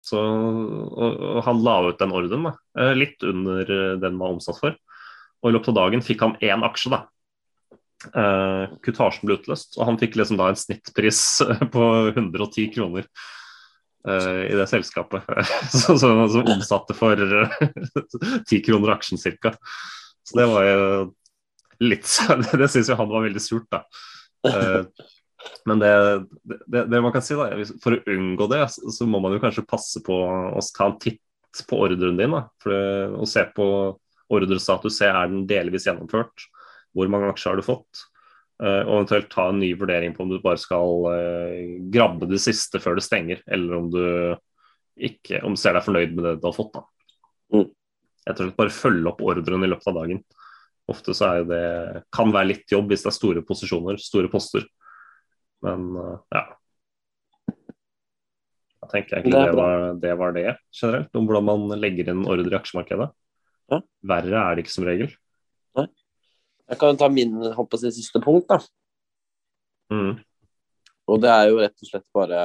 Så 0.00 0.18
og, 0.20 1.42
han 1.44 1.62
la 1.62 1.74
ut 1.88 1.98
den 1.98 2.12
ordren, 2.14 2.46
da, 2.46 2.54
eh, 2.78 2.94
litt 2.96 3.22
under 3.22 3.60
eh, 3.62 3.98
den 4.00 4.14
man 4.14 4.20
var 4.20 4.36
omsatt 4.38 4.62
for. 4.62 4.78
Og 5.42 5.50
i 5.50 5.54
løpet 5.54 5.72
av 5.72 5.76
dagen 5.82 6.02
fikk 6.04 6.22
han 6.24 6.38
én 6.40 6.64
aksje, 6.66 6.94
da. 6.94 7.04
Uh, 8.00 8.64
kutasjen 8.80 9.28
ble 9.28 9.36
utløst, 9.36 9.76
og 9.76 9.84
han 9.84 9.98
fikk 10.00 10.14
liksom 10.16 10.38
da 10.40 10.46
en 10.48 10.56
snittpris 10.58 11.20
på 11.74 11.86
110 12.14 12.70
kroner 12.72 13.04
uh, 14.08 14.42
i 14.46 14.56
det 14.56 14.66
selskapet. 14.70 15.26
Som 16.00 16.16
omsatte 16.40 16.96
for 16.96 17.20
ti 18.48 18.62
kroner 18.64 18.94
aksjen 18.96 19.20
ca. 19.20 19.52
Så 20.24 20.38
det 20.38 20.46
var 20.48 20.64
jo 20.64 20.84
litt 21.80 22.08
Det 22.52 22.68
syns 22.68 22.90
jo 22.92 22.96
han 22.96 23.08
var 23.10 23.26
veldig 23.26 23.42
surt, 23.44 23.68
da. 23.72 23.84
Uh, 24.48 24.88
men 25.68 25.80
det, 25.80 25.92
det, 26.44 26.86
det, 26.88 27.00
man 27.00 27.12
kan 27.12 27.24
si 27.24 27.36
da, 27.36 27.50
for 27.84 27.96
å 27.96 28.14
unngå 28.14 28.48
det, 28.52 28.62
så 28.68 29.08
må 29.08 29.20
man 29.20 29.36
jo 29.36 29.42
kanskje 29.44 29.68
passe 29.68 30.00
på 30.04 30.16
å 30.56 30.62
ta 30.76 30.88
en 30.88 30.96
titt 31.00 31.64
på 31.68 31.82
ordren 31.84 32.16
din. 32.16 32.32
Da, 32.32 32.46
for 32.64 33.20
å 33.20 33.28
se 33.28 33.44
på 33.56 33.68
ordrestatus, 34.32 34.96
se 35.00 35.08
er 35.10 35.28
den 35.28 35.44
delvis 35.50 35.88
gjennomført 35.88 36.48
hvor 36.96 37.10
mange 37.12 37.30
aksjer 37.30 37.54
har 37.54 37.60
du 37.60 37.66
fått? 37.66 38.06
Uh, 38.60 38.82
og 38.84 38.94
eventuelt 38.98 39.30
ta 39.32 39.46
en 39.48 39.60
ny 39.62 39.70
vurdering 39.78 40.12
på 40.12 40.24
om 40.26 40.32
du 40.32 40.40
bare 40.44 40.60
skal 40.60 41.06
uh, 41.08 41.60
grabbe 41.92 42.28
det 42.28 42.42
siste 42.44 42.80
før 42.82 42.98
det 42.98 43.06
stenger, 43.06 43.40
eller 43.48 43.76
om 43.78 43.86
du 43.92 44.02
ikke 45.00 45.40
om 45.46 45.54
du 45.56 45.60
ser 45.60 45.76
deg 45.76 45.86
fornøyd 45.86 46.12
med 46.12 46.26
det 46.26 46.34
du 46.42 46.48
har 46.48 46.56
fått. 46.56 46.74
da. 46.76 46.84
Mm. 47.54 47.70
Rett 48.26 48.36
og 48.36 48.44
slett 48.44 48.58
bare 48.58 48.74
følge 48.74 49.08
opp 49.08 49.22
ordren 49.24 49.64
i 49.64 49.70
løpet 49.70 49.88
av 49.88 49.96
dagen. 50.02 50.20
Ofte 50.90 51.14
så 51.16 51.30
er 51.30 51.46
det, 51.48 51.64
kan 52.12 52.34
være 52.34 52.50
litt 52.50 52.72
jobb 52.74 52.90
hvis 52.90 53.06
det 53.06 53.12
er 53.12 53.16
store 53.16 53.44
posisjoner, 53.46 54.00
store 54.02 54.30
poster. 54.32 54.66
Men 55.64 55.88
uh, 55.96 56.18
ja. 56.34 56.44
Jeg 58.80 58.92
tenker 58.92 59.20
egentlig 59.20 59.40
det, 59.40 59.56
var, 59.56 59.88
det 60.02 60.12
var 60.18 60.32
det 60.34 60.46
generelt, 60.74 61.10
om 61.16 61.26
hvordan 61.28 61.46
man 61.46 61.80
legger 61.80 62.10
inn 62.10 62.24
ordre 62.26 62.48
i 62.50 62.58
aksjemarkedet. 62.58 63.10
Ja. 63.70 63.80
Verre 64.12 64.40
er 64.42 64.56
det 64.56 64.64
ikke 64.64 64.74
som 64.74 64.88
regel. 64.88 65.12
Jeg 66.70 66.78
kan 66.78 66.98
ta 66.98 67.08
min 67.10 67.34
håper 67.56 67.84
jeg, 67.84 67.96
siste 67.96 68.22
punkt, 68.22 68.50
da. 68.50 68.60
Mm. 69.90 70.20
Og 71.10 71.22
det 71.22 71.30
er 71.32 71.48
jo 71.50 71.58
rett 71.58 71.82
og 71.82 71.88
slett 71.88 72.06
bare 72.14 72.42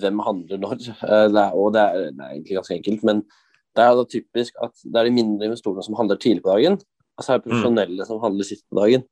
hvem 0.00 0.22
handler 0.24 0.60
når. 0.62 0.78
Eh, 1.12 1.26
det 1.32 1.42
er, 1.42 1.56
og 1.58 1.72
det 1.74 1.82
er, 1.82 2.10
det 2.10 2.22
er, 2.22 2.30
egentlig 2.30 2.58
ganske 2.60 2.78
enkelt, 2.78 3.02
men 3.08 3.24
det 3.76 3.84
er 3.84 3.96
da 3.96 4.04
typisk 4.08 4.56
at 4.64 4.74
det 4.84 5.00
er 5.00 5.08
de 5.08 5.16
mindre 5.16 5.48
investorene 5.48 5.84
som 5.84 5.96
handler 5.98 6.20
tidlig 6.20 6.44
på 6.44 6.52
dagen, 6.54 6.78
og 7.16 7.24
så 7.24 7.34
er 7.34 7.40
det 7.40 7.48
profesjonelle 7.48 8.00
mm. 8.00 8.08
som 8.08 8.22
handler 8.24 8.48
sist 8.48 8.64
på 8.68 8.80
dagen. 8.80 9.04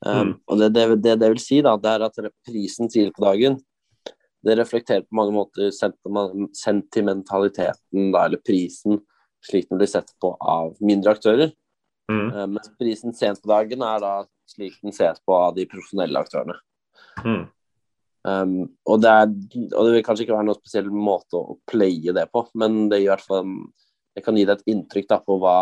Um, 0.00 0.12
mm. 0.16 0.32
Og 0.48 0.60
det, 0.60 0.68
det, 0.76 0.84
det, 1.04 1.16
det 1.20 1.28
vil 1.34 1.42
si, 1.42 1.60
da, 1.64 1.74
det 1.80 1.90
er 1.92 2.06
at 2.06 2.20
prisen 2.48 2.88
tidlig 2.88 3.12
på 3.16 3.24
dagen 3.26 3.58
det 4.46 4.56
reflekterer 4.56 5.04
på 5.04 5.16
mange 5.18 5.34
måter 5.36 5.70
sentimentaliteten, 6.56 8.12
da, 8.12 8.24
eller 8.24 8.40
prisen, 8.44 9.00
slik 9.44 9.68
den 9.68 9.80
blir 9.80 9.90
sett 9.90 10.08
på 10.20 10.32
av 10.40 10.76
mindre 10.84 11.12
aktører. 11.16 11.52
Mm. 12.10 12.26
Eh, 12.34 12.46
mens 12.56 12.72
prisen 12.80 13.14
sent 13.16 13.40
på 13.42 13.50
dagen 13.52 13.86
er 13.86 14.02
da 14.02 14.12
slik 14.50 14.76
den 14.82 14.94
ses 14.94 15.20
på 15.22 15.36
av 15.36 15.54
de 15.56 15.66
profesjonelle 15.70 16.20
aktørene. 16.20 16.56
Mm. 17.22 17.44
Um, 18.20 18.56
og, 18.84 18.98
det 19.00 19.10
er, 19.10 19.30
og 19.70 19.86
det 19.86 19.92
vil 19.94 20.02
kanskje 20.04 20.26
ikke 20.26 20.34
være 20.34 20.48
noen 20.50 20.58
spesiell 20.58 20.90
måte 20.92 21.38
å 21.38 21.54
playe 21.70 22.12
det 22.12 22.26
på, 22.34 22.42
men 22.60 22.82
det, 22.92 22.98
fall, 23.24 23.54
det 24.16 24.24
kan 24.26 24.36
gi 24.36 24.44
deg 24.44 24.58
et 24.58 24.74
inntrykk 24.74 25.08
da, 25.08 25.20
på, 25.24 25.38
hva, 25.40 25.54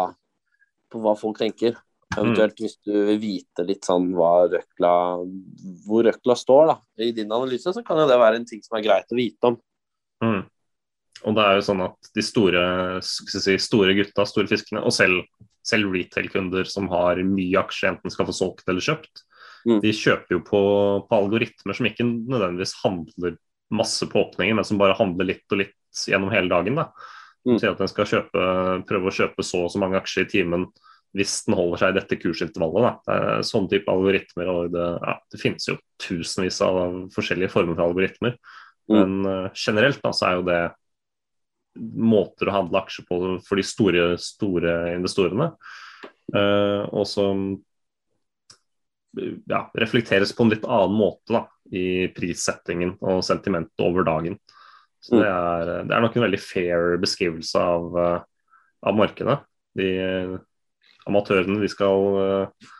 på 0.90 1.02
hva 1.04 1.14
folk 1.18 1.38
tenker. 1.38 1.76
Eventuelt 2.16 2.58
hvis 2.58 2.78
du 2.88 2.94
vil 2.94 3.18
vite 3.20 3.64
litt 3.68 3.86
sånn 3.86 4.08
røkla, 4.16 4.92
hvor 5.84 6.06
røkla 6.08 6.34
står 6.38 6.70
da, 6.72 6.76
i 7.04 7.12
din 7.14 7.30
analyse, 7.30 7.74
så 7.74 7.84
kan 7.86 8.00
det 8.00 8.16
være 8.16 8.40
en 8.40 8.48
ting 8.48 8.62
som 8.64 8.78
er 8.78 8.86
greit 8.86 9.12
å 9.12 9.18
vite 9.18 9.52
om. 9.52 9.58
Mm. 10.24 10.40
Og 11.28 11.34
det 11.36 11.44
er 11.44 11.58
jo 11.58 11.66
sånn 11.66 11.82
at 11.84 12.10
de 12.14 12.24
store, 12.24 12.62
si, 13.04 13.58
store 13.60 13.94
gutta, 13.98 14.26
store 14.26 14.50
fiskene, 14.50 14.82
og 14.82 14.94
selv, 14.94 15.20
selv 15.68 15.92
retail-kunder 15.94 16.68
som 16.68 16.88
har 16.92 17.20
mye 17.28 17.60
aksjer, 17.60 17.92
enten 17.94 18.14
skal 18.14 18.28
få 18.28 18.36
solgt 18.36 18.68
eller 18.68 18.84
kjøpt, 18.84 19.24
Mm. 19.66 19.80
de 19.82 19.90
kjøper 19.92 20.36
jo 20.36 20.40
på, 20.46 20.60
på 21.08 21.16
algoritmer 21.18 21.76
som 21.76 21.88
ikke 21.88 22.06
nødvendigvis 22.06 22.76
handler 22.84 23.34
masse 23.74 24.06
på 24.08 24.22
åpninger, 24.22 24.54
men 24.56 24.64
som 24.64 24.78
bare 24.80 24.96
handler 24.96 25.28
litt 25.32 25.44
og 25.52 25.60
litt 25.60 26.04
gjennom 26.08 26.30
hele 26.32 26.48
dagen. 26.52 26.78
da. 26.78 26.88
Mm. 27.46 27.58
Sier 27.58 27.72
at 27.72 27.82
den 27.82 27.90
skal 27.90 28.08
kjøpe, 28.08 28.44
prøve 28.88 29.10
å 29.10 29.16
kjøpe 29.18 29.44
så 29.44 29.64
og 29.66 29.72
så 29.72 29.82
mange 29.82 29.98
aksjer 30.00 30.26
i 30.26 30.30
timen 30.30 30.68
hvis 31.16 31.40
den 31.46 31.56
holder 31.56 31.80
seg 31.80 31.92
i 31.92 31.98
dette 31.98 32.18
kursintervallet. 32.20 32.84
Da. 32.84 32.92
Det 33.08 33.18
er 33.18 33.46
sånne 33.48 33.72
type 33.72 33.92
algoritmer. 33.92 34.50
og 34.52 34.72
Det, 34.74 34.88
ja, 35.02 35.14
det 35.32 35.40
finnes 35.40 35.68
jo 35.70 35.78
tusenvis 36.04 36.60
av 36.64 36.80
forskjellige 37.14 37.52
former 37.52 37.78
for 37.78 37.88
algoritmer. 37.88 38.36
Mm. 38.88 38.98
Men 38.98 39.14
uh, 39.26 39.50
generelt 39.56 40.02
da, 40.04 40.12
så 40.12 40.28
er 40.28 40.38
jo 40.38 40.46
det 40.48 40.60
måter 41.76 42.48
å 42.48 42.54
handle 42.54 42.82
aksjer 42.82 43.06
på 43.08 43.18
for 43.44 43.60
de 43.60 43.64
store, 43.66 44.10
store 44.22 44.74
investorene. 44.94 45.52
Uh, 46.34 46.84
og 46.92 47.06
som 47.08 47.48
ja, 49.48 49.64
reflekteres 49.78 50.34
på 50.36 50.44
en 50.44 50.52
litt 50.52 50.66
annen 50.68 50.96
måte 50.98 51.34
da, 51.34 51.44
i 51.74 52.08
prissettingen 52.14 52.96
og 53.00 53.24
sentimentet 53.26 53.84
over 53.84 54.06
dagen. 54.06 54.38
Så 55.02 55.20
det 55.20 55.28
er, 55.30 55.72
det 55.86 55.94
er 55.94 56.02
nok 56.02 56.16
en 56.18 56.26
veldig 56.26 56.40
fair 56.42 56.96
beskrivelse 57.00 57.62
av, 57.62 57.98
uh, 57.98 58.56
av 58.88 58.98
markedet. 58.98 59.38
De 59.78 59.90
amatørene 61.08 61.60
de 61.62 61.70
skal 61.70 62.08
uh, 62.18 62.72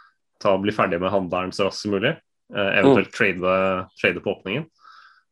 ta, 0.42 0.56
bli 0.60 0.74
ferdige 0.74 1.02
med 1.02 1.14
handelen 1.14 1.54
så 1.54 1.68
raskt 1.68 1.86
som 1.86 1.94
mulig. 1.96 2.16
Eventuelt 2.48 3.12
trade, 3.12 3.54
trade 4.00 4.20
på 4.24 4.32
åpningen. 4.32 4.62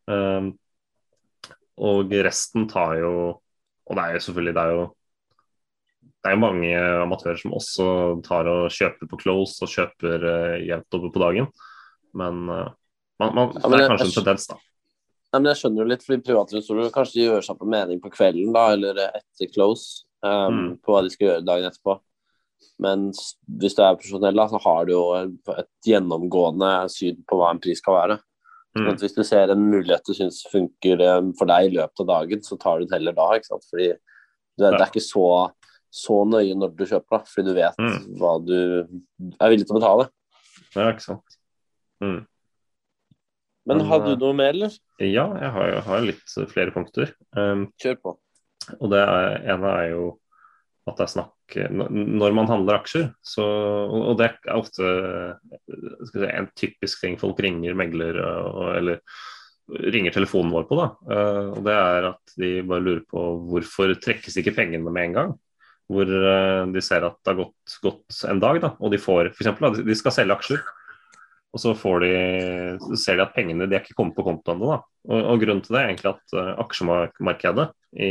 Um, 0.07 0.51
og 1.77 2.13
resten 2.25 2.67
tar 2.69 2.99
jo 3.01 3.13
Og 3.87 3.97
det 3.99 4.05
er 4.05 4.17
jo 4.17 4.23
selvfølgelig 4.27 4.55
det 4.57 4.63
er 4.65 4.73
jo, 4.75 4.85
det 6.03 6.31
er 6.31 6.35
jo 6.37 6.43
mange 6.43 6.71
amatører 7.05 7.39
som 7.39 7.53
også 7.55 7.89
tar 8.27 8.49
og 8.51 8.65
kjøper 8.75 9.11
på 9.11 9.19
close 9.23 9.63
og 9.63 9.71
kjøper 9.71 10.25
uh, 10.27 10.57
jevnt 10.67 10.97
over 10.99 11.13
på 11.15 11.23
dagen. 11.23 11.47
Men, 12.17 12.41
uh, 12.51 12.73
man, 13.21 13.35
man, 13.37 13.53
Ja, 13.55 13.69
men 13.69 13.77
det 13.77 13.79
er 13.79 13.85
jeg- 13.85 13.91
kanskje 13.95 14.09
en 14.11 14.17
tendens, 14.25 14.47
da. 14.51 14.57
Nei, 15.35 15.41
men 15.43 15.51
jeg 15.53 15.59
skjønner 15.61 15.83
jo 15.83 15.89
litt, 15.91 16.03
fordi 16.07 16.23
private 16.25 16.55
investorer 16.57 16.91
kanskje 16.95 17.25
gjør 17.27 17.43
seg 17.45 17.59
på 17.61 17.67
mening 17.69 17.99
på 18.01 18.11
kvelden 18.15 18.53
da, 18.55 18.69
eller 18.73 19.01
etter 19.09 19.51
close 19.53 20.05
um, 20.23 20.55
Mm. 20.57 20.69
på 20.83 20.95
hva 20.95 21.03
de 21.05 21.11
skal 21.13 21.27
gjøre 21.29 21.45
dagen 21.47 21.67
etterpå. 21.71 21.99
Men 22.81 23.11
hvis 23.13 23.75
du 23.77 23.83
er 23.83 23.97
profesjonell, 23.99 24.35
da, 24.37 24.47
så 24.49 24.61
har 24.63 24.87
du 24.87 24.93
jo 24.93 25.03
et 25.17 25.69
gjennomgående 25.87 26.71
syn 26.93 27.19
på 27.29 27.37
hva 27.39 27.51
en 27.53 27.61
pris 27.61 27.79
skal 27.83 27.95
være. 27.99 28.17
Mm. 28.77 28.89
at 28.93 29.01
hvis 29.03 29.15
du 29.17 29.23
ser 29.25 29.51
en 29.53 29.63
mulighet 29.71 30.05
du 30.07 30.13
syns 30.17 30.43
funker 30.53 31.01
um, 31.19 31.33
for 31.39 31.49
deg 31.49 31.71
i 31.71 31.75
løpet 31.79 32.03
av 32.05 32.09
dagen, 32.11 32.43
så 32.45 32.59
tar 32.61 32.79
du 32.81 32.87
det 32.87 32.99
heller 32.99 33.17
da. 33.17 33.27
ikke 33.39 33.49
sant? 33.51 33.67
Fordi 33.71 33.89
det, 33.93 33.99
det 34.67 34.81
er 34.81 34.87
ikke 34.91 35.03
så, 35.05 35.27
så 35.93 36.17
nøye 36.29 36.55
når 36.59 36.75
du 36.77 36.85
kjøper, 36.87 37.19
da, 37.19 37.21
fordi 37.33 37.49
du 37.51 37.57
vet 37.57 37.81
Mm. 37.81 37.99
hva 38.21 38.33
du 38.45 38.57
er 39.41 39.53
villig 39.53 39.67
til 39.69 39.77
å 39.77 39.81
betale. 39.81 40.09
Ja, 40.77 40.91
ikke 40.93 41.07
sant. 41.07 41.39
Mm. 42.05 42.21
Men 43.67 43.81
har 43.89 44.05
du 44.05 44.13
eh, 44.13 44.19
noe 44.21 44.37
mer, 44.39 44.53
eller? 44.55 44.77
Ja, 45.03 45.25
jeg 45.41 45.51
har, 45.57 45.69
jeg 45.73 45.83
har 45.89 46.05
litt 46.07 46.37
flere 46.53 46.75
punkter. 46.75 47.11
Um, 47.37 47.67
Kjør 47.83 47.97
på. 48.03 48.13
og 48.81 48.91
det 48.93 49.01
ene 49.03 49.73
er 49.81 49.89
jo 49.95 50.05
at 50.87 51.01
det 51.01 51.03
er 51.03 51.11
snakk 51.11 51.55
Når 51.75 52.35
man 52.37 52.47
handler 52.47 52.79
aksjer, 52.79 53.09
så 53.25 53.43
Og 53.43 54.19
det 54.21 54.29
er 54.29 54.55
ofte 54.55 54.91
si, 56.11 56.27
en 56.27 56.51
typisk 56.55 57.03
ting 57.03 57.17
folk 57.19 57.41
ringer 57.43 57.75
megler 57.79 58.21
eller 58.77 59.01
ringer 59.67 60.15
telefonen 60.15 60.53
vår 60.55 60.69
på. 60.69 60.79
da, 60.79 60.87
Eh, 61.11 61.49
og 61.57 61.65
Det 61.65 61.75
er 61.75 62.09
at 62.13 62.37
de 62.39 62.63
bare 62.63 62.81
lurer 62.81 63.03
på 63.09 63.23
hvorfor 63.51 63.95
trekkes 64.01 64.37
ikke 64.37 64.55
pengene 64.55 64.91
med 64.91 65.05
en 65.05 65.13
gang. 65.13 65.35
Hvor 65.89 66.07
eh, 66.07 66.67
de 66.73 66.81
ser 66.83 67.05
at 67.07 67.19
det 67.23 67.35
har 67.35 67.45
gått, 67.45 67.79
gått 67.83 68.25
en 68.31 68.41
dag, 68.41 68.61
da, 68.61 68.77
og 68.81 68.91
de 68.91 68.99
får 68.99 69.33
da, 69.61 69.71
de 69.71 69.95
skal 69.95 70.13
selge 70.13 70.35
aksjer. 70.35 70.63
Og 71.57 71.63
så 71.63 71.73
de, 72.03 72.11
så 72.83 72.99
ser 73.01 73.17
de 73.17 73.25
at 73.25 73.33
pengene 73.33 73.65
de 73.65 73.79
er 73.79 73.81
ikke 73.81 73.97
kommet 73.97 74.17
på 74.17 74.27
konto 74.27 74.53
ennå. 74.53 74.75
Og, 75.09 75.15
og 75.17 75.41
Grunnen 75.41 75.63
til 75.65 75.73
det 75.73 75.81
er 75.81 75.89
egentlig 75.89 76.11
at 76.11 76.35
uh, 76.37 76.51
aksjemarkedet, 76.67 77.71
i, 77.97 78.11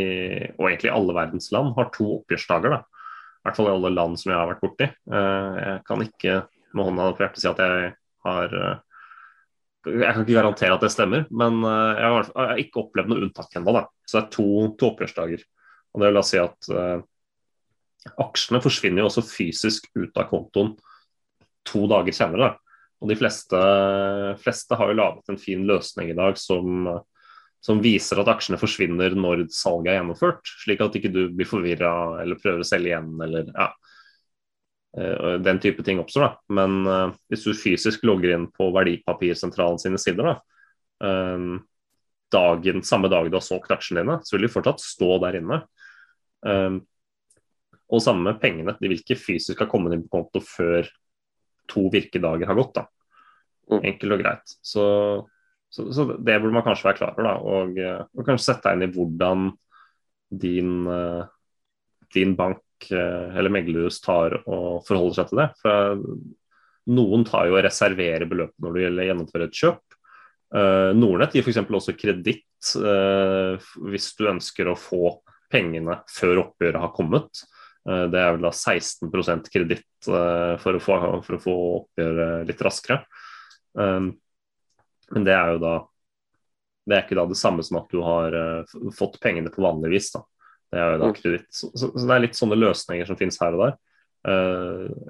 og 0.58 0.66
egentlig 0.72 0.90
alle 0.96 1.14
verdens 1.14 1.52
land, 1.54 1.76
har 1.78 1.92
to 1.94 2.08
oppgjørsdager. 2.16 2.74
da. 2.74 2.80
I 2.82 3.46
hvert 3.46 3.60
fall 3.60 3.70
i 3.70 3.76
alle 3.76 3.92
land 3.94 4.18
som 4.18 4.34
jeg 4.34 4.40
har 4.40 4.50
vært 4.50 4.64
borti. 4.64 4.88
Uh, 5.06 5.60
jeg 5.62 5.84
kan 5.86 6.02
ikke 6.08 6.40
med 6.74 6.90
hånda 6.90 7.12
på 7.14 7.24
hjertet 7.24 7.44
si 7.44 7.52
at 7.52 7.62
jeg 7.62 7.94
har 8.26 8.58
uh, 8.58 8.74
Jeg 9.86 10.10
kan 10.10 10.24
ikke 10.24 10.40
garantere 10.40 10.80
at 10.80 10.82
det 10.88 10.94
stemmer, 10.96 11.28
men 11.30 11.62
jeg, 11.62 12.10
har, 12.10 12.26
jeg 12.32 12.50
har 12.50 12.62
ikke 12.64 12.82
opplevd 12.82 13.12
noe 13.12 13.28
unntak 13.28 13.54
ennå. 13.60 13.84
Så 14.02 14.18
det 14.18 14.24
er 14.24 14.32
to, 14.34 14.48
to 14.82 14.90
oppgjørsdager. 14.90 15.44
Og 15.94 16.02
det 16.02 16.10
vil 16.10 16.18
da 16.18 16.24
si 16.26 16.40
at 16.42 16.70
aksjene 18.26 18.64
forsvinner 18.66 19.04
jo 19.04 19.12
også 19.12 19.22
fysisk 19.30 19.86
ut 19.94 20.18
av 20.18 20.26
kontoen 20.32 20.74
to 21.70 21.86
dager 21.94 22.18
senere. 22.18 22.50
da. 22.50 22.65
Og 23.04 23.12
de 23.12 23.18
fleste, 23.20 23.60
fleste 24.42 24.78
har 24.80 24.92
jo 24.92 24.98
laget 24.98 25.32
en 25.32 25.40
fin 25.42 25.66
løsning 25.68 26.14
i 26.14 26.18
dag 26.18 26.38
som, 26.40 26.88
som 27.64 27.82
viser 27.84 28.22
at 28.22 28.32
aksjene 28.32 28.60
forsvinner 28.62 29.18
når 29.18 29.48
salget 29.54 29.92
er 29.92 30.00
gjennomført, 30.00 30.54
slik 30.64 30.84
at 30.86 30.96
ikke 31.00 31.12
du 31.14 31.26
blir 31.36 31.50
forvirra 31.50 31.92
eller 32.24 32.40
prøver 32.40 32.64
å 32.64 32.68
selge 32.68 32.94
igjen 32.94 33.12
eller 33.28 33.52
ja. 33.52 33.70
Eh, 34.98 35.36
Den 35.44 35.60
type 35.60 35.84
ting 35.84 36.00
oppstår. 36.00 36.30
da. 36.30 36.56
Men 36.56 36.88
uh, 36.88 37.14
hvis 37.30 37.44
du 37.44 37.54
fysisk 37.58 38.06
logger 38.08 38.36
inn 38.36 38.50
på 38.54 38.72
Verdipapirsentralen 38.76 39.82
sine 39.82 40.00
sider, 40.00 40.32
da, 40.32 40.36
uh, 41.04 41.60
dagen, 42.32 42.84
samme 42.84 43.12
dag 43.12 43.28
du 43.30 43.36
har 43.36 43.44
solgt 43.44 43.74
aksjene 43.76 44.06
dine, 44.06 44.20
så 44.24 44.38
vil 44.38 44.48
de 44.48 44.54
fortsatt 44.54 44.84
stå 44.84 45.18
der 45.26 45.42
inne. 45.42 45.64
Uh, 46.48 46.80
og 47.92 48.02
samme 48.02 48.24
med 48.24 48.40
pengene. 48.42 48.78
De 48.80 48.88
vil 48.88 49.02
ikke 49.02 49.20
fysisk 49.20 49.62
ha 49.62 49.68
kommet 49.70 49.94
inn 49.94 50.08
på 50.08 50.16
konto 50.16 50.42
før 50.42 50.88
to 51.72 51.88
virkedager 51.94 52.50
har 52.50 52.58
gått. 52.60 52.76
da. 52.78 52.86
Mm. 53.72 53.82
Enkelt 53.82 54.16
og 54.16 54.22
greit. 54.22 54.56
Så, 54.62 54.86
så, 55.74 55.88
så 55.94 56.08
det 56.14 56.38
burde 56.42 56.54
man 56.54 56.66
kanskje 56.66 56.90
være 56.90 57.00
klar 57.00 57.16
over. 57.16 57.28
da, 57.28 57.36
Og, 57.42 57.80
eh, 57.82 58.02
og 58.14 58.28
kanskje 58.28 58.52
sette 58.52 58.70
deg 58.70 58.78
inn 58.78 58.88
i 58.88 58.94
hvordan 58.96 59.46
din, 60.46 60.74
eh, 60.92 61.24
din 62.16 62.36
bank 62.38 62.90
eh, 62.92 63.38
eller 63.38 63.54
meglerhus 63.54 64.02
tar 64.04 64.40
og 64.44 64.86
forholder 64.88 65.20
seg 65.20 65.32
til 65.32 65.44
det. 65.44 65.50
For 65.64 66.06
noen 66.96 67.26
tar 67.26 67.50
jo 67.50 67.58
og 67.58 67.66
reserverer 67.66 68.30
beløpet 68.30 68.62
når 68.62 68.76
det 68.76 68.86
gjelder 68.86 69.06
å 69.06 69.10
gjennomføre 69.12 69.50
et 69.50 69.62
kjøp. 69.64 69.82
Uh, 70.56 70.92
Nordnett 70.94 71.34
gir 71.34 71.42
f.eks. 71.44 71.58
også 71.74 71.96
kreditt 71.98 72.44
hvis 73.90 74.06
du 74.16 74.28
ønsker 74.30 74.70
å 74.70 74.76
få 74.78 75.10
pengene 75.52 75.98
før 76.08 76.44
oppgjøret 76.44 76.84
har 76.84 76.94
kommet. 76.96 77.42
Eh, 77.90 78.06
Det 78.12 78.20
er 78.22 78.32
vel 78.36 78.46
da 78.46 78.52
16 78.52 79.12
kreditt 79.52 80.08
eh, 80.10 80.56
for, 80.62 80.80
for 80.84 81.20
å 81.38 81.42
få 81.42 81.56
oppgjøret 81.82 82.48
litt 82.50 82.62
raskere. 82.66 83.04
Um, 83.74 84.14
Men 85.14 85.24
det 85.28 85.34
er 85.36 85.52
jo 85.54 85.60
da 85.62 85.74
Det 86.88 86.96
er 86.96 87.04
ikke 87.04 87.18
da 87.20 87.26
det 87.30 87.38
samme 87.38 87.64
som 87.66 87.78
at 87.82 87.90
du 87.92 88.00
har 88.06 88.34
eh, 88.34 88.76
fått 88.94 89.20
pengene 89.22 89.50
på 89.54 89.62
vanlig 89.66 89.92
vis. 89.98 90.12
da. 90.14 90.22
Det 90.72 90.80
er 90.82 90.92
jo 90.94 91.00
da 91.02 91.08
Mm. 91.10 91.16
kreditt. 91.18 91.48
Så, 91.50 91.72
så, 91.78 91.90
så 91.94 92.06
det 92.08 92.16
er 92.16 92.24
litt 92.26 92.38
sånne 92.38 92.58
løsninger 92.62 93.06
som 93.10 93.18
finnes 93.18 93.40
her 93.42 93.54
og 93.58 93.64
der. 93.66 93.76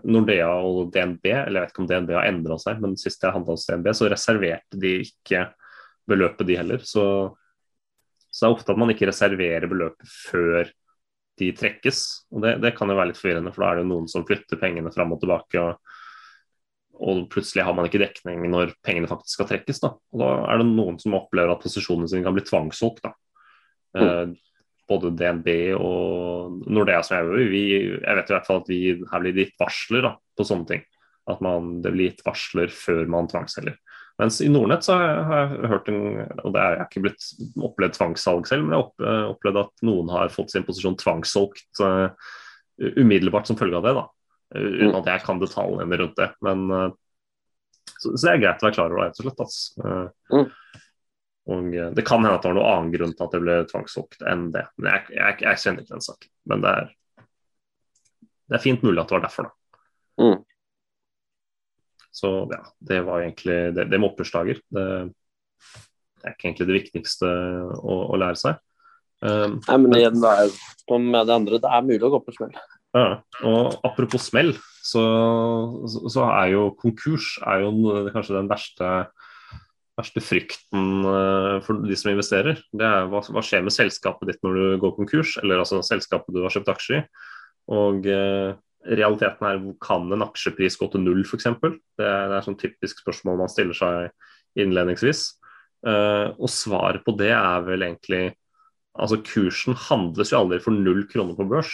Nordea 0.04 0.50
og 0.60 0.90
DNB, 0.92 1.24
eller 1.32 1.62
jeg 1.62 1.64
vet 1.66 1.72
ikke 1.74 1.84
om 1.84 1.88
DNB 1.88 2.10
har 2.18 2.26
endra 2.28 2.58
seg, 2.60 2.82
men 2.84 2.98
sist 3.00 3.24
jeg 3.24 3.32
handla 3.32 3.56
hos 3.56 3.64
DNB, 3.70 3.88
så 3.96 4.10
reserverte 4.12 4.80
de 4.82 4.92
ikke 5.06 5.46
beløpet, 6.12 6.46
de 6.50 6.58
heller. 6.60 6.84
Så, 6.84 7.06
så 8.28 8.44
det 8.44 8.50
er 8.50 8.56
ofte 8.58 8.74
at 8.76 8.82
man 8.82 8.92
ikke 8.92 9.08
reserverer 9.08 9.68
beløpet 9.72 10.12
før 10.12 10.72
de 11.40 11.52
trekkes. 11.56 12.02
og 12.32 12.46
Det, 12.46 12.56
det 12.64 12.74
kan 12.78 12.92
jo 12.92 12.98
være 12.98 13.12
litt 13.12 13.20
forvirrende, 13.20 13.54
for 13.56 13.66
da 13.66 13.72
er 13.72 13.80
det 13.80 13.86
jo 13.86 13.92
noen 13.92 14.10
som 14.12 14.26
flytter 14.28 14.62
pengene 14.62 14.94
fram 14.94 15.14
og 15.16 15.22
tilbake. 15.24 15.62
og, 15.62 15.94
og 16.96 17.26
plutselig 17.32 17.66
har 17.68 17.76
man 17.76 17.90
ikke 17.90 18.00
dekning 18.00 18.46
når 18.52 18.74
pengene 18.86 19.10
faktisk 19.12 19.40
skal 19.40 19.50
trekkes. 19.52 19.84
Da, 19.84 19.94
og 19.96 20.24
da 20.24 20.32
er 20.54 20.62
det 20.62 20.70
noen 20.72 21.00
som 21.02 21.18
opplever 21.18 21.54
at 21.54 21.64
posisjonene 21.64 22.10
sine 22.12 22.26
kan 22.26 22.36
bli 22.38 22.46
tvangssolgt. 22.48 23.08
Mm. 23.96 24.04
Eh, 24.04 24.36
både 24.90 25.12
DNB 25.18 25.50
og 25.80 26.60
Nordea 26.70 27.02
som 27.04 27.18
jeg 27.18 27.48
vi, 27.50 27.64
jeg 27.74 28.18
vet 28.20 28.30
i 28.30 28.36
hvert 28.36 28.48
fall 28.48 28.62
at 28.62 28.68
vi 28.70 28.82
her 28.94 29.24
blir 29.24 29.40
gitt 29.40 29.56
varsler 29.60 30.06
da, 30.06 30.14
på 30.38 30.46
sånne 30.46 30.70
ting. 30.70 30.84
At 31.32 31.42
man, 31.42 31.80
det 31.82 31.94
blir 31.96 32.12
gitt 32.12 32.26
varsler 32.26 32.70
før 32.70 33.08
man 33.10 33.30
tvangsselger. 33.32 33.80
Mens 34.22 34.40
i 34.42 34.48
Nordnett 34.48 34.86
så 34.86 34.96
har 34.96 35.34
jeg, 35.42 35.70
hørt 35.72 35.90
en, 35.92 36.02
og 36.40 36.54
det 36.56 36.62
er 36.62 36.76
jeg 36.76 36.82
har 36.82 36.88
ikke 36.88 37.04
blitt 37.04 37.26
opplevd 37.68 37.98
tvangssalg 37.98 38.46
selv, 38.48 38.64
men 38.64 38.78
jeg 38.78 38.86
har 39.04 39.32
opplevd 39.34 39.60
at 39.66 39.84
noen 39.88 40.12
har 40.14 40.32
fått 40.32 40.54
sin 40.54 40.64
posisjon 40.68 40.96
tvangssolgt 41.02 41.82
uh, 41.84 42.08
umiddelbart 42.96 43.50
som 43.50 43.60
følge 43.60 43.82
av 43.82 43.88
det. 43.88 43.96
da. 43.98 44.06
uten 44.56 44.96
at 45.02 45.10
jeg 45.12 45.26
kan 45.26 45.42
detaljene 45.42 46.00
rundt 46.00 46.16
det. 46.22 46.30
Men 46.48 46.64
så, 47.98 48.14
så, 48.18 48.22
det 48.22 48.32
er 48.34 48.42
greit 48.44 48.64
å 48.64 48.68
være 48.68 48.78
klar 48.78 48.96
over 48.96 49.02
det, 49.02 49.10
rett 49.10 49.20
og 49.20 49.28
slett. 49.28 49.44
Altså. 49.46 49.92
Mm. 50.32 50.48
Og 51.46 51.78
Det 51.96 52.06
kan 52.06 52.24
hende 52.24 52.36
at 52.38 52.44
det 52.44 52.50
var 52.50 52.58
noen 52.58 52.72
annen 52.72 52.94
grunn 52.96 53.14
til 53.14 53.28
at 53.28 53.36
det 53.36 53.42
ble 53.44 53.58
tvangssolgt 53.70 54.26
enn 54.32 54.48
det. 54.56 54.66
Men 54.80 54.92
jeg, 54.92 55.16
jeg, 55.20 55.38
jeg 55.46 55.62
kjenner 55.62 55.86
ikke 55.86 55.94
den 55.94 56.06
saken. 56.08 56.32
Men 56.52 56.66
det 56.66 56.74
er, 56.80 56.92
det 58.50 58.58
er 58.58 58.64
fint 58.64 58.86
mulig 58.86 59.02
at 59.02 59.12
det 59.12 59.18
var 59.18 59.26
derfor, 59.28 59.50
da. 59.50 59.82
Mm. 60.22 60.38
Så 62.16 62.32
ja, 62.52 62.62
det 62.80 63.02
var 63.08 63.26
egentlig 63.26 63.58
det, 63.76 63.90
det 63.92 64.00
med 64.00 64.14
opphørsdager. 64.14 64.62
Det, 64.72 64.86
det, 66.22 66.24
er 66.24 66.38
ikke 66.38 66.48
egentlig 66.50 66.70
det 66.70 66.78
viktigste 66.78 67.32
å, 67.76 67.98
å 68.16 68.20
lære 68.22 68.40
seg. 68.40 68.62
Um, 69.26 69.60
Nei, 69.66 69.78
men 69.82 69.98
igjen, 69.98 70.22
det 70.24 70.32
er 70.32 70.56
som 70.86 71.12
med 71.12 71.28
det 71.28 71.36
andre, 71.36 71.60
det 71.64 71.72
er 71.72 71.86
mulig 71.86 72.08
å 72.08 72.14
gå 72.16 72.22
på 72.24 72.36
smell. 72.36 72.56
Ja, 72.96 73.06
og 73.44 73.76
apropos 73.84 74.30
smell, 74.30 74.54
så, 74.86 75.04
så, 75.90 76.24
er 76.30 76.54
jo 76.54 76.70
konkurs 76.80 77.34
er 77.44 77.66
jo 77.66 77.72
kanskje 78.14 78.38
den 78.38 78.48
verste, 78.48 78.92
verste 80.00 80.24
frykten 80.24 81.04
uh, 81.04 81.58
for 81.66 81.84
de 81.84 81.98
som 82.00 82.14
investerer. 82.14 82.62
Det 82.72 82.88
er 82.88 83.10
hva, 83.12 83.24
hva, 83.28 83.44
skjer 83.44 83.66
med 83.66 83.76
selskapet 83.76 84.32
ditt 84.32 84.46
når 84.46 84.60
du 84.60 84.68
går 84.86 84.96
konkurs, 85.00 85.36
eller 85.44 85.64
altså 85.66 85.82
selskapet 85.84 86.36
du 86.36 86.46
har 86.46 86.56
kjøpt 86.56 86.72
aksjer 86.76 87.02
i. 87.02 87.04
Og 87.76 88.08
uh, 88.08 88.56
realiteten 88.86 89.48
er 89.48 89.64
kan 89.82 90.06
en 90.14 90.26
aksjepris 90.26 90.78
gå 90.80 90.90
til 90.92 91.04
null, 91.06 91.24
f.eks.? 91.26 91.48
Det, 91.62 91.80
det 92.06 92.38
er 92.38 92.46
sånn 92.46 92.60
typisk 92.60 93.02
spørsmål 93.04 93.42
man 93.44 93.52
stiller 93.52 93.78
seg 93.78 94.62
innledningsvis. 94.62 95.28
Uh, 95.86 96.34
og 96.40 96.50
svaret 96.50 97.04
på 97.06 97.14
det 97.20 97.34
er 97.36 97.66
vel 97.68 97.86
egentlig 97.86 98.32
Altså 98.96 99.18
Kursen 99.28 99.76
handles 99.76 100.30
jo 100.32 100.38
aldri 100.40 100.62
for 100.64 100.72
null 100.72 101.02
kroner 101.12 101.36
på 101.36 101.44
børs. 101.52 101.74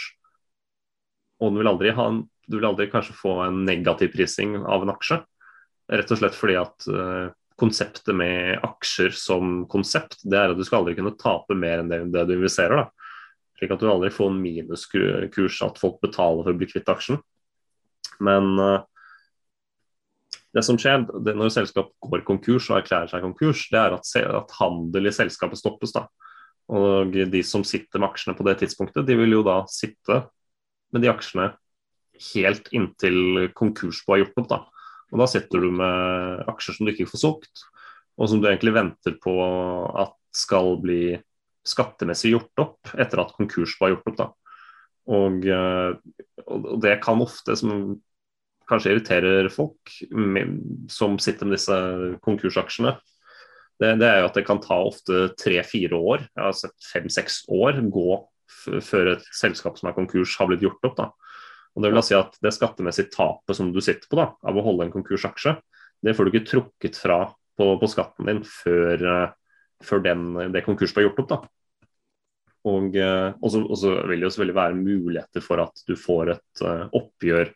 Og 1.38 1.54
vil 1.54 1.68
ha, 1.94 2.06
du 2.18 2.56
vil 2.56 2.66
aldri 2.66 2.88
kanskje 2.90 3.14
få 3.14 3.36
en 3.44 3.60
negativ 3.62 4.10
prising 4.10 4.56
av 4.58 4.82
en 4.82 4.90
aksje. 4.90 5.20
Rett 5.92 6.10
og 6.10 6.18
slett 6.18 6.34
fordi 6.34 6.56
at 6.58 6.88
uh, 6.90 7.30
konseptet 7.62 8.10
med 8.18 8.58
aksjer 8.66 9.14
som 9.14 9.62
konsept, 9.70 10.18
det 10.26 10.38
er 10.38 10.50
at 10.50 10.58
du 10.58 10.64
skal 10.66 10.80
aldri 10.82 10.96
kunne 10.98 11.14
tape 11.20 11.54
mer 11.54 11.84
enn 11.84 11.92
det, 11.92 12.00
det 12.10 12.26
du 12.26 12.34
investerer. 12.40 12.82
da. 12.82 13.01
Slik 13.62 13.76
at 13.76 13.78
du 13.78 13.86
aldri 13.86 14.08
får 14.10 14.32
en 14.32 14.40
minuskurs 14.42 15.60
at 15.62 15.76
folk 15.78 16.00
betaler 16.02 16.42
for 16.42 16.50
å 16.50 16.58
bli 16.58 16.66
kvitt 16.66 16.88
aksjen. 16.90 17.20
Men 18.18 18.48
uh, 18.58 18.82
det 20.50 20.64
som 20.66 20.74
skjer 20.80 21.04
det 21.22 21.36
når 21.38 21.52
selskap 21.54 21.92
går 22.02 22.24
konkurs 22.26 22.66
og 22.72 22.80
erklærer 22.80 23.12
seg 23.12 23.22
konkurs, 23.22 23.62
det 23.70 23.78
er 23.78 23.94
at, 23.94 24.10
at, 24.26 24.56
handel 24.58 25.06
i 25.06 25.14
selskapet 25.14 25.62
stoppes. 25.62 25.94
da. 25.94 26.08
Og 26.74 27.14
de 27.14 27.44
som 27.46 27.62
sitter 27.62 28.02
med 28.02 28.10
aksjene 28.10 28.34
på 28.34 28.48
det 28.50 28.58
tidspunktet, 28.64 29.06
de 29.06 29.16
vil 29.22 29.38
jo 29.38 29.46
da 29.46 29.60
sitte 29.70 30.24
med 30.90 31.06
de 31.06 31.12
aksjene 31.12 31.52
helt 32.34 32.66
inntil 32.74 33.48
konkursbo 33.54 34.16
er 34.16 34.24
gjort 34.24 34.42
opp. 34.42 34.50
da. 34.50 34.60
Og 35.14 35.22
da 35.22 35.30
sitter 35.30 35.62
du 35.62 35.70
med 35.78 36.48
aksjer 36.50 36.80
som 36.80 36.90
du 36.90 36.96
ikke 36.96 37.12
får 37.14 37.28
solgt, 37.28 37.68
og 38.18 38.26
som 38.26 38.42
du 38.42 38.50
egentlig 38.50 38.74
venter 38.74 39.14
på 39.22 39.38
at 40.02 40.18
skal 40.34 40.74
bli 40.82 41.04
skattemessig 41.66 42.32
gjort 42.34 42.62
opp 42.64 42.94
etter 42.98 43.22
at 43.22 43.34
konkurs 43.36 43.76
var 43.80 43.94
gjort 43.94 44.08
opp. 44.12 44.18
da. 44.18 44.28
Og, 45.12 45.46
eh, 45.46 45.94
og 46.46 46.82
det 46.82 46.98
kan 47.02 47.22
ofte, 47.22 47.56
som 47.58 47.96
kanskje 48.70 48.94
irriterer 48.94 49.48
folk 49.52 49.94
med, 50.10 50.60
som 50.90 51.18
sitter 51.20 51.48
med 51.48 51.58
disse 51.58 51.78
konkursaksjene, 52.24 52.94
det, 53.82 53.96
det, 53.98 54.06
er 54.06 54.20
jo 54.20 54.28
at 54.28 54.36
det 54.38 54.44
kan 54.46 54.60
ta 54.62 54.78
ofte 54.84 55.32
tre-fire 55.40 55.98
år, 55.98 56.28
jeg 56.28 56.44
har 56.44 56.54
sett 56.54 56.86
fem-seks 56.92 57.42
år, 57.50 57.80
gå 57.90 58.20
før 58.84 59.16
et 59.16 59.24
selskap 59.34 59.78
som 59.78 59.88
er 59.90 59.96
konkurs 59.96 60.36
har 60.38 60.46
blitt 60.50 60.62
gjort 60.62 60.86
opp. 60.86 60.96
da. 61.00 61.08
Og 61.74 61.82
Det 61.82 61.90
vil 61.90 61.98
da 61.98 62.04
si 62.06 62.16
at 62.16 62.36
det 62.44 62.54
skattemessige 62.54 63.10
tapet 63.14 63.58
som 63.58 63.72
du 63.74 63.80
sitter 63.82 64.06
på 64.10 64.20
da, 64.20 64.28
av 64.44 64.58
å 64.58 64.64
holde 64.64 64.86
en 64.86 64.94
konkursaksje, 64.94 65.56
det 66.02 66.14
får 66.14 66.26
du 66.26 66.32
ikke 66.32 66.50
trukket 66.50 66.98
fra 66.98 67.24
på, 67.58 67.66
på 67.78 67.88
skatten 67.90 68.28
din 68.28 68.42
før 68.46 69.02
uh, 69.06 69.34
før 69.86 70.02
den, 70.04 70.30
det 70.54 70.64
konkurset 70.66 70.98
var 70.98 71.08
gjort 71.08 71.22
opp. 71.24 71.32
da. 71.34 71.40
Og 72.62 72.94
så 73.50 73.94
vil 74.06 74.20
det 74.20 74.26
jo 74.26 74.30
selvfølgelig 74.30 74.58
være 74.58 74.78
muligheter 74.78 75.44
for 75.44 75.62
at 75.64 75.82
du 75.88 75.96
får 75.98 76.34
et 76.36 76.62
uh, 76.62 76.84
oppgjør 76.94 77.50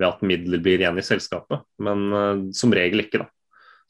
ved 0.00 0.06
at 0.08 0.24
midler 0.26 0.62
blir 0.62 0.80
igjen 0.80 0.98
i 0.98 1.04
selskapet, 1.06 1.62
men 1.82 2.06
uh, 2.10 2.42
som 2.56 2.74
regel 2.74 3.04
ikke. 3.04 3.22
da. 3.22 3.28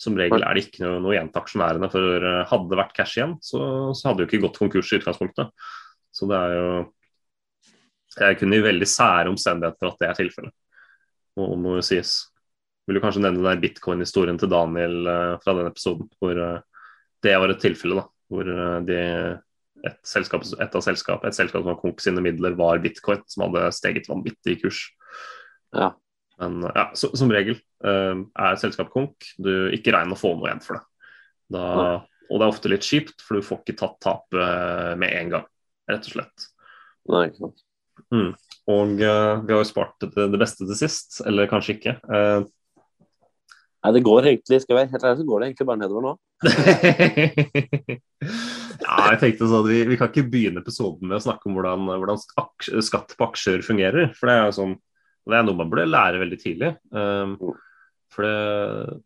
Som 0.00 0.16
regel 0.16 0.44
er 0.44 0.56
det 0.56 0.66
ikke 0.66 0.84
noe, 0.84 1.00
noe 1.04 1.12
igjen 1.12 1.28
til 1.32 1.42
aksjonærene. 1.42 1.90
For 1.92 2.28
hadde 2.48 2.70
det 2.70 2.78
vært 2.80 2.94
cash 2.96 3.18
igjen, 3.18 3.34
så, 3.44 3.60
så 3.92 4.08
hadde 4.08 4.22
det 4.22 4.24
jo 4.24 4.30
ikke 4.30 4.46
gått 4.46 4.60
konkurs 4.62 4.92
i 4.92 5.00
utgangspunktet. 5.00 5.50
Så 6.16 6.28
det 6.30 6.38
er 6.40 6.54
jo 6.56 6.70
Det 8.16 8.24
er 8.26 8.38
kun 8.40 8.56
i 8.56 8.62
veldig 8.64 8.88
sære 8.88 9.30
omstendigheter 9.30 9.86
at 9.86 10.00
det 10.00 10.08
er 10.08 10.16
tilfellet. 10.18 10.54
Og 11.38 11.52
må 11.60 11.76
jo 11.76 11.84
sies. 11.84 12.14
Vil 12.88 12.96
du 12.96 13.02
kanskje 13.04 13.22
nevne 13.22 13.44
den 13.44 13.60
bitcoin-historien 13.62 14.40
til 14.40 14.50
Daniel 14.50 15.04
fra 15.44 15.54
den 15.54 15.68
episoden, 15.68 16.08
hvor 16.18 16.40
det 17.24 17.36
var 17.40 17.52
et 17.52 17.62
tilfelle 17.62 17.98
da, 17.98 18.04
hvor 18.30 18.50
eh, 18.50 18.76
de, 18.88 19.00
et, 19.86 19.98
selskap, 20.06 20.44
et 20.44 20.76
av 20.76 20.84
selskap, 20.84 21.24
et 21.26 21.36
selskap 21.36 21.64
som 21.64 21.72
har 21.72 21.80
konk 21.80 22.02
sine 22.02 22.22
midler, 22.24 22.56
var 22.58 22.82
bitcoin, 22.82 23.22
som 23.30 23.46
hadde 23.46 23.70
steget 23.76 24.08
vanvittig 24.10 24.56
i 24.56 24.60
kurs. 24.62 24.84
Ja. 25.76 25.92
Men 26.40 26.64
ja, 26.72 26.86
så, 26.96 27.10
som 27.18 27.32
regel 27.32 27.58
uh, 27.84 28.16
er 28.16 28.54
et 28.54 28.62
selskap 28.62 28.88
konk, 28.94 29.26
du 29.36 29.68
ikke 29.76 29.92
regner 29.92 30.16
å 30.16 30.20
få 30.20 30.32
noe 30.38 30.48
igjen 30.48 30.62
for 30.64 30.78
det. 30.78 30.84
Da, 31.52 31.64
og 32.30 32.38
det 32.38 32.46
er 32.46 32.52
ofte 32.54 32.70
litt 32.72 32.86
kjipt, 32.86 33.18
for 33.20 33.36
du 33.36 33.44
får 33.44 33.60
ikke 33.60 33.80
tatt 33.82 33.98
tapet 34.00 34.38
uh, 34.40 34.94
med 35.00 35.12
en 35.18 35.34
gang, 35.34 35.44
rett 35.90 36.06
og 36.08 36.14
slett. 36.14 36.46
Nei, 37.12 37.26
ikke 37.28 37.42
sant. 37.42 37.66
Mm. 38.14 38.30
Og 38.72 39.02
uh, 39.02 39.34
vi 39.44 39.52
har 39.52 39.60
jo 39.60 39.68
spart 39.68 40.06
det, 40.06 40.14
det, 40.16 40.40
beste 40.40 40.64
til 40.64 40.78
sist, 40.78 41.20
eller 41.28 41.50
kanskje 41.50 41.76
ikke. 41.76 41.96
Nei, 43.80 43.92
det 43.96 44.02
går 44.04 44.26
egentlig, 44.28 44.58
skal 44.60 44.74
jeg 44.74 44.78
være 44.78 44.92
helt 44.92 45.04
ærlig, 45.08 45.18
så 45.22 45.26
går 45.28 45.40
det 45.40 45.46
egentlig 45.48 45.66
bare 45.70 45.80
nedover 45.80 46.02
nå. 46.04 46.10
ja, 48.84 48.96
jeg 49.08 49.20
tenkte 49.22 49.48
sånn 49.48 49.64
vi, 49.64 49.78
vi, 49.88 49.96
kan 49.96 50.10
ikke 50.10 50.28
begynne 50.28 50.60
episoden 50.60 51.08
med 51.08 51.16
å 51.16 51.24
snakke 51.24 51.48
om 51.48 51.56
hvordan, 51.56 51.86
hvordan 51.88 52.20
skatt 52.84 53.14
på 53.16 53.28
aksjer 53.30 53.64
fungerer. 53.64 54.10
For 54.18 54.28
det 54.28 54.34
er, 54.36 54.52
sånn, 54.52 54.74
det 55.24 55.38
er 55.38 55.46
noe 55.46 55.56
man 55.56 55.70
burde 55.72 55.88
lære 55.88 56.20
veldig 56.20 56.38
tidlig. 56.42 56.74
Um, 56.92 57.38
det, 58.20 58.34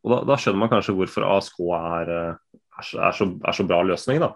og 0.02 0.10
da, 0.10 0.18
da, 0.32 0.38
skjønner 0.40 0.62
man 0.64 0.72
kanskje 0.72 0.96
hvorfor 0.98 1.26
ASK 1.28 1.60
er, 1.78 2.10
er, 2.18 2.80
så, 2.80 2.98
er, 2.98 3.14
så, 3.14 3.28
er 3.30 3.58
så, 3.60 3.66
bra 3.68 3.78
løsning. 3.86 4.18
Da. 4.24 4.32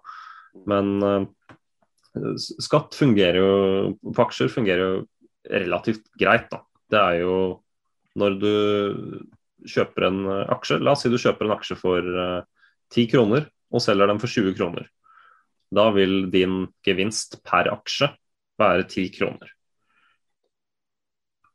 Men 0.71 0.93
uh, 1.03 2.37
skatt 2.63 2.95
fungerer 2.95 3.41
jo 3.41 3.51
på 4.07 4.23
aksjer 4.23 4.55
fungerer 4.55 4.85
jo 4.85 5.03
relativt 5.51 6.07
greit. 6.21 6.47
Da. 6.53 6.63
Det 6.95 7.03
er 7.03 7.25
jo 7.25 7.35
når 8.19 8.39
du 8.39 8.55
kjøper 9.67 10.09
en 10.09 10.21
aksje 10.55 10.79
La 10.83 10.95
oss 10.95 11.05
si 11.05 11.11
du 11.11 11.19
kjøper 11.19 11.49
en 11.49 11.57
aksje 11.57 11.77
for 11.79 12.05
uh, 12.05 12.47
10 12.95 13.09
kroner 13.13 13.49
og 13.75 13.85
selger 13.85 14.09
den 14.11 14.21
for 14.23 14.31
20 14.33 14.57
kroner. 14.59 14.89
Da 15.75 15.91
vil 15.93 16.31
din 16.33 16.63
gevinst 16.87 17.41
per 17.45 17.69
aksje 17.73 18.11
være 18.59 18.87
10 18.89 19.09
kroner. 19.19 19.53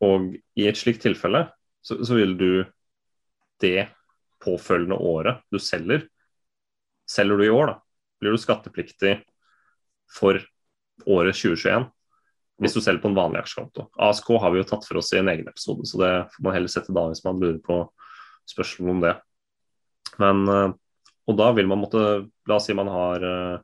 Og 0.04 0.34
i 0.60 0.68
et 0.68 0.78
slikt 0.78 1.04
tilfelle 1.06 1.48
så, 1.84 1.98
så 2.04 2.18
vil 2.18 2.36
du 2.38 2.50
det 3.64 3.88
påfølgende 4.44 5.00
året 5.00 5.44
du 5.52 5.60
selger 5.62 6.08
Selger 7.10 7.36
du 7.36 7.44
i 7.44 7.52
år, 7.52 7.68
da, 7.68 7.74
blir 8.24 8.32
du 8.32 8.40
skattepliktig 8.40 9.18
for 10.08 10.38
året 11.04 11.36
2021 11.36 11.90
hvis 12.62 12.76
du 12.76 12.82
selger 12.84 13.02
på 13.02 13.10
en 13.10 13.18
vanlig 13.18 13.40
aksjekonto. 13.42 13.88
ASK 13.98 14.28
har 14.42 14.52
vi 14.54 14.60
jo 14.62 14.68
tatt 14.70 14.86
for 14.88 14.96
oss 15.02 15.14
i 15.14 15.20
en 15.20 15.30
egen 15.32 15.48
episode, 15.50 15.84
så 15.90 15.96
det 16.02 16.12
får 16.36 16.44
man 16.46 16.56
heller 16.56 16.72
sette 16.72 16.96
da 16.96 17.04
hvis 17.10 17.26
man 17.26 17.40
lurer 17.42 17.60
på 17.64 17.76
spørsmål 18.50 18.90
om 18.94 19.02
det. 19.04 19.14
Men 20.22 20.38
uh, 20.50 20.72
og 21.24 21.38
da 21.40 21.48
vil 21.56 21.70
man 21.72 21.80
måtte 21.80 22.28
La 22.50 22.56
oss 22.58 22.66
si 22.68 22.74
man 22.76 22.90
har 22.92 23.24
uh, 23.24 23.56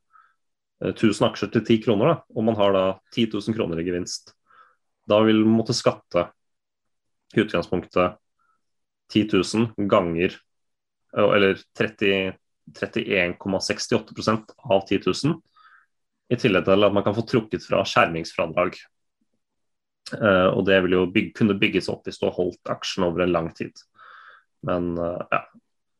eh, 0.79 0.93
1000 0.95 1.27
aksjer 1.27 1.49
til 1.51 1.63
10 1.65 1.83
kroner, 1.83 2.05
da, 2.07 2.15
og 2.31 2.43
man 2.47 2.55
har 2.55 2.71
da 2.71 2.95
10 3.11 3.35
000 3.35 3.51
kroner 3.57 3.75
i 3.81 3.87
gevinst. 3.87 4.31
Da 5.09 5.17
vil 5.25 5.39
man 5.43 5.57
måtte 5.59 5.73
skatte 5.75 6.21
i 7.35 7.41
utgangspunktet 7.43 8.15
10 9.11 9.27
000 9.33 9.73
ganger 9.89 10.31
Eller 11.09 11.57
31,68% 11.73 14.53
av 14.69 14.85
10 14.87 14.99
000. 15.25 15.41
I 16.29 16.37
tillegg 16.37 16.67
til 16.67 16.85
at 16.85 16.93
man 16.93 17.05
kan 17.05 17.15
få 17.17 17.25
trukket 17.27 17.65
fra 17.65 17.81
skjermingsfradrag. 17.87 18.77
Uh, 20.09 20.49
og 20.55 20.63
det 20.65 20.79
vil 20.85 20.95
jo 20.97 21.07
bygge, 21.13 21.33
kunne 21.37 21.57
bygges 21.59 21.89
opp 21.91 22.07
hvis 22.07 22.17
du 22.17 22.27
har 22.27 22.37
holdt 22.37 22.71
aksjen 22.73 23.05
over 23.05 23.25
en 23.25 23.33
lang 23.33 23.49
tid. 23.57 23.73
Men 24.65 24.91
uh, 24.97 25.21
ja, 25.29 25.43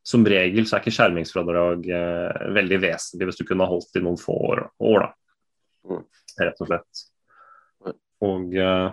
som 0.06 0.26
regel 0.26 0.66
så 0.66 0.78
er 0.78 0.84
ikke 0.84 0.96
skjermingsfradrag 0.98 1.86
uh, 1.90 2.48
veldig 2.58 2.82
vesentlig 2.86 3.30
hvis 3.30 3.42
du 3.42 3.46
kunne 3.46 3.66
ha 3.66 3.74
holdt 3.74 4.00
i 4.00 4.04
noen 4.06 4.20
få 4.22 4.38
år. 4.54 4.64
år 4.82 5.06
da. 5.06 5.12
Mm. 5.90 6.06
Rett 6.40 6.64
og 6.64 6.70
slett. 6.70 7.04
Og, 8.20 8.52
eh, 8.52 8.88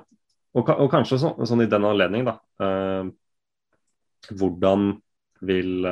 og, 0.54 0.68
og 0.70 0.88
kanskje 0.90 1.18
så, 1.18 1.32
sånn 1.50 1.64
i 1.64 1.70
den 1.70 1.86
anledning, 1.86 2.28
da. 2.28 2.36
Hvordan 4.30 4.84
vil 5.46 5.88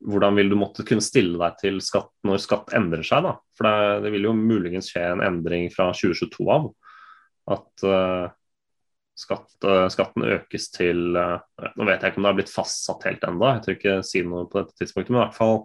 hvordan 0.00 0.36
vil 0.38 0.48
du 0.48 0.56
måtte 0.56 0.84
kunne 0.88 1.04
stille 1.04 1.38
deg 1.40 1.56
til 1.60 1.80
skatt 1.84 2.12
når 2.26 2.40
skatt 2.40 2.72
endrer 2.76 3.04
seg? 3.06 3.24
da? 3.26 3.34
For 3.56 3.68
det, 3.68 4.04
det 4.06 4.12
vil 4.14 4.28
jo 4.30 4.36
muligens 4.36 4.90
skje 4.92 5.04
en 5.12 5.24
endring 5.24 5.68
fra 5.72 5.90
2022 5.96 6.46
av. 6.52 6.68
At 7.50 7.84
uh, 7.84 8.26
skatt, 9.18 9.52
uh, 9.66 9.86
skatten 9.92 10.24
økes 10.36 10.70
til 10.72 11.18
uh, 11.18 11.40
Nå 11.76 11.88
vet 11.88 12.00
jeg 12.00 12.12
ikke 12.12 12.22
om 12.22 12.28
det 12.28 12.32
har 12.32 12.38
blitt 12.38 12.52
fastsatt 12.52 13.08
helt 13.08 13.26
ennå, 13.26 13.48
jeg 13.56 13.64
tør 13.64 13.76
ikke 13.78 13.96
si 14.06 14.22
noe 14.24 14.46
på 14.48 14.62
dette 14.62 14.76
tidspunktet, 14.80 15.12
men 15.12 15.22
i 15.22 15.24
hvert 15.26 15.40
fall 15.40 15.64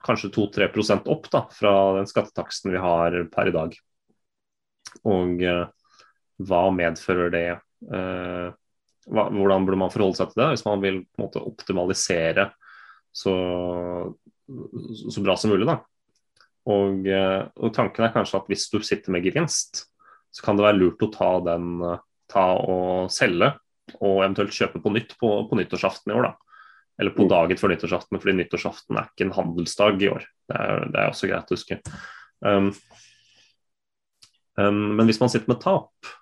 kanskje 0.00 0.30
2-3% 0.32 1.08
opp 1.12 1.26
da, 1.28 1.42
fra 1.52 1.72
den 1.98 2.06
skattetaksten 2.08 2.72
vi 2.72 2.80
har 2.80 3.16
per 3.28 3.50
i 3.50 3.52
dag. 3.52 3.74
Og 5.10 5.42
hva 6.48 6.60
medfører 6.72 7.34
det? 7.34 7.50
Hvordan 9.10 9.66
burde 9.66 9.80
man 9.82 9.92
forholde 9.92 10.22
seg 10.22 10.32
til 10.32 10.40
det 10.40 10.48
hvis 10.54 10.64
man 10.64 10.80
vil 10.86 11.02
måte 11.20 11.42
optimalisere 11.44 12.46
så, 13.12 13.34
så 15.10 15.24
bra 15.24 15.36
som 15.36 15.52
mulig? 15.54 15.68
da? 15.68 15.80
Og, 16.70 17.06
og, 17.08 17.70
tanken 17.74 18.04
er 18.04 18.12
kanskje 18.14 18.38
at 18.38 18.50
hvis 18.50 18.68
du 18.70 18.78
sitter 18.84 19.14
med 19.14 19.24
gevinst, 19.24 19.86
så 20.30 20.44
kan 20.44 20.58
det 20.58 20.66
være 20.66 20.78
lurt 20.78 21.02
å 21.02 21.10
ta 21.10 21.30
den 21.48 21.80
ta 22.30 22.44
og 22.62 23.10
selge, 23.12 23.52
og 23.98 24.20
eventuelt 24.20 24.54
kjøpe 24.54 24.82
på 24.82 24.92
nytt 24.94 25.16
på, 25.18 25.32
på 25.50 25.58
nyttårsaften 25.58 26.12
i 26.12 26.16
år. 26.16 26.28
da. 26.28 26.60
Eller 27.00 27.14
på 27.16 27.24
mm. 27.26 27.30
dagen 27.32 27.60
før 27.60 27.72
nyttårsaften, 27.72 28.20
fordi 28.20 28.36
nyttårsaften 28.38 28.98
er 29.00 29.08
ikke 29.08 29.26
en 29.26 29.36
handelsdag 29.36 30.04
i 30.04 30.10
år. 30.12 30.26
Det 30.50 30.62
er, 30.62 30.86
det 30.92 31.00
er 31.00 31.12
også 31.14 31.30
greit 31.30 31.50
å 31.50 31.56
huske. 31.56 31.80
Um, 32.44 32.70
um, 34.60 34.82
men 34.98 35.08
hvis 35.08 35.20
man 35.22 35.32
sitter 35.32 35.50
med 35.50 35.62
tap, 35.64 36.12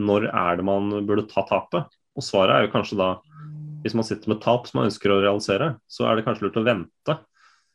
når 0.00 0.28
er 0.30 0.58
det 0.58 0.66
man 0.66 0.90
burde 1.06 1.26
ta 1.30 1.44
tapet? 1.48 1.92
Og 2.14 2.24
svaret 2.24 2.54
er 2.54 2.66
jo 2.66 2.72
kanskje 2.72 2.98
da 2.98 3.10
hvis 3.84 3.94
man 3.94 4.06
sitter 4.06 4.32
med 4.32 4.40
tap 4.40 4.66
som 4.68 4.80
man 4.80 4.88
ønsker 4.88 5.12
å 5.12 5.20
realisere, 5.20 5.74
så 5.86 6.08
er 6.08 6.16
det 6.16 6.24
kanskje 6.26 6.46
lurt 6.46 6.58
å 6.60 6.64
vente 6.64 7.18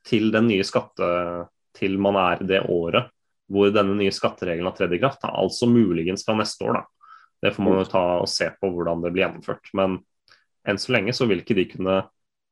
til 0.09 0.31
den 0.33 0.47
nye 0.49 0.65
skatte 0.65 1.09
til 1.77 1.99
man 2.01 2.17
er 2.17 2.41
det 2.49 2.63
året 2.65 3.11
hvor 3.49 3.71
denne 3.73 3.95
nye 3.97 4.13
skatteregelen 4.13 4.67
har 4.69 4.75
tredd 4.77 4.93
i 4.93 4.99
kraft. 5.01 5.23
Altså 5.25 5.69
muligens 5.69 6.25
fra 6.25 6.35
neste 6.37 6.65
år, 6.65 6.79
da. 6.79 7.13
Det 7.39 7.53
får 7.55 7.65
man 7.65 7.77
jo 7.79 7.87
ta 7.89 8.03
og 8.19 8.29
se 8.29 8.49
på 8.59 8.69
hvordan 8.73 9.01
det 9.01 9.11
blir 9.13 9.23
gjennomført. 9.23 9.71
Men 9.77 9.97
enn 10.67 10.81
så 10.81 10.93
lenge 10.93 11.15
så 11.17 11.25
vil 11.29 11.41
ikke 11.41 11.57
de 11.57 11.65
kunne 11.71 11.99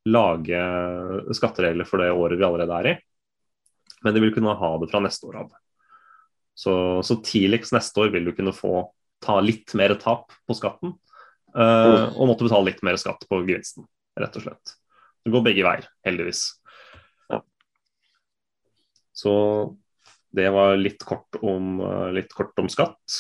lage 0.07 0.61
skatteregler 1.37 1.87
for 1.87 2.01
det 2.01 2.13
året 2.15 2.39
vi 2.39 2.47
allerede 2.47 2.77
er 2.77 2.91
i. 2.93 2.95
Men 4.05 4.15
de 4.15 4.23
vil 4.23 4.33
kunne 4.33 4.55
ha 4.57 4.71
det 4.81 4.89
fra 4.89 5.01
neste 5.03 5.27
år 5.29 5.41
av. 5.43 5.51
Så, 6.57 6.73
så 7.05 7.19
tidligst 7.21 7.75
neste 7.75 8.01
år 8.01 8.13
vil 8.15 8.29
du 8.29 8.33
kunne 8.37 8.55
få 8.55 8.87
ta 9.21 9.37
litt 9.41 9.73
mer 9.77 9.93
tap 10.01 10.33
på 10.47 10.57
skatten. 10.57 10.95
Uh, 11.57 12.13
og 12.13 12.29
måtte 12.29 12.45
betale 12.45 12.69
litt 12.69 12.83
mer 12.85 12.99
skatt 13.01 13.23
på 13.25 13.41
gevinsten, 13.41 13.87
rett 14.19 14.35
og 14.37 14.43
slett. 14.45 14.73
Det 15.25 15.33
går 15.33 15.45
begge 15.47 15.65
veier, 15.65 15.87
heldigvis. 16.05 16.43
Ja. 17.33 17.41
Så 19.17 19.33
det 20.37 20.51
var 20.53 20.77
litt 20.77 21.01
kort 21.07 21.39
om, 21.41 21.79
uh, 21.81 22.09
litt 22.13 22.29
kort 22.37 22.53
om 22.61 22.69
skatt. 22.69 23.17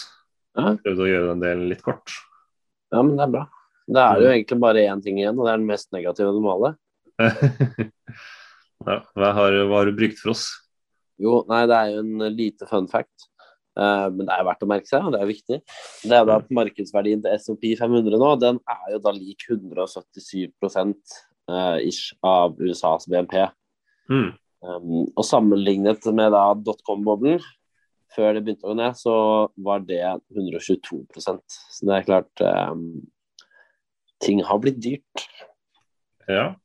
Ja. 0.57 0.75
Prøvde 0.83 1.05
å 1.05 1.09
gjøre 1.09 1.31
den 1.31 1.41
delen 1.45 1.71
litt 1.71 1.81
kort. 1.85 2.13
Ja, 2.93 3.01
men 3.01 3.15
det 3.17 3.25
er 3.25 3.33
bra. 3.33 3.47
Det 3.87 4.03
er 4.03 4.21
jo 4.21 4.27
mm. 4.27 4.33
egentlig 4.35 4.59
bare 4.61 4.85
én 4.91 5.01
ting 5.03 5.19
igjen, 5.21 5.37
og 5.37 5.47
det 5.47 5.53
er 5.53 5.61
den 5.61 5.69
mest 5.71 5.89
negative 5.95 6.29
av 6.29 6.37
dem 6.37 6.49
alle. 6.51 6.71
ja, 8.91 8.97
hva 9.17 9.33
har, 9.39 9.59
hva 9.65 9.79
har 9.79 9.89
du 9.89 9.97
brukt 9.97 10.21
for 10.21 10.35
oss? 10.35 10.45
Jo, 11.17 11.39
nei, 11.49 11.63
det 11.69 11.77
er 11.77 11.95
jo 11.95 12.03
en 12.03 12.37
lite 12.37 12.67
fun 12.69 12.89
fact. 12.91 13.29
Uh, 13.77 14.07
men 14.09 14.25
det 14.25 14.33
er 14.33 14.47
verdt 14.47 14.65
å 14.65 14.69
merke 14.71 14.89
seg, 14.89 15.05
og 15.05 15.13
det 15.13 15.21
er 15.21 15.29
viktig. 15.29 15.59
Det 16.09 16.17
er 16.17 16.33
at 16.33 16.49
markedsverdien 16.57 17.21
til 17.21 17.37
SOP 17.43 17.67
500 17.77 18.17
nå, 18.17 18.31
den 18.41 18.59
er 18.73 18.95
jo 18.95 19.01
da 19.03 19.13
lik 19.13 19.45
177 19.45 20.49
uh, 20.65 21.77
ish 21.83 22.15
av 22.25 22.57
USAs 22.57 23.05
BNP. 23.11 23.37
Mm. 24.09 24.31
Um, 24.65 24.95
og 25.13 25.25
sammenlignet 25.27 26.07
med 26.17 26.33
da 26.33 26.47
dotcom-boblen, 26.57 27.43
før 28.15 28.33
det 28.33 28.43
begynte 28.45 28.65
å 28.65 28.71
gå 28.71 28.79
ned, 28.79 28.97
så 28.97 29.15
var 29.61 29.83
det 29.85 30.01
122% 30.33 31.41
Så 31.45 31.85
det 31.85 31.97
er 31.97 32.05
klart 32.07 32.41
um, 32.41 33.03
Ting 34.23 34.39
har 34.47 34.57
blitt 34.63 34.79
dyrt. 34.81 35.27
Ja, 36.25 36.55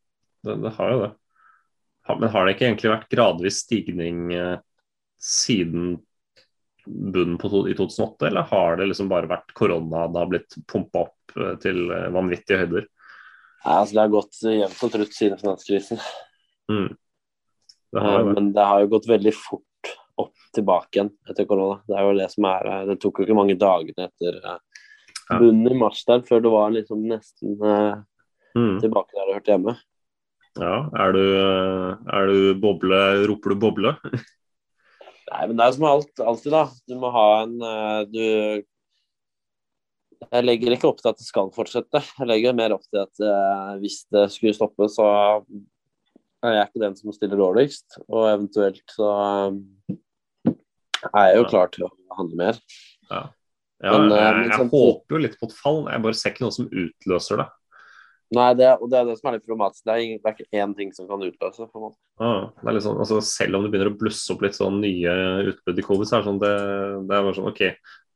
det, 0.47 0.55
det, 0.63 0.73
har 0.79 0.95
jo 0.95 1.03
det. 1.03 1.11
Men 2.09 2.33
har 2.33 2.47
det 2.47 2.55
ikke 2.55 2.71
egentlig 2.71 2.93
vært 2.95 3.11
gradvis 3.13 3.59
stigning 3.67 4.33
eh, 4.33 4.57
siden 5.23 5.99
bunnen 6.87 7.39
på, 7.39 7.69
i 7.69 7.75
2008, 7.75 8.27
eller 8.27 8.43
har 8.43 8.77
det 8.77 8.89
liksom 8.91 9.09
bare 9.11 9.31
vært 9.31 9.55
korona 9.55 10.07
det 10.09 10.19
har 10.19 10.31
blitt 10.31 10.57
pumpa 10.73 11.07
opp 11.07 11.37
eh, 11.37 11.55
til 11.63 11.85
eh, 11.91 12.09
vanvittige 12.15 12.65
høyder? 12.65 12.89
Ja, 13.63 13.77
altså 13.79 13.95
Det 13.95 14.03
har 14.03 14.15
gått 14.17 14.41
jevnt 14.43 14.87
og 14.87 14.95
trutt 14.97 15.15
siden 15.15 15.39
finanskrisen. 15.39 16.01
Mm. 16.71 16.89
Det 17.93 18.03
det. 18.03 18.25
Men 18.33 18.51
det 18.57 18.65
har 18.67 18.83
jo 18.83 18.91
gått 18.97 19.07
veldig 19.11 19.35
fort 19.37 19.93
opp 20.23 20.49
tilbake 20.57 20.99
igjen 20.99 21.13
etter 21.31 21.47
korona. 21.49 21.79
Det 21.87 21.97
er 21.97 22.07
jo 22.07 22.19
det 22.19 22.29
som 22.33 22.49
er 22.49 22.69
Det 22.89 22.99
tok 23.01 23.21
jo 23.21 23.27
ikke 23.27 23.37
mange 23.37 23.57
dagene 23.61 24.09
etter 24.09 24.39
bunnen 25.31 25.71
i 25.71 25.79
mars 25.79 26.03
der 26.09 26.25
før 26.27 26.43
det 26.45 26.53
var 26.53 26.75
liksom 26.75 27.05
nesten 27.09 27.55
mm. 27.61 28.81
tilbake 28.83 29.15
der 29.15 29.29
du 29.29 29.35
hørte 29.37 29.55
hjemme. 29.55 29.77
Ja, 30.59 30.75
er 31.05 31.15
du, 31.17 31.23
er 32.13 32.33
du 32.33 32.39
boble 32.61 32.99
Roper 33.31 33.55
du 33.55 33.61
boble? 33.63 33.95
Nei, 35.33 35.49
men 35.49 35.57
det 35.57 35.65
er 35.65 35.75
som 35.77 35.89
alt, 35.89 36.13
alltid, 36.21 36.53
da. 36.53 36.63
Du 36.89 36.95
må 37.01 37.09
ha 37.15 37.27
en 37.43 37.55
uh, 37.65 38.03
Du 38.13 38.23
Jeg 40.29 40.45
legger 40.45 40.77
ikke 40.77 40.91
opp 40.91 41.01
til 41.01 41.11
at 41.13 41.21
det 41.21 41.27
skal 41.27 41.53
fortsette. 41.57 42.03
Jeg 42.21 42.29
legger 42.31 42.57
mer 42.57 42.77
opp 42.77 42.85
til 42.87 43.01
at 43.03 43.23
hvis 43.83 44.03
det 44.13 44.29
skulle 44.35 44.55
stoppe, 44.55 44.87
så 44.93 45.07
er 46.43 46.57
jeg 46.59 46.69
ikke 46.69 46.83
den 46.85 46.95
som 46.99 47.15
stiller 47.15 47.41
dårligst. 47.41 47.99
Og 48.07 48.29
eventuelt 48.31 48.95
så 48.95 49.09
er 51.11 51.27
jeg 51.33 51.41
jo 51.41 51.49
klar 51.51 51.73
til 51.75 51.89
å 51.89 51.91
handle 52.15 52.39
mer. 52.39 52.61
Ja. 53.11 53.25
Ja, 53.83 53.97
Men, 53.99 54.13
jeg, 54.15 54.23
jeg, 54.23 54.51
jeg, 54.53 54.69
håper 54.71 55.17
jo 55.17 55.21
litt 55.25 55.35
på 55.41 55.49
et 55.49 55.55
fall. 55.59 55.81
Jeg 55.91 56.03
bare 56.05 56.19
ser 56.19 56.35
ikke 56.35 56.45
noe 56.45 56.55
som 56.55 56.69
utløser 56.71 57.41
det. 57.43 57.49
Nei, 58.33 58.49
det, 58.57 58.69
og 58.81 58.89
det 58.91 58.99
er 58.99 59.09
det 59.09 59.17
som 59.19 59.29
er 59.29 59.37
litt 59.37 59.45
problematisk. 59.45 59.83
Det 59.85 59.95
er, 59.95 60.15
det 60.17 60.31
er 60.31 60.37
ikke 60.37 60.63
én 60.63 60.73
ting 60.79 60.93
som 60.97 61.09
kan 61.11 61.25
utløse. 61.27 61.67
på 61.67 61.81
en 61.81 61.85
måte. 61.89 61.99
Ah, 62.23 62.47
det 62.63 62.71
er 62.71 62.79
litt 62.79 62.87
sånn, 62.87 63.01
altså, 63.05 63.21
selv 63.27 63.59
om 63.59 63.67
det 63.67 63.73
begynner 63.73 63.93
å 63.93 63.99
blusse 64.01 64.33
opp 64.35 64.45
litt 64.47 64.57
sånn 64.57 64.81
nye 64.85 65.17
utbrudd 65.53 65.83
i 65.83 65.85
covid, 65.89 66.09
så 66.09 66.17
er 66.17 66.23
det 66.23 66.31
sånn 66.31 66.41
det, 66.43 66.55
det 67.11 67.19
er 67.19 67.27
bare 67.29 67.37
sånn 67.39 67.51
OK, 67.53 67.63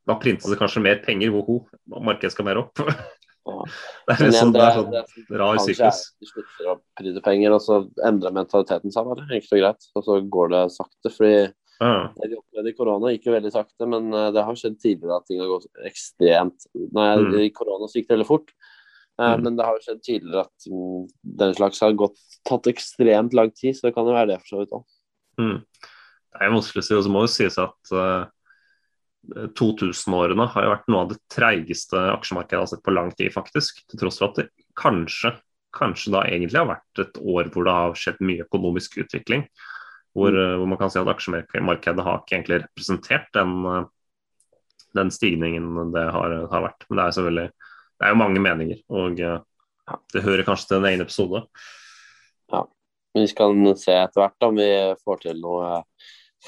da 0.06 0.16
printes 0.22 0.48
det 0.52 0.60
kanskje 0.60 0.84
mer 0.86 1.02
penger. 1.04 1.34
Woho, 1.34 1.60
markedet 1.98 2.34
skal 2.36 2.48
mer 2.48 2.64
opp. 2.64 2.82
Ja. 3.46 3.60
Det 4.08 4.14
er 4.16 4.20
litt 4.24 4.34
sånn, 4.34 4.50
det, 4.56 4.62
er 4.64 4.72
sånn 4.74 4.88
det, 4.90 5.00
det, 5.28 5.36
rar 5.38 5.58
syklus. 5.62 6.00
De 6.18 6.26
slutter 6.26 6.70
å 6.72 6.72
pryde 6.98 7.20
penger, 7.22 7.52
og 7.54 7.60
så 7.62 7.76
endrer 8.02 8.34
mentaliteten 8.34 8.90
seg 8.90 9.06
bare. 9.06 9.22
Enkelt 9.28 9.54
og 9.54 9.60
greit. 9.60 9.86
Og 9.94 10.02
så 10.02 10.16
går 10.34 10.50
det 10.50 10.62
sakte. 10.74 11.12
fordi 11.14 11.36
Ah. 11.78 12.08
Det 12.16 12.30
vi 12.30 12.38
opplevde 12.38 12.72
i 12.72 12.76
korona 12.76 13.10
gikk 13.12 13.26
jo 13.28 13.34
veldig 13.34 13.50
sakte, 13.52 13.88
men 13.90 14.08
eh, 14.08 14.30
det 14.32 14.44
har 14.46 14.56
skjedd 14.56 14.78
tidligere 14.80 15.18
at 15.20 15.26
ting 15.28 15.42
har 15.42 15.50
gått 15.50 15.66
ekstremt 15.84 16.64
Nei, 16.72 17.08
mm. 17.20 17.34
I 17.44 17.50
korona 17.52 17.84
så 17.84 17.98
gikk 17.98 18.08
det 18.08 18.14
veldig 18.14 18.28
fort, 18.30 18.54
mm. 19.22 19.42
men 19.44 19.56
det 19.56 19.64
har 19.66 19.76
jo 19.76 19.84
skjedd 19.86 20.00
tidligere 20.04 20.44
at 20.44 20.68
um, 20.70 21.04
den 21.42 21.54
slags 21.56 21.82
har 21.84 21.96
gått, 21.98 22.18
tatt 22.48 22.68
ekstremt 22.70 23.36
lang 23.36 23.52
tid, 23.56 23.76
så 23.76 23.88
det 23.88 23.94
kan 23.96 24.08
jo 24.08 24.16
være 24.16 24.34
det 24.34 24.40
for 24.42 24.52
så 24.52 24.62
vidt 24.62 24.74
òg. 24.76 24.86
Mm. 25.40 25.58
Det 26.36 26.44
er 26.44 26.52
vanskelig 26.52 26.84
å 26.84 26.88
si, 26.88 26.96
og 26.96 27.04
så 27.06 27.12
må 27.12 27.22
jo 27.24 27.32
sies 27.32 27.56
at 27.62 27.92
uh, 27.96 28.26
eh, 29.32 29.48
2000-årene 29.56 30.48
har 30.52 30.66
jo 30.66 30.74
vært 30.74 30.92
noe 30.92 31.06
av 31.06 31.14
det 31.14 31.20
treigeste 31.32 32.02
aksjemarkedet 32.12 32.58
jeg 32.58 32.64
har 32.64 32.72
sett 32.74 32.84
på 32.84 32.94
lang 32.94 33.10
tid, 33.16 33.32
faktisk. 33.34 33.82
Til 33.88 34.02
tross 34.02 34.20
for 34.20 34.30
at 34.30 34.42
det 34.42 34.48
kanskje, 34.78 35.32
kanskje 35.76 36.12
da 36.14 36.24
egentlig 36.28 36.60
har 36.60 36.70
vært 36.70 37.02
et 37.06 37.20
år 37.22 37.50
hvor 37.54 37.66
det 37.66 37.76
har 37.78 37.98
skjedd 37.98 38.20
mye 38.24 38.44
økonomisk 38.44 39.00
utvikling. 39.02 39.46
Hvor, 40.16 40.32
mm. 40.32 40.42
eh, 40.42 40.54
hvor, 40.60 40.70
man 40.72 40.80
kan 40.80 40.92
si 40.92 41.00
at 41.00 41.12
aksjemarkedet 41.12 42.04
har 42.04 42.20
ikke 42.20 42.38
egentlig 42.38 42.62
representert 42.66 43.32
den, 43.36 43.56
eh, 43.72 43.88
den 44.96 45.12
stigningen 45.12 45.92
det 45.96 46.04
har, 46.12 46.36
har, 46.52 46.68
vært. 46.68 46.86
Men 46.88 47.00
det 47.00 47.06
er 47.06 47.16
selvfølgelig 47.18 47.48
det 47.96 48.06
er 48.06 48.12
jo 48.12 48.20
mange 48.20 48.42
meninger, 48.42 48.82
og 48.92 49.20
eh, 49.20 49.96
det 50.12 50.24
hører 50.24 50.46
kanskje 50.46 50.70
til 50.70 50.80
en 50.80 50.88
egen 50.90 51.04
episode. 51.04 51.42
Ja, 52.52 52.62
vi 53.16 53.24
skal 53.30 53.56
se 53.80 53.94
etter 53.94 54.22
hvert 54.22 54.46
om 54.46 54.58
vi 54.58 54.70
får 55.04 55.22
til 55.24 55.40
noe 55.40 55.80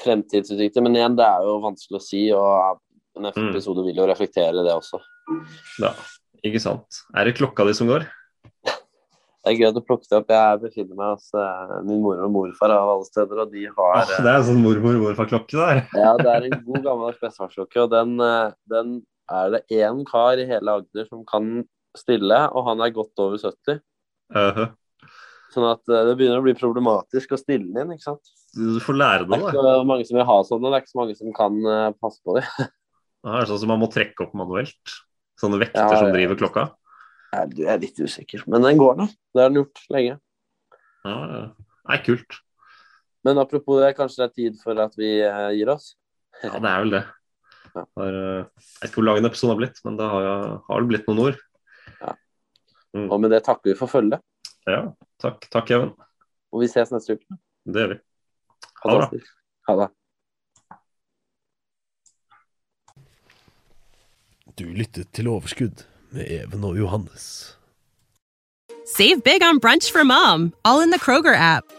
fremtidsutsikter. 0.03 0.83
Men 0.85 0.97
igjen, 0.97 1.17
det 1.19 1.25
er 1.25 1.47
jo 1.47 1.57
vanskelig 1.63 1.99
å 1.99 2.03
si, 2.03 2.23
og 2.35 2.79
en 3.19 3.29
mm. 3.29 3.49
episode 3.49 3.83
vil 3.87 3.99
jo 3.99 4.07
reflektere 4.09 4.63
det 4.65 4.75
også. 4.75 5.01
Ja, 5.81 5.93
ikke 6.45 6.61
sant. 6.63 7.03
Er 7.15 7.27
det 7.27 7.37
klokka 7.39 7.67
di 7.67 7.75
som 7.77 7.91
går? 7.91 8.07
Det 9.39 9.53
er 9.53 9.55
gøy 9.55 9.69
at 9.69 9.75
du 9.77 9.83
plukket 9.87 10.11
opp. 10.17 10.31
Jeg 10.35 10.57
befinner 10.61 10.97
meg 10.99 11.13
hos 11.13 11.29
uh, 11.31 11.77
min 11.87 12.01
mor 12.03 12.19
og 12.25 12.31
morfar 12.33 12.73
av 12.75 12.89
alle 12.91 13.05
steder, 13.07 13.39
og 13.39 13.53
de 13.53 13.69
har 13.71 13.93
ah, 13.95 14.09
Det 14.11 14.27
er 14.27 14.35
en 14.35 14.43
sånn 14.49 14.59
mormor-morfar-klokke 14.65 15.55
der? 15.55 15.79
ja, 16.03 16.09
det 16.19 16.33
er 16.33 16.47
en 16.49 16.57
god 16.65 16.83
gammeldags 16.83 17.21
bestefarsklokke, 17.23 17.85
og 17.85 17.93
den, 17.93 18.19
den, 18.69 18.91
er 19.31 19.53
det 19.55 19.61
én 19.81 20.03
kar 20.07 20.41
i 20.41 20.47
hele 20.49 20.75
Agder 20.79 21.07
som 21.09 21.23
kan 21.27 21.63
stille, 21.97 22.39
og 22.53 22.67
han 22.67 22.81
er 22.83 22.95
godt 22.95 23.21
over 23.21 23.37
70. 23.37 23.81
Uh 24.35 24.51
-huh. 24.57 24.69
Sånn 25.53 25.65
at 25.65 25.81
uh, 25.89 26.05
det 26.05 26.17
begynner 26.17 26.39
å 26.39 26.45
bli 26.45 26.53
problematisk 26.53 27.31
å 27.33 27.41
stille 27.41 27.81
inn, 27.81 27.93
ikke 27.93 28.09
sant. 28.11 28.33
Du 28.53 28.79
får 28.79 28.93
lære 28.93 29.25
det, 29.25 29.29
da. 29.29 29.37
Det 29.37 29.43
er 29.43 29.49
ikke 29.49 29.77
så 29.81 29.85
mange 29.85 30.05
som 30.05 30.17
vil 30.17 30.25
ha 30.25 30.43
sånne, 30.43 30.69
det 30.69 30.75
er 30.75 30.81
ikke 30.81 30.95
så 30.95 31.01
mange 31.01 31.15
som 31.15 31.33
kan 31.33 31.93
passe 32.01 32.21
på 32.25 32.35
dem. 32.37 32.45
det 33.23 33.37
er 33.41 33.45
sånn 33.45 33.59
som 33.59 33.71
man 33.73 33.79
må 33.79 33.89
trekke 33.89 34.23
opp 34.25 34.33
manuelt? 34.33 34.99
Sånne 35.39 35.59
vekter 35.61 35.87
ja, 35.87 35.99
som 35.99 36.11
driver 36.11 36.35
klokka? 36.35 36.69
Du 37.53 37.63
er 37.69 37.77
litt 37.79 37.99
usikker, 37.99 38.43
men 38.47 38.61
den 38.65 38.77
går 38.77 38.97
nå. 38.97 39.05
Det 39.33 39.41
har 39.41 39.49
den 39.49 39.61
gjort 39.61 39.81
lenge. 39.93 40.19
Ja, 41.05 41.15
det 41.21 41.95
er 41.95 42.05
kult. 42.05 42.39
Men 43.23 43.37
apropos 43.41 43.81
det, 43.81 43.93
kanskje 43.97 44.21
det 44.21 44.27
er 44.27 44.35
tid 44.35 44.59
for 44.63 44.79
at 44.81 44.95
vi 44.97 45.11
uh, 45.23 45.49
gir 45.55 45.71
oss? 45.73 45.93
ja, 46.43 46.55
det 46.55 46.69
er 46.69 46.83
vel 46.83 46.93
det. 46.95 47.03
Har, 47.75 48.15
jeg 48.15 48.47
vet 48.81 48.89
ikke 48.89 48.99
hvor 48.99 49.07
lang 49.07 49.21
en 49.21 49.29
episode 49.29 49.53
har 49.53 49.61
blitt, 49.61 49.79
men 49.85 49.99
det 49.99 50.07
har, 50.11 50.25
har 50.65 50.83
det 50.83 50.89
blitt 50.91 51.07
noen 51.09 51.21
ord. 51.27 51.39
Ja. 51.99 52.15
Mm. 52.95 53.07
Og 53.07 53.17
med 53.21 53.33
det 53.35 53.43
takker 53.45 53.71
vi 53.71 53.77
for 53.77 53.91
følget. 53.91 54.23
Ja. 54.69 54.81
Takk, 55.21 55.47
takk, 55.51 55.71
Even. 55.75 55.93
Og 56.53 56.63
vi 56.63 56.69
ses 56.71 56.91
neste 56.93 57.17
uke. 57.17 57.39
Det 57.69 57.83
gjør 57.83 57.95
vi. 57.95 57.99
Ha 58.83 58.93
det 58.93 58.99
bra. 58.99 59.23
Ha 59.69 59.77
det. 59.83 59.89
Du 64.59 64.65
lyttet 64.75 65.07
til 65.15 65.29
Overskudd 65.31 65.85
med 66.11 66.25
Even 66.27 66.63
og 66.67 66.75
Johannes. 66.79 67.55
Save 68.85 69.21
big 69.21 69.43
on 69.45 69.59
brunch 69.59 69.91
for 69.91 70.03
mom, 70.03 70.53
all 70.65 70.81
in 70.81 70.91
the 70.91 70.99
Kroger 70.99 71.35
app. 71.37 71.78